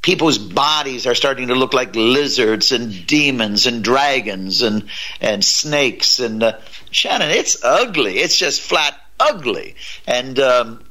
people's 0.01 0.39
bodies 0.39 1.07
are 1.07 1.15
starting 1.15 1.49
to 1.49 1.55
look 1.55 1.75
like 1.75 1.95
lizards 1.95 2.73
and 2.73 3.07
demons 3.07 3.67
and 3.67 3.85
dragons 3.85 4.63
and 4.63 4.89
and 5.21 5.45
snakes 5.45 6.19
and 6.19 6.43
uh, 6.43 6.59
Shannon, 6.91 7.31
it's 7.31 7.63
ugly. 7.63 8.17
It's 8.17 8.39
just 8.39 8.63
flat 8.63 8.99
ugly. 9.21 9.75
And 10.07 10.39
um, 10.39 10.83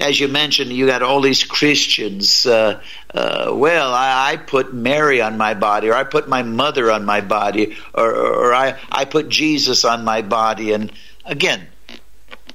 as 0.00 0.18
you 0.18 0.28
mentioned, 0.28 0.72
you 0.72 0.86
got 0.86 1.02
all 1.02 1.20
these 1.20 1.44
Christians. 1.44 2.46
Uh, 2.46 2.80
uh, 3.14 3.52
well, 3.54 3.92
I, 3.92 4.32
I, 4.32 4.36
put 4.36 4.72
Mary 4.72 5.20
on 5.20 5.36
my 5.36 5.54
body, 5.54 5.90
or 5.90 5.94
I 5.94 6.04
put 6.04 6.28
my 6.28 6.42
mother 6.42 6.90
on 6.90 7.04
my 7.04 7.20
body, 7.20 7.76
or, 7.94 8.14
or 8.14 8.54
I, 8.54 8.78
I 8.90 9.04
put 9.04 9.28
Jesus 9.28 9.84
on 9.84 10.04
my 10.04 10.22
body. 10.22 10.72
And 10.72 10.90
again, 11.24 11.66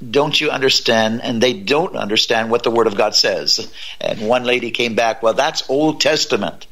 don't 0.09 0.39
you 0.39 0.49
understand? 0.49 1.21
And 1.23 1.41
they 1.41 1.53
don't 1.53 1.95
understand 1.95 2.49
what 2.49 2.63
the 2.63 2.71
Word 2.71 2.87
of 2.87 2.97
God 2.97 3.15
says. 3.15 3.71
And 4.01 4.27
one 4.27 4.43
lady 4.43 4.71
came 4.71 4.95
back, 4.95 5.21
well, 5.21 5.33
that's 5.33 5.69
Old 5.69 6.01
Testament, 6.01 6.65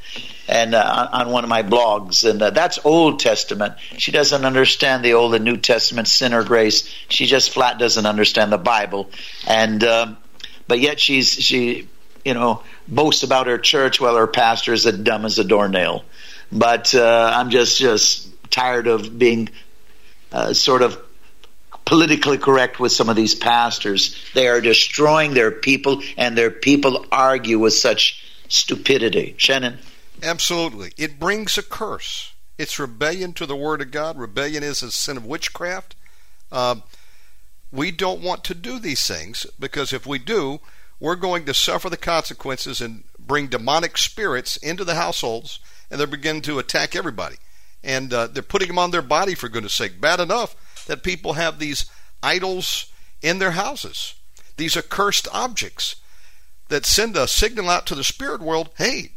and 0.47 0.73
uh, 0.73 1.09
on 1.11 1.29
one 1.29 1.43
of 1.43 1.49
my 1.49 1.63
blogs, 1.63 2.29
and 2.29 2.41
uh, 2.41 2.49
that's 2.49 2.79
Old 2.83 3.19
Testament. 3.19 3.75
She 3.97 4.11
doesn't 4.11 4.43
understand 4.43 5.05
the 5.05 5.13
Old 5.13 5.35
and 5.35 5.45
New 5.45 5.57
Testament, 5.57 6.07
sin 6.07 6.33
or 6.33 6.43
grace. 6.43 6.91
She 7.09 7.27
just 7.27 7.51
flat 7.51 7.77
doesn't 7.77 8.05
understand 8.05 8.51
the 8.51 8.57
Bible, 8.57 9.09
and 9.47 9.83
um, 9.83 10.17
but 10.67 10.79
yet 10.79 10.99
she's 10.99 11.29
she, 11.29 11.87
you 12.23 12.33
know, 12.33 12.63
boasts 12.87 13.23
about 13.23 13.47
her 13.47 13.57
church 13.57 13.99
while 13.99 14.15
her 14.15 14.27
pastor 14.27 14.73
is 14.73 14.85
as 14.85 14.97
dumb 14.97 15.25
as 15.25 15.39
a 15.39 15.43
doornail. 15.43 16.03
But 16.51 16.93
uh, 16.93 17.31
I'm 17.35 17.49
just 17.49 17.79
just 17.79 18.29
tired 18.51 18.87
of 18.87 19.17
being 19.17 19.49
uh, 20.31 20.53
sort 20.53 20.81
of 20.81 20.99
politically 21.85 22.37
correct 22.37 22.79
with 22.79 22.91
some 22.91 23.09
of 23.09 23.15
these 23.15 23.35
pastors. 23.35 24.15
They 24.33 24.47
are 24.47 24.61
destroying 24.61 25.33
their 25.33 25.51
people, 25.51 26.01
and 26.17 26.37
their 26.37 26.51
people 26.51 27.05
argue 27.11 27.59
with 27.59 27.73
such 27.73 28.23
stupidity. 28.47 29.35
Shannon? 29.37 29.79
Absolutely. 30.21 30.93
It 30.97 31.19
brings 31.19 31.57
a 31.57 31.63
curse. 31.63 32.33
It's 32.57 32.79
rebellion 32.79 33.33
to 33.33 33.45
the 33.45 33.55
Word 33.55 33.81
of 33.81 33.91
God. 33.91 34.17
Rebellion 34.17 34.63
is 34.63 34.81
a 34.81 34.91
sin 34.91 35.17
of 35.17 35.25
witchcraft. 35.25 35.95
Uh, 36.51 36.75
we 37.73 37.89
don't 37.89 38.21
want 38.21 38.43
to 38.45 38.53
do 38.53 38.77
these 38.77 39.05
things 39.07 39.47
because 39.59 39.91
if 39.91 40.05
we 40.05 40.19
do, 40.19 40.59
we're 40.99 41.15
going 41.15 41.43
to 41.45 41.53
suffer 41.53 41.89
the 41.89 41.97
consequences 41.97 42.79
and 42.79 43.03
bring 43.17 43.47
demonic 43.47 43.97
spirits 43.97 44.57
into 44.57 44.83
the 44.83 44.95
households, 44.95 45.59
and 45.89 45.99
they're 45.99 46.07
beginning 46.07 46.43
to 46.43 46.59
attack 46.59 46.95
everybody. 46.95 47.37
And 47.83 48.13
uh, 48.13 48.27
they're 48.27 48.43
putting 48.43 48.67
them 48.69 48.79
on 48.79 48.91
their 48.91 49.01
body, 49.01 49.33
for 49.33 49.49
goodness 49.49 49.73
sake. 49.73 49.99
Bad 49.99 50.19
enough 50.19 50.55
that 50.85 51.03
people 51.03 51.33
have 51.33 51.59
these 51.59 51.85
idols 52.21 52.85
in 53.21 53.39
their 53.39 53.51
houses, 53.51 54.13
these 54.55 54.77
accursed 54.77 55.27
objects 55.33 55.95
that 56.69 56.85
send 56.85 57.17
a 57.17 57.27
signal 57.27 57.69
out 57.69 57.85
to 57.87 57.95
the 57.95 58.03
spirit 58.03 58.41
world 58.41 58.69
hey, 58.77 59.13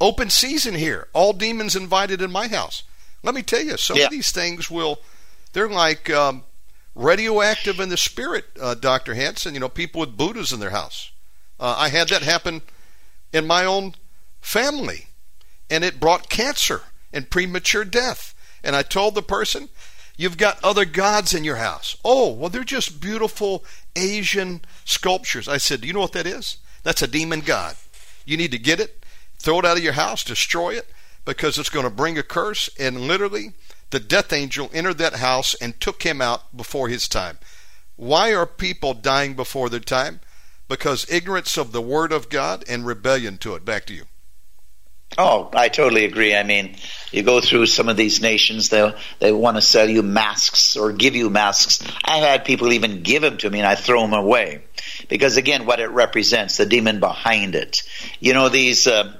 open 0.00 0.30
season 0.30 0.74
here. 0.74 1.08
All 1.12 1.32
demons 1.32 1.76
invited 1.76 2.20
in 2.20 2.30
my 2.32 2.48
house. 2.48 2.82
Let 3.22 3.34
me 3.34 3.42
tell 3.42 3.62
you, 3.62 3.76
some 3.76 3.96
yeah. 3.96 4.06
of 4.06 4.10
these 4.10 4.32
things 4.32 4.70
will, 4.70 4.98
they're 5.52 5.68
like 5.68 6.10
um, 6.10 6.42
radioactive 6.94 7.80
in 7.80 7.88
the 7.88 7.96
spirit, 7.96 8.46
uh, 8.60 8.74
Dr. 8.74 9.14
Hansen. 9.14 9.54
You 9.54 9.60
know, 9.60 9.68
people 9.68 10.00
with 10.00 10.16
Buddhas 10.16 10.52
in 10.52 10.60
their 10.60 10.70
house. 10.70 11.10
Uh, 11.58 11.74
I 11.78 11.88
had 11.88 12.08
that 12.08 12.22
happen 12.22 12.62
in 13.32 13.46
my 13.46 13.64
own 13.64 13.94
family, 14.40 15.06
and 15.70 15.84
it 15.84 16.00
brought 16.00 16.28
cancer 16.28 16.82
and 17.12 17.30
premature 17.30 17.84
death. 17.84 18.34
And 18.62 18.74
I 18.74 18.82
told 18.82 19.14
the 19.14 19.22
person, 19.22 19.68
You've 20.16 20.36
got 20.36 20.62
other 20.62 20.84
gods 20.84 21.34
in 21.34 21.42
your 21.42 21.56
house. 21.56 21.96
Oh, 22.04 22.32
well, 22.32 22.48
they're 22.48 22.62
just 22.62 23.00
beautiful 23.00 23.64
Asian 23.96 24.60
sculptures. 24.84 25.48
I 25.48 25.56
said, 25.58 25.80
Do 25.80 25.88
you 25.88 25.92
know 25.92 26.00
what 26.00 26.12
that 26.12 26.26
is? 26.26 26.58
That's 26.84 27.02
a 27.02 27.08
demon 27.08 27.40
god. 27.40 27.76
You 28.24 28.36
need 28.36 28.52
to 28.52 28.58
get 28.58 28.78
it, 28.78 29.04
throw 29.38 29.58
it 29.58 29.64
out 29.64 29.76
of 29.76 29.82
your 29.82 29.94
house, 29.94 30.22
destroy 30.22 30.74
it, 30.74 30.88
because 31.24 31.58
it's 31.58 31.70
going 31.70 31.84
to 31.84 31.90
bring 31.90 32.16
a 32.16 32.22
curse. 32.22 32.70
And 32.78 33.08
literally, 33.08 33.54
the 33.90 34.00
death 34.00 34.32
angel 34.32 34.70
entered 34.72 34.98
that 34.98 35.14
house 35.14 35.54
and 35.54 35.80
took 35.80 36.02
him 36.02 36.20
out 36.20 36.56
before 36.56 36.88
his 36.88 37.08
time. 37.08 37.38
Why 37.96 38.34
are 38.34 38.46
people 38.46 38.94
dying 38.94 39.34
before 39.34 39.68
their 39.68 39.80
time? 39.80 40.20
Because 40.68 41.08
ignorance 41.10 41.56
of 41.56 41.72
the 41.72 41.82
Word 41.82 42.12
of 42.12 42.28
God 42.28 42.64
and 42.68 42.86
rebellion 42.86 43.38
to 43.38 43.54
it. 43.54 43.64
Back 43.64 43.86
to 43.86 43.94
you. 43.94 44.04
Oh, 45.16 45.48
I 45.54 45.68
totally 45.68 46.04
agree. 46.04 46.34
I 46.34 46.42
mean, 46.42 46.76
you 47.12 47.22
go 47.22 47.40
through 47.40 47.66
some 47.66 47.88
of 47.88 47.96
these 47.96 48.20
nations, 48.20 48.68
they 48.68 48.92
they 49.20 49.30
want 49.30 49.56
to 49.56 49.62
sell 49.62 49.88
you 49.88 50.02
masks 50.02 50.76
or 50.76 50.92
give 50.92 51.14
you 51.14 51.30
masks. 51.30 51.84
I 52.04 52.16
had 52.18 52.44
people 52.44 52.72
even 52.72 53.02
give 53.02 53.22
them 53.22 53.36
to 53.38 53.50
me, 53.50 53.60
and 53.60 53.68
I 53.68 53.76
throw 53.76 54.00
them 54.00 54.12
away 54.12 54.64
because, 55.08 55.36
again, 55.36 55.66
what 55.66 55.78
it 55.78 55.90
represents, 55.90 56.56
the 56.56 56.66
demon 56.66 56.98
behind 56.98 57.54
it. 57.54 57.82
You 58.18 58.34
know, 58.34 58.48
these. 58.48 58.86
Uh, 58.86 59.12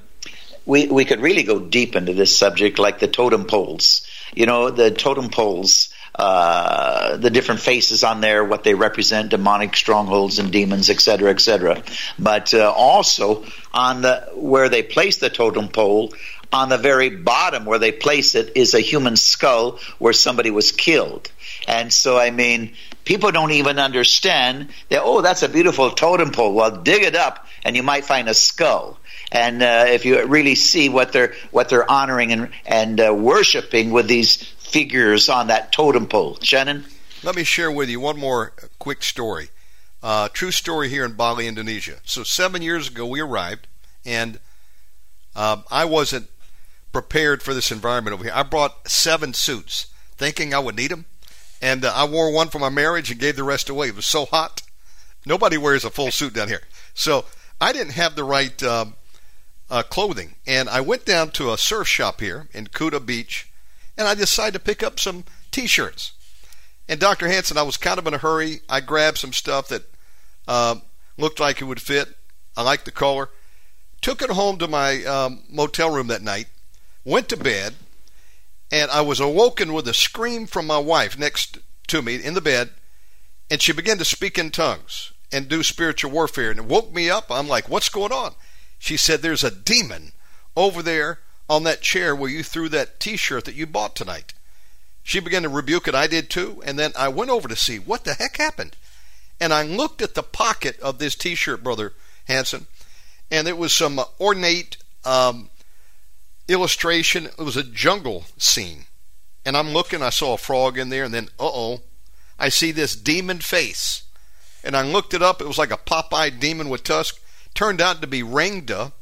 we 0.67 0.87
we 0.87 1.05
could 1.05 1.21
really 1.21 1.43
go 1.43 1.61
deep 1.61 1.95
into 1.95 2.15
this 2.15 2.37
subject, 2.37 2.79
like 2.79 2.99
the 2.99 3.07
totem 3.07 3.45
poles. 3.45 4.04
You 4.35 4.47
know, 4.47 4.71
the 4.71 4.91
totem 4.91 5.29
poles 5.29 5.95
uh, 6.17 7.17
the 7.17 7.31
different 7.31 7.61
faces 7.61 8.05
on 8.05 8.21
there, 8.21 8.45
what 8.45 8.63
they 8.63 8.75
represent, 8.75 9.31
demonic 9.31 9.77
strongholds 9.77 10.39
and 10.39 10.53
demons, 10.53 10.89
etc., 10.89 11.31
etc. 11.31 11.83
But 12.21 12.55
uh, 12.55 12.71
also 12.71 13.45
on 13.73 14.03
the 14.03 14.29
where 14.35 14.69
they 14.69 14.85
place 14.85 15.17
the 15.17 15.29
totem 15.29 15.69
pole, 15.69 16.15
on 16.53 16.69
the 16.69 16.79
very 16.79 17.11
bottom 17.11 17.65
where 17.65 17.81
they 17.81 17.91
place 17.91 18.37
it 18.37 18.53
is 18.55 18.75
a 18.75 18.81
human 18.81 19.17
skull 19.17 19.81
where 19.99 20.13
somebody 20.13 20.53
was 20.53 20.71
killed. 20.71 21.33
And 21.67 21.93
so, 21.93 22.17
I 22.17 22.31
mean, 22.31 22.75
people 23.05 23.33
don't 23.33 23.51
even 23.51 23.81
understand 23.81 24.69
that. 24.91 25.01
Oh, 25.03 25.21
that's 25.21 25.43
a 25.43 25.49
beautiful 25.49 25.91
totem 25.91 26.31
pole. 26.31 26.55
Well, 26.55 26.71
dig 26.71 27.03
it 27.03 27.17
up, 27.17 27.49
and 27.65 27.75
you 27.75 27.83
might 27.83 28.05
find 28.05 28.29
a 28.29 28.35
skull. 28.35 28.99
And 29.35 29.63
uh, 29.63 29.87
if 29.89 30.05
you 30.05 30.25
really 30.27 30.55
see 30.55 30.89
what 30.89 31.13
they're 31.13 31.35
what 31.51 31.69
they're 31.69 31.91
honoring 31.91 32.33
and 32.33 32.51
and 32.65 33.01
uh, 33.01 33.13
worshiping 33.13 33.91
with 33.91 34.07
these 34.07 34.37
figures 34.37 35.29
on 35.29 35.49
that 35.49 35.73
totem 35.73 36.07
pole. 36.07 36.39
Shannon? 36.41 36.85
Let 37.25 37.37
me 37.37 37.45
share 37.45 37.71
with 37.71 37.89
you 37.89 38.01
one 38.01 38.19
more 38.19 38.53
quick 38.79 39.03
story. 39.03 39.49
Uh, 40.03 40.29
true 40.29 40.51
story 40.51 40.91
here 40.91 41.05
in 41.05 41.15
Bali, 41.15 41.49
Indonesia. 41.49 41.97
So, 42.05 42.23
seven 42.23 42.61
years 42.61 42.89
ago, 42.89 43.07
we 43.07 43.21
arrived, 43.21 43.67
and 44.05 44.39
uh, 45.35 45.63
I 45.71 45.87
wasn't 45.87 46.29
prepared 46.93 47.43
for 47.43 47.55
this 47.55 47.73
environment 47.73 48.13
over 48.13 48.25
here. 48.25 48.33
I 48.37 48.43
brought 48.43 48.87
seven 48.87 49.33
suits, 49.33 49.87
thinking 50.19 50.53
I 50.53 50.59
would 50.59 50.77
need 50.77 50.91
them, 50.91 51.07
and 51.63 51.87
uh, 51.87 51.93
I 51.97 52.05
wore 52.05 52.31
one 52.31 52.51
for 52.51 52.59
my 52.59 52.69
marriage 52.69 53.11
and 53.11 53.19
gave 53.19 53.37
the 53.37 53.45
rest 53.45 53.71
away. 53.71 53.89
It 53.89 53.97
was 53.97 54.05
so 54.05 54.27
hot. 54.27 54.61
Nobody 55.25 55.57
wears 55.57 55.85
a 55.85 55.91
full 55.91 56.11
suit 56.11 56.35
down 56.35 56.49
here. 56.49 56.63
So, 56.93 57.25
I 57.59 57.73
didn't 57.73 57.95
have 57.95 58.15
the 58.15 58.25
right 58.25 58.63
um, 58.63 58.97
uh, 59.71 59.83
clothing, 59.83 60.37
and 60.47 60.69
I 60.69 60.81
went 60.81 61.05
down 61.05 61.31
to 61.33 61.53
a 61.53 61.59
surf 61.59 61.89
shop 61.89 62.21
here 62.21 62.49
in 62.53 62.67
Kuta 62.69 63.05
Beach 63.05 63.49
and 63.97 64.09
I 64.09 64.15
decided 64.15 64.55
to 64.55 64.65
pick 64.65 64.83
up 64.83 64.99
some 64.99 65.25
T-shirts. 65.51 66.13
And 66.89 67.01
Dr. 67.01 67.29
Hansen, 67.29 67.57
I 67.57 67.63
was 67.63 67.77
kind 67.77 67.99
of 67.99 68.07
in 68.07 68.15
a 68.15 68.19
hurry. 68.19 68.61
I 68.69 68.81
grabbed 68.81 69.19
some 69.19 69.33
stuff 69.33 69.69
that 69.69 69.85
uh, 70.47 70.77
looked 71.17 71.41
like 71.41 71.61
it 71.61 71.65
would 71.65 71.81
fit. 71.81 72.17
I 72.57 72.63
liked 72.63 72.85
the 72.85 72.91
color. 72.91 73.31
Took 74.03 74.21
it 74.21 74.31
home 74.31 74.59
to 74.59 74.69
my 74.69 75.03
um, 75.05 75.45
motel 75.49 75.95
room 75.95 76.09
that 76.09 76.23
night. 76.23 76.49
Went 77.05 77.29
to 77.31 77.37
bed, 77.37 77.75
and 78.71 78.91
I 78.91 79.01
was 79.01 79.21
awoken 79.21 79.73
with 79.73 79.89
a 79.89 79.95
scream 79.95 80.47
from 80.47 80.67
my 80.67 80.79
wife 80.79 81.19
next 81.19 81.59
to 81.89 82.03
me 82.03 82.17
in 82.17 82.35
the 82.35 82.41
bed, 82.41 82.71
and 83.51 83.63
she 83.63 83.73
began 83.73 83.99
to 83.99 84.05
speak 84.05 84.39
in 84.39 84.51
tongues 84.51 85.13
and 85.33 85.49
do 85.49 85.63
spiritual 85.63 86.11
warfare, 86.11 86.51
and 86.51 86.61
it 86.61 86.67
woke 86.67 86.93
me 86.93 87.09
up. 87.11 87.31
I'm 87.31 87.49
like, 87.49 87.69
"What's 87.69 87.89
going 87.89 88.13
on?" 88.13 88.35
She 88.85 88.99
said, 88.99 89.23
"There's 89.23 89.43
a 89.43 89.51
demon 89.51 90.13
over 90.55 90.83
there 90.83 91.21
on 91.49 91.63
that 91.63 91.81
chair 91.81 92.15
where 92.15 92.29
you 92.29 92.43
threw 92.43 92.69
that 92.69 93.01
T-shirt 93.01 93.47
that 93.47 93.55
you 93.55 93.67
bought 93.67 93.97
tonight. 93.97 94.35
she 95.03 95.21
began 95.21 95.43
to 95.43 95.49
rebuke 95.49 95.89
it. 95.89 95.95
I 95.95 96.07
did 96.07 96.29
too. 96.29 96.63
And 96.67 96.79
then 96.79 96.93
I 96.95 97.09
went 97.09 97.31
over 97.31 97.49
to 97.49 97.57
see 97.57 97.79
what 97.79 98.05
the 98.05 98.13
heck 98.13 98.37
happened. 98.37 98.77
And 99.41 99.55
I 99.55 99.63
looked 99.63 100.03
at 100.03 100.15
the 100.15 100.23
pocket 100.23 100.79
of 100.81 100.99
this 100.99 101.15
t 101.15 101.35
shirt, 101.35 101.65
Brother 101.65 101.95
Hansen, 102.27 102.67
and 103.31 103.49
it 103.49 103.57
was 103.57 103.75
some 103.75 103.99
ornate 104.21 104.77
um, 105.07 105.49
illustration. 106.47 107.25
It 107.25 107.39
was 107.39 107.57
a 107.57 107.65
jungle 107.65 108.27
scene. 108.37 108.85
And 109.47 109.57
I'm 109.57 109.71
looking, 109.71 110.03
I 110.03 110.11
saw 110.11 110.35
a 110.35 110.39
frog 110.39 110.77
in 110.77 110.91
there, 110.91 111.05
and 111.05 111.15
then, 111.15 111.31
uh 111.41 111.49
oh, 111.49 111.81
I 112.39 112.51
see 112.51 112.71
this 112.71 112.95
demon 112.95 113.39
face. 113.39 114.03
And 114.63 114.77
I 114.77 114.83
looked 114.83 115.15
it 115.15 115.23
up. 115.23 115.41
It 115.41 115.49
was 115.49 115.59
like 115.59 115.71
a 115.71 115.79
Popeye 115.79 116.39
demon 116.39 116.69
with 116.69 116.85
tusk. 116.85 117.19
Turned 117.55 117.81
out 117.81 118.01
to 118.01 118.07
be 118.07 118.23
Rangda, 118.23 118.93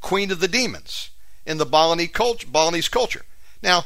queen 0.00 0.30
of 0.30 0.40
the 0.40 0.48
demons 0.48 1.10
in 1.44 1.58
the 1.58 1.66
Balinese 1.66 2.88
culture. 2.88 3.22
Now, 3.62 3.84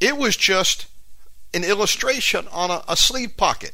it 0.00 0.16
was 0.16 0.36
just 0.36 0.86
an 1.54 1.64
illustration 1.64 2.48
on 2.50 2.70
a, 2.70 2.82
a 2.88 2.96
sleeve 2.96 3.36
pocket. 3.36 3.72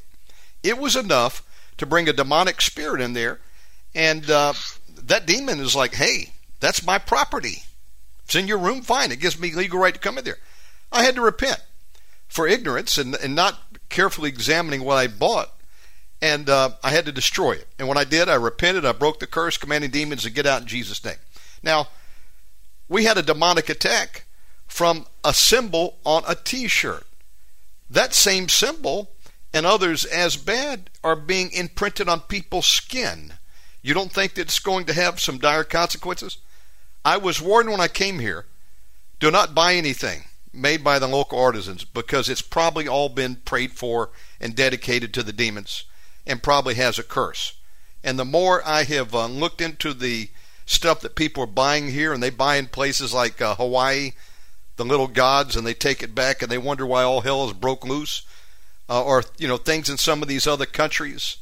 It 0.63 0.79
was 0.79 0.97
enough 0.97 1.43
to 1.79 1.87
bring 1.87 2.09
a 2.09 2.13
demonic 2.13 2.61
spirit 2.61 3.01
in 3.01 3.13
there, 3.13 3.41
and 3.95 4.29
uh, 4.31 4.53
that 4.89 5.27
demon 5.27 5.61
is 5.61 5.75
like, 5.75 5.95
"Hey, 5.95 6.33
that's 6.61 6.85
my 6.85 6.99
property. 6.99 7.63
It's 8.25 8.35
in 8.35 8.49
your 8.49 8.59
room. 8.59 8.83
Fine. 8.83 9.13
It 9.13 9.21
gives 9.21 9.39
me 9.39 9.55
legal 9.55 9.79
right 9.79 9.95
to 9.95 10.01
come 10.01 10.19
in 10.19 10.25
there." 10.25 10.39
I 10.91 11.05
had 11.05 11.15
to 11.15 11.21
repent 11.21 11.63
for 12.29 12.47
ignorance 12.47 12.99
and, 12.99 13.15
and 13.15 13.35
not 13.35 13.59
carefully 13.89 14.29
examining 14.29 14.85
what 14.85 14.97
I 14.97 15.07
bought, 15.07 15.53
and 16.21 16.49
uh, 16.49 16.71
I 16.83 16.91
had 16.91 17.07
to 17.07 17.13
destroy 17.13 17.53
it. 17.53 17.69
And 17.79 17.89
when 17.89 17.99
I 17.99 18.05
did, 18.05 18.29
I 18.29 18.35
repented. 18.35 18.85
I 18.85 18.93
broke 18.93 19.21
the 19.21 19.27
curse, 19.27 19.57
commanding 19.57 19.91
demons 19.91 20.23
to 20.23 20.31
get 20.31 20.47
out 20.47 20.63
in 20.63 20.67
Jesus' 20.67 21.05
name. 21.05 21.17
Now, 21.63 21.89
we 22.89 23.05
had 23.05 23.19
a 23.19 23.23
demonic 23.23 23.69
attack 23.69 24.25
from 24.67 25.07
a 25.25 25.33
symbol 25.33 25.99
on 26.05 26.23
a 26.27 26.35
T-shirt. 26.35 27.07
That 27.91 28.15
same 28.15 28.49
symbol 28.49 29.11
and 29.53 29.65
others 29.65 30.05
as 30.05 30.37
bad 30.37 30.91
are 31.03 31.17
being 31.17 31.51
imprinted 31.53 32.09
on 32.09 32.21
people's 32.21 32.67
skin. 32.67 33.35
You 33.81 33.95
don't 33.95 34.13
think 34.13 34.35
that 34.35 34.43
it's 34.43 34.59
going 34.59 34.87
to 34.87 34.93
have 34.93 35.21
some 35.21 35.39
dire 35.39 35.65
consequences? 35.65 36.39
I 37.05 37.17
was 37.17 37.41
warned 37.41 37.71
when 37.71 37.81
I 37.81 37.89
came 37.89 38.19
here 38.19 38.47
do 39.21 39.31
not 39.31 39.55
buy 39.55 39.75
anything 39.75 40.25
made 40.53 40.85
by 40.85 40.99
the 40.99 41.09
local 41.09 41.41
artisans 41.41 41.85
because 41.85 42.29
it's 42.29 42.43
probably 42.43 42.87
all 42.87 43.09
been 43.09 43.37
prayed 43.37 43.73
for 43.73 44.11
and 44.41 44.55
dedicated 44.55 45.13
to 45.15 45.23
the 45.23 45.33
demons 45.33 45.85
and 46.29 46.43
probably 46.43 46.75
has 46.75 46.99
a 46.99 47.03
curse. 47.03 47.55
And 48.05 48.19
the 48.19 48.25
more 48.25 48.63
I 48.65 48.85
have 48.85 49.15
uh, 49.15 49.27
looked 49.27 49.61
into 49.61 49.93
the 49.93 50.29
stuff 50.67 51.01
that 51.01 51.17
people 51.17 51.43
are 51.43 51.49
buying 51.49 51.89
here, 51.89 52.13
and 52.13 52.23
they 52.23 52.31
buy 52.31 52.57
in 52.57 52.67
places 52.67 53.13
like 53.15 53.41
uh, 53.41 53.57
Hawaii, 53.57 54.13
the 54.77 54.85
little 54.85 55.09
gods, 55.09 55.57
and 55.57 55.67
they 55.67 55.75
take 55.75 56.03
it 56.03 56.15
back 56.15 56.43
and 56.43 56.51
they 56.53 56.59
wonder 56.59 56.87
why 56.87 57.03
all 57.03 57.23
hell 57.23 57.47
is 57.47 57.55
broke 57.55 57.85
loose, 57.85 58.23
uh, 58.89 59.03
or 59.03 59.25
you 59.39 59.49
know 59.49 59.57
things 59.57 59.89
in 59.89 59.97
some 59.97 60.23
of 60.23 60.29
these 60.29 60.47
other 60.47 60.67
countries. 60.67 61.39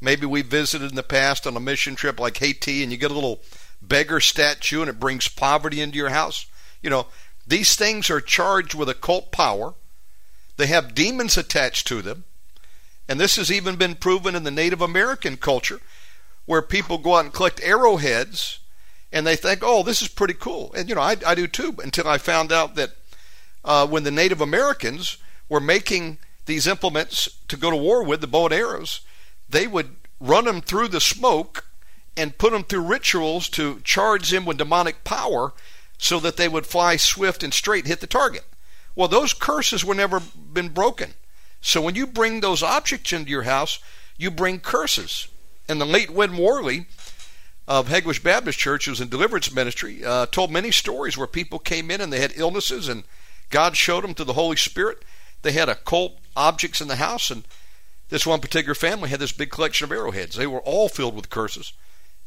Maybe 0.00 0.24
we 0.24 0.42
visited 0.42 0.90
in 0.90 0.96
the 0.96 1.02
past 1.02 1.46
on 1.46 1.56
a 1.56 1.60
mission 1.60 1.94
trip 1.94 2.18
like 2.18 2.38
Haiti, 2.38 2.82
and 2.82 2.90
you 2.90 2.98
get 2.98 3.10
a 3.10 3.14
little 3.14 3.40
beggar 3.82 4.18
statue, 4.18 4.80
and 4.80 4.88
it 4.88 4.98
brings 4.98 5.28
poverty 5.28 5.80
into 5.80 5.98
your 5.98 6.08
house. 6.08 6.46
You 6.82 6.88
know, 6.88 7.06
these 7.46 7.76
things 7.76 8.08
are 8.08 8.20
charged 8.20 8.74
with 8.74 8.88
occult 8.88 9.30
power. 9.30 9.74
They 10.56 10.66
have 10.66 10.94
demons 10.94 11.36
attached 11.36 11.86
to 11.88 12.00
them. 12.02 12.24
And 13.10 13.18
this 13.18 13.34
has 13.34 13.50
even 13.50 13.74
been 13.74 13.96
proven 13.96 14.36
in 14.36 14.44
the 14.44 14.52
Native 14.52 14.80
American 14.80 15.36
culture, 15.36 15.80
where 16.46 16.62
people 16.62 16.96
go 16.96 17.16
out 17.16 17.24
and 17.24 17.34
collect 17.34 17.60
arrowheads 17.60 18.60
and 19.12 19.26
they 19.26 19.34
think, 19.34 19.62
oh, 19.64 19.82
this 19.82 20.00
is 20.00 20.06
pretty 20.06 20.34
cool. 20.34 20.72
And, 20.74 20.88
you 20.88 20.94
know, 20.94 21.00
I, 21.00 21.16
I 21.26 21.34
do 21.34 21.48
too, 21.48 21.74
until 21.82 22.06
I 22.06 22.18
found 22.18 22.52
out 22.52 22.76
that 22.76 22.90
uh, 23.64 23.84
when 23.88 24.04
the 24.04 24.12
Native 24.12 24.40
Americans 24.40 25.16
were 25.48 25.58
making 25.58 26.18
these 26.46 26.68
implements 26.68 27.28
to 27.48 27.56
go 27.56 27.68
to 27.68 27.76
war 27.76 28.04
with, 28.04 28.20
the 28.20 28.28
bow 28.28 28.44
and 28.44 28.54
arrows, 28.54 29.00
they 29.48 29.66
would 29.66 29.96
run 30.20 30.44
them 30.44 30.60
through 30.60 30.86
the 30.86 31.00
smoke 31.00 31.64
and 32.16 32.38
put 32.38 32.52
them 32.52 32.62
through 32.62 32.86
rituals 32.86 33.48
to 33.48 33.80
charge 33.80 34.30
them 34.30 34.44
with 34.44 34.58
demonic 34.58 35.02
power 35.02 35.52
so 35.98 36.20
that 36.20 36.36
they 36.36 36.46
would 36.46 36.64
fly 36.64 36.94
swift 36.94 37.42
and 37.42 37.52
straight 37.52 37.88
hit 37.88 38.00
the 38.00 38.06
target. 38.06 38.44
Well, 38.94 39.08
those 39.08 39.32
curses 39.32 39.84
were 39.84 39.96
never 39.96 40.20
been 40.20 40.68
broken. 40.68 41.14
So 41.60 41.80
when 41.80 41.94
you 41.94 42.06
bring 42.06 42.40
those 42.40 42.62
objects 42.62 43.12
into 43.12 43.30
your 43.30 43.42
house, 43.42 43.78
you 44.16 44.30
bring 44.30 44.60
curses. 44.60 45.28
And 45.68 45.80
the 45.80 45.86
late 45.86 46.10
Win 46.10 46.36
Worley 46.36 46.86
of 47.68 47.88
Hegewisch 47.88 48.22
Baptist 48.22 48.58
Church, 48.58 48.86
who 48.86 48.90
was 48.90 49.00
in 49.00 49.08
deliverance 49.08 49.52
ministry, 49.52 50.04
uh, 50.04 50.26
told 50.26 50.50
many 50.50 50.70
stories 50.70 51.16
where 51.16 51.26
people 51.26 51.58
came 51.58 51.90
in 51.90 52.00
and 52.00 52.12
they 52.12 52.20
had 52.20 52.32
illnesses, 52.36 52.88
and 52.88 53.04
God 53.50 53.76
showed 53.76 54.04
them 54.04 54.14
to 54.14 54.24
the 54.24 54.32
Holy 54.32 54.56
Spirit. 54.56 55.04
They 55.42 55.52
had 55.52 55.68
occult 55.68 56.18
objects 56.36 56.80
in 56.80 56.88
the 56.88 56.96
house, 56.96 57.30
and 57.30 57.44
this 58.08 58.26
one 58.26 58.40
particular 58.40 58.74
family 58.74 59.10
had 59.10 59.20
this 59.20 59.32
big 59.32 59.50
collection 59.50 59.84
of 59.84 59.92
arrowheads. 59.92 60.36
They 60.36 60.46
were 60.46 60.60
all 60.62 60.88
filled 60.88 61.14
with 61.14 61.30
curses, 61.30 61.72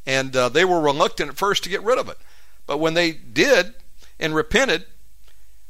and 0.05 0.35
uh, 0.35 0.49
they 0.49 0.63
were 0.63 0.79
reluctant 0.79 1.29
at 1.29 1.37
first 1.37 1.63
to 1.63 1.69
get 1.69 1.83
rid 1.83 1.99
of 1.99 2.07
it. 2.07 2.17
But 2.65 2.77
when 2.77 2.93
they 2.93 3.11
did 3.11 3.73
and 4.19 4.33
repented 4.33 4.85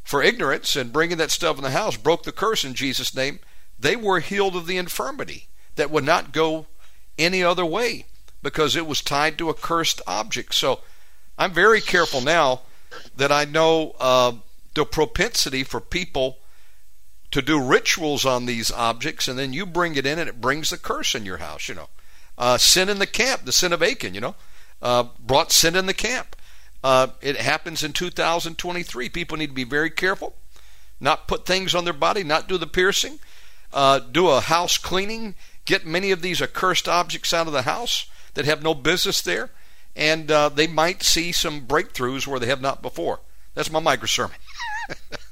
for 0.03 0.21
ignorance 0.21 0.75
and 0.75 0.93
bringing 0.93 1.17
that 1.17 1.31
stuff 1.31 1.57
in 1.57 1.63
the 1.63 1.71
house, 1.71 1.97
broke 1.97 2.23
the 2.23 2.31
curse 2.31 2.63
in 2.63 2.75
Jesus' 2.75 3.15
name, 3.15 3.39
they 3.83 3.95
were 3.95 4.19
healed 4.19 4.55
of 4.55 4.65
the 4.65 4.77
infirmity 4.77 5.47
that 5.75 5.91
would 5.91 6.03
not 6.03 6.31
go 6.31 6.65
any 7.17 7.43
other 7.43 7.65
way 7.65 8.05
because 8.41 8.75
it 8.75 8.87
was 8.87 9.01
tied 9.01 9.37
to 9.37 9.49
a 9.49 9.53
cursed 9.53 10.01
object. 10.07 10.53
So 10.55 10.79
I'm 11.37 11.53
very 11.53 11.81
careful 11.81 12.21
now 12.21 12.61
that 13.15 13.31
I 13.31 13.45
know 13.45 13.95
uh, 13.99 14.33
the 14.73 14.85
propensity 14.85 15.63
for 15.63 15.79
people 15.79 16.37
to 17.31 17.41
do 17.41 17.59
rituals 17.59 18.25
on 18.25 18.45
these 18.45 18.71
objects, 18.71 19.27
and 19.27 19.39
then 19.39 19.53
you 19.53 19.65
bring 19.65 19.95
it 19.95 20.05
in, 20.05 20.19
and 20.19 20.29
it 20.29 20.39
brings 20.39 20.69
the 20.69 20.77
curse 20.77 21.15
in 21.15 21.25
your 21.25 21.37
house. 21.37 21.67
You 21.67 21.75
know, 21.75 21.89
uh, 22.37 22.57
sin 22.57 22.89
in 22.89 22.99
the 22.99 23.07
camp, 23.07 23.45
the 23.45 23.51
sin 23.51 23.73
of 23.73 23.81
Achan. 23.81 24.13
You 24.13 24.21
know, 24.21 24.35
uh, 24.81 25.05
brought 25.19 25.51
sin 25.51 25.75
in 25.75 25.87
the 25.87 25.93
camp. 25.93 26.35
Uh, 26.83 27.07
it 27.21 27.37
happens 27.37 27.83
in 27.83 27.93
2023. 27.93 29.09
People 29.09 29.37
need 29.37 29.47
to 29.47 29.53
be 29.53 29.63
very 29.63 29.89
careful, 29.89 30.35
not 30.99 31.27
put 31.27 31.45
things 31.45 31.73
on 31.73 31.85
their 31.85 31.93
body, 31.93 32.23
not 32.23 32.47
do 32.47 32.57
the 32.57 32.67
piercing, 32.67 33.19
uh, 33.73 33.99
do 33.99 34.29
a 34.29 34.41
house 34.41 34.77
cleaning, 34.77 35.35
get 35.65 35.85
many 35.85 36.11
of 36.11 36.21
these 36.21 36.41
accursed 36.41 36.87
objects 36.87 37.33
out 37.33 37.47
of 37.47 37.53
the 37.53 37.63
house 37.63 38.07
that 38.33 38.45
have 38.45 38.63
no 38.63 38.73
business 38.73 39.21
there, 39.21 39.49
and 39.95 40.31
uh, 40.31 40.49
they 40.49 40.67
might 40.67 41.03
see 41.03 41.31
some 41.31 41.65
breakthroughs 41.65 42.27
where 42.27 42.39
they 42.39 42.47
have 42.47 42.61
not 42.61 42.81
before. 42.81 43.19
That's 43.53 43.71
my 43.71 43.79
micro 43.79 44.07
sermon. 44.07 44.37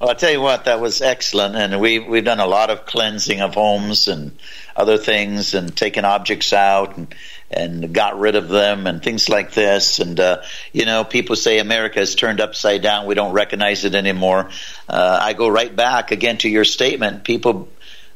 Well, 0.00 0.10
I'll 0.10 0.14
tell 0.14 0.30
you 0.30 0.40
what, 0.40 0.66
that 0.66 0.80
was 0.80 1.02
excellent, 1.02 1.56
and 1.56 1.80
we 1.80 1.98
we've 1.98 2.24
done 2.24 2.38
a 2.38 2.46
lot 2.46 2.70
of 2.70 2.86
cleansing 2.86 3.40
of 3.40 3.54
homes 3.54 4.06
and 4.06 4.38
other 4.76 4.96
things, 4.96 5.54
and 5.54 5.76
taken 5.76 6.04
objects 6.04 6.52
out 6.52 6.96
and 6.96 7.12
and 7.50 7.92
got 7.92 8.16
rid 8.16 8.36
of 8.36 8.48
them 8.48 8.86
and 8.86 9.02
things 9.02 9.28
like 9.28 9.50
this. 9.54 9.98
And 9.98 10.20
uh, 10.20 10.42
you 10.72 10.84
know, 10.84 11.02
people 11.02 11.34
say 11.34 11.58
America 11.58 11.98
is 11.98 12.14
turned 12.14 12.40
upside 12.40 12.80
down; 12.80 13.06
we 13.06 13.16
don't 13.16 13.32
recognize 13.32 13.84
it 13.84 13.96
anymore. 13.96 14.50
Uh, 14.88 15.18
I 15.20 15.32
go 15.32 15.48
right 15.48 15.74
back 15.74 16.12
again 16.12 16.38
to 16.38 16.48
your 16.48 16.64
statement: 16.64 17.24
people 17.24 17.68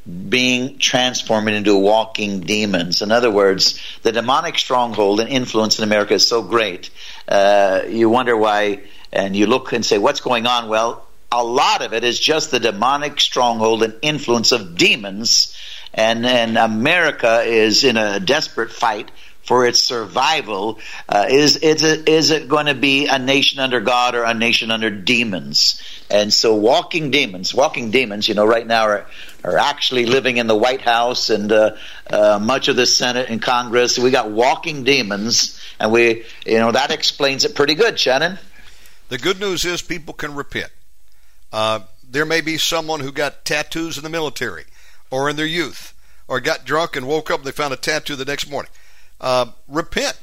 being 0.07 0.77
transformed 0.77 1.49
into 1.49 1.77
walking 1.77 2.39
demons. 2.39 3.01
In 3.01 3.11
other 3.11 3.29
words, 3.29 3.77
the 4.03 4.13
demonic 4.13 4.57
stronghold 4.57 5.19
and 5.19 5.29
influence 5.29 5.79
in 5.79 5.83
America 5.83 6.13
is 6.13 6.25
so 6.25 6.43
great. 6.43 6.91
Uh, 7.27 7.81
you 7.89 8.09
wonder 8.09 8.37
why, 8.37 8.83
and 9.11 9.35
you 9.35 9.47
look 9.47 9.73
and 9.73 9.85
say, 9.85 9.97
"What's 9.97 10.21
going 10.21 10.47
on?" 10.47 10.69
Well 10.69 11.05
a 11.33 11.43
lot 11.43 11.81
of 11.81 11.93
it 11.93 12.03
is 12.03 12.19
just 12.19 12.51
the 12.51 12.59
demonic 12.59 13.19
stronghold 13.19 13.83
and 13.83 13.95
influence 14.01 14.51
of 14.51 14.77
demons. 14.77 15.57
And, 15.93 16.25
and 16.25 16.57
America 16.57 17.41
is 17.41 17.83
in 17.83 17.97
a 17.97 18.19
desperate 18.19 18.71
fight 18.71 19.11
for 19.43 19.65
its 19.67 19.79
survival. 19.79 20.79
Uh, 21.07 21.25
is, 21.29 21.57
is, 21.57 21.83
it, 21.83 22.07
is 22.07 22.31
it 22.31 22.47
going 22.47 22.67
to 22.67 22.73
be 22.73 23.07
a 23.07 23.19
nation 23.19 23.59
under 23.59 23.81
God 23.81 24.15
or 24.15 24.23
a 24.23 24.33
nation 24.33 24.71
under 24.71 24.89
demons? 24.89 25.81
And 26.09 26.33
so 26.33 26.55
walking 26.55 27.11
demons, 27.11 27.53
walking 27.53 27.91
demons, 27.91 28.27
you 28.27 28.35
know, 28.35 28.45
right 28.45 28.65
now 28.65 28.83
are, 28.83 29.05
are 29.43 29.57
actually 29.57 30.05
living 30.05 30.37
in 30.37 30.47
the 30.47 30.55
White 30.55 30.81
House 30.81 31.29
and 31.29 31.51
uh, 31.51 31.75
uh, 32.09 32.39
much 32.41 32.67
of 32.67 32.75
the 32.75 32.85
Senate 32.85 33.29
and 33.29 33.41
Congress. 33.41 33.99
We 33.99 34.11
got 34.11 34.31
walking 34.31 34.83
demons, 34.83 35.59
and 35.79 35.91
we, 35.91 36.25
you 36.45 36.59
know, 36.59 36.71
that 36.71 36.91
explains 36.91 37.43
it 37.43 37.55
pretty 37.55 37.75
good, 37.75 37.99
Shannon. 37.99 38.39
The 39.09 39.17
good 39.17 39.39
news 39.39 39.65
is 39.65 39.81
people 39.81 40.13
can 40.13 40.35
repent. 40.35 40.71
Uh, 41.53 41.81
there 42.03 42.25
may 42.25 42.41
be 42.41 42.57
someone 42.57 42.99
who 42.99 43.11
got 43.11 43.45
tattoos 43.45 43.95
in 43.95 44.03
the 44.03 44.09
military 44.09 44.65
or 45.11 45.29
in 45.29 45.35
their 45.35 45.45
youth 45.45 45.93
or 46.27 46.39
got 46.39 46.65
drunk 46.65 46.95
and 46.95 47.07
woke 47.07 47.29
up 47.29 47.39
and 47.39 47.47
they 47.47 47.51
found 47.51 47.73
a 47.73 47.77
tattoo 47.77 48.15
the 48.15 48.25
next 48.25 48.49
morning. 48.49 48.71
Uh, 49.21 49.51
repent. 49.67 50.19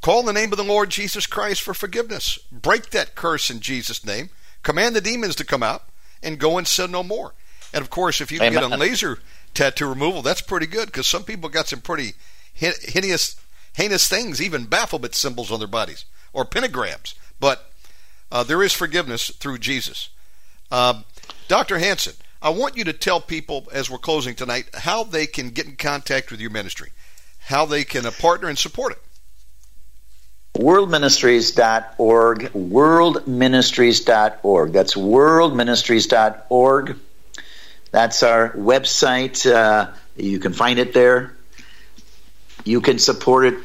Call 0.00 0.22
the 0.22 0.32
name 0.32 0.50
of 0.50 0.56
the 0.56 0.64
Lord 0.64 0.90
Jesus 0.90 1.26
Christ 1.26 1.60
for 1.62 1.74
forgiveness. 1.74 2.38
Break 2.50 2.90
that 2.90 3.14
curse 3.14 3.50
in 3.50 3.60
Jesus' 3.60 4.04
name. 4.04 4.30
Command 4.62 4.96
the 4.96 5.00
demons 5.00 5.36
to 5.36 5.44
come 5.44 5.62
out 5.62 5.84
and 6.22 6.38
go 6.38 6.56
and 6.56 6.66
sin 6.66 6.90
no 6.90 7.02
more. 7.02 7.34
And 7.72 7.82
of 7.82 7.90
course, 7.90 8.20
if 8.20 8.32
you 8.32 8.38
Amen. 8.40 8.54
get 8.54 8.62
a 8.62 8.76
laser 8.76 9.18
tattoo 9.54 9.88
removal, 9.88 10.22
that's 10.22 10.40
pretty 10.40 10.66
good 10.66 10.86
because 10.86 11.06
some 11.06 11.24
people 11.24 11.48
got 11.50 11.68
some 11.68 11.80
pretty 11.80 12.14
hideous, 12.54 13.36
heinous 13.74 14.08
things, 14.08 14.40
even 14.40 14.64
Baphomet 14.64 15.14
symbols 15.14 15.52
on 15.52 15.58
their 15.58 15.68
bodies 15.68 16.04
or 16.32 16.44
pentagrams. 16.44 17.14
But 17.38 17.70
uh, 18.30 18.42
there 18.42 18.62
is 18.62 18.72
forgiveness 18.72 19.28
through 19.28 19.58
Jesus. 19.58 20.08
Uh, 20.72 21.00
Dr. 21.48 21.78
Hansen, 21.78 22.14
I 22.40 22.48
want 22.48 22.78
you 22.78 22.84
to 22.84 22.94
tell 22.94 23.20
people 23.20 23.68
as 23.72 23.90
we're 23.90 23.98
closing 23.98 24.34
tonight 24.34 24.70
how 24.72 25.04
they 25.04 25.26
can 25.26 25.50
get 25.50 25.66
in 25.66 25.76
contact 25.76 26.30
with 26.30 26.40
your 26.40 26.48
ministry, 26.48 26.92
how 27.40 27.66
they 27.66 27.84
can 27.84 28.06
uh, 28.06 28.10
partner 28.10 28.48
and 28.48 28.58
support 28.58 28.92
it. 28.92 28.98
Worldministries.org, 30.58 32.40
worldministries.org. 32.40 34.72
That's 34.72 34.94
worldministries.org. 34.94 36.98
That's 37.90 38.22
our 38.22 38.52
website. 38.52 39.52
Uh, 39.52 39.90
you 40.16 40.38
can 40.38 40.54
find 40.54 40.78
it 40.78 40.94
there. 40.94 41.36
You 42.64 42.80
can 42.80 42.98
support 42.98 43.44
it 43.44 43.58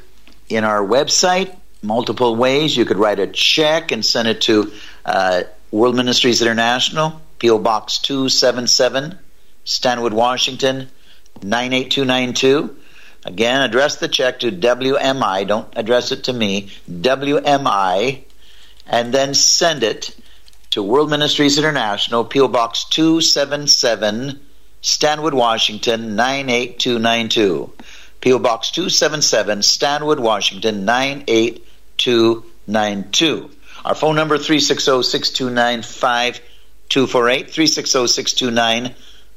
in 0.50 0.66
our 0.66 0.86
website 0.86 1.56
multiple 1.82 2.36
ways. 2.36 2.76
You 2.76 2.86
could 2.86 2.98
write 2.98 3.20
a 3.20 3.28
check 3.28 3.92
and 3.92 4.06
send 4.06 4.28
it 4.28 4.42
to 4.42 4.72
uh, 5.06 5.44
World 5.72 5.96
Ministries 5.96 6.42
International, 6.42 7.22
P.O. 7.40 7.60
Box 7.60 8.00
277, 8.00 9.18
Stanwood, 9.66 10.14
Washington, 10.14 10.90
98292. 11.44 12.76
Again, 13.26 13.62
address 13.62 13.98
the 13.98 14.08
check 14.08 14.40
to 14.40 14.52
WMI. 14.52 15.46
Don't 15.46 15.68
address 15.76 16.14
it 16.14 16.24
to 16.26 16.34
me. 16.34 16.72
WMI. 16.90 18.24
And 18.86 19.14
then 19.14 19.34
send 19.34 19.84
it 19.84 20.16
to 20.72 20.82
World 20.82 21.10
Ministries 21.10 21.58
International, 21.58 22.24
P.O. 22.24 22.48
Box 22.48 22.86
277, 22.86 24.40
Stanwood, 24.82 25.34
Washington, 25.34 26.16
98292. 26.16 27.74
P.O. 28.22 28.40
Box 28.40 28.72
277, 28.72 29.64
Stanwood, 29.64 30.22
Washington, 30.22 30.86
98292. 30.86 33.57
Our 33.88 33.96
phone 33.96 34.16
number 34.18 34.38
360-629-5248, 34.38 36.44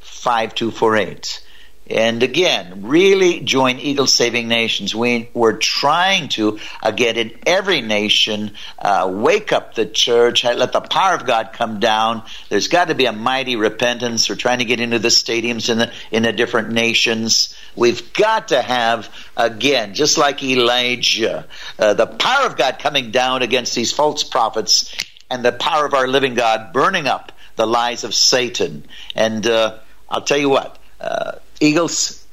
5248. 0.00 1.42
And 1.90 2.22
again, 2.22 2.84
really 2.84 3.40
join 3.40 3.80
Eagle 3.80 4.06
Saving 4.06 4.46
Nations. 4.46 4.94
We, 4.94 5.28
we're 5.34 5.58
trying 5.58 6.28
to 6.30 6.60
get 6.94 7.18
in 7.18 7.36
every 7.44 7.80
nation, 7.80 8.52
uh, 8.78 9.10
wake 9.12 9.52
up 9.52 9.74
the 9.74 9.84
church, 9.84 10.44
let 10.44 10.72
the 10.72 10.80
power 10.80 11.16
of 11.16 11.26
God 11.26 11.52
come 11.52 11.80
down. 11.80 12.22
There's 12.48 12.68
got 12.68 12.88
to 12.88 12.94
be 12.94 13.06
a 13.06 13.12
mighty 13.12 13.56
repentance. 13.56 14.28
We're 14.28 14.36
trying 14.36 14.60
to 14.60 14.64
get 14.64 14.80
into 14.80 15.00
the 15.00 15.08
stadiums 15.08 15.68
in 15.68 15.78
the, 15.78 15.92
in 16.12 16.22
the 16.22 16.32
different 16.32 16.70
nations. 16.70 17.54
We've 17.74 18.12
got 18.12 18.48
to 18.48 18.60
have, 18.60 19.08
again, 19.36 19.94
just 19.94 20.18
like 20.18 20.42
Elijah, 20.42 21.46
uh, 21.78 21.94
the 21.94 22.06
power 22.06 22.46
of 22.46 22.56
God 22.56 22.78
coming 22.78 23.10
down 23.10 23.42
against 23.42 23.74
these 23.74 23.92
false 23.92 24.24
prophets 24.24 24.94
and 25.30 25.44
the 25.44 25.52
power 25.52 25.86
of 25.86 25.94
our 25.94 26.06
living 26.06 26.34
God 26.34 26.72
burning 26.72 27.06
up 27.06 27.32
the 27.56 27.66
lies 27.66 28.04
of 28.04 28.14
Satan. 28.14 28.84
And 29.14 29.46
uh, 29.46 29.78
I'll 30.08 30.22
tell 30.22 30.38
you 30.38 30.50
what, 30.50 30.78
uh, 31.00 31.32
Eagles 31.60 32.24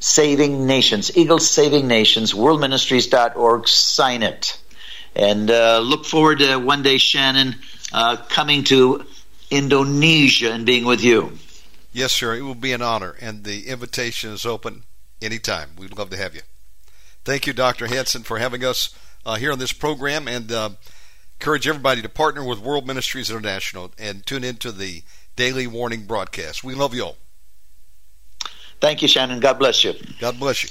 Saving 0.00 0.66
Nations, 0.66 1.16
Eagles 1.16 1.48
Saving 1.48 1.86
Nations, 1.86 2.32
worldministries.org, 2.32 3.68
sign 3.68 4.22
it. 4.22 4.60
And 5.14 5.50
uh, 5.50 5.78
look 5.78 6.04
forward 6.04 6.40
to 6.40 6.56
one 6.56 6.82
day, 6.82 6.98
Shannon, 6.98 7.54
uh, 7.92 8.16
coming 8.16 8.64
to 8.64 9.06
Indonesia 9.50 10.52
and 10.52 10.66
being 10.66 10.84
with 10.84 11.04
you. 11.04 11.38
Yes, 11.94 12.10
sir. 12.10 12.34
It 12.34 12.42
will 12.42 12.56
be 12.56 12.72
an 12.72 12.82
honor, 12.82 13.14
and 13.20 13.44
the 13.44 13.68
invitation 13.68 14.32
is 14.32 14.44
open 14.44 14.82
anytime. 15.22 15.70
We'd 15.78 15.96
love 15.96 16.10
to 16.10 16.16
have 16.16 16.34
you. 16.34 16.40
Thank 17.24 17.46
you, 17.46 17.52
Dr. 17.52 17.86
Hansen, 17.86 18.24
for 18.24 18.38
having 18.38 18.64
us 18.64 18.92
uh, 19.24 19.36
here 19.36 19.52
on 19.52 19.60
this 19.60 19.72
program, 19.72 20.26
and 20.26 20.50
uh, 20.50 20.70
encourage 21.38 21.68
everybody 21.68 22.02
to 22.02 22.08
partner 22.08 22.44
with 22.44 22.58
World 22.58 22.84
Ministries 22.84 23.30
International 23.30 23.92
and 23.96 24.26
tune 24.26 24.42
into 24.42 24.72
the 24.72 25.04
daily 25.36 25.68
warning 25.68 26.04
broadcast. 26.04 26.64
We 26.64 26.74
love 26.74 26.94
you 26.94 27.04
all. 27.04 27.16
Thank 28.80 29.00
you, 29.00 29.06
Shannon. 29.06 29.38
God 29.38 29.60
bless 29.60 29.84
you. 29.84 29.94
God 30.18 30.40
bless 30.40 30.64
you. 30.64 30.70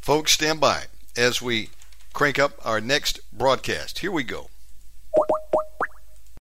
Folks, 0.00 0.32
stand 0.32 0.58
by 0.58 0.86
as 1.16 1.40
we 1.40 1.70
crank 2.12 2.40
up 2.40 2.54
our 2.64 2.80
next 2.80 3.20
broadcast. 3.32 4.00
Here 4.00 4.10
we 4.10 4.24
go. 4.24 4.48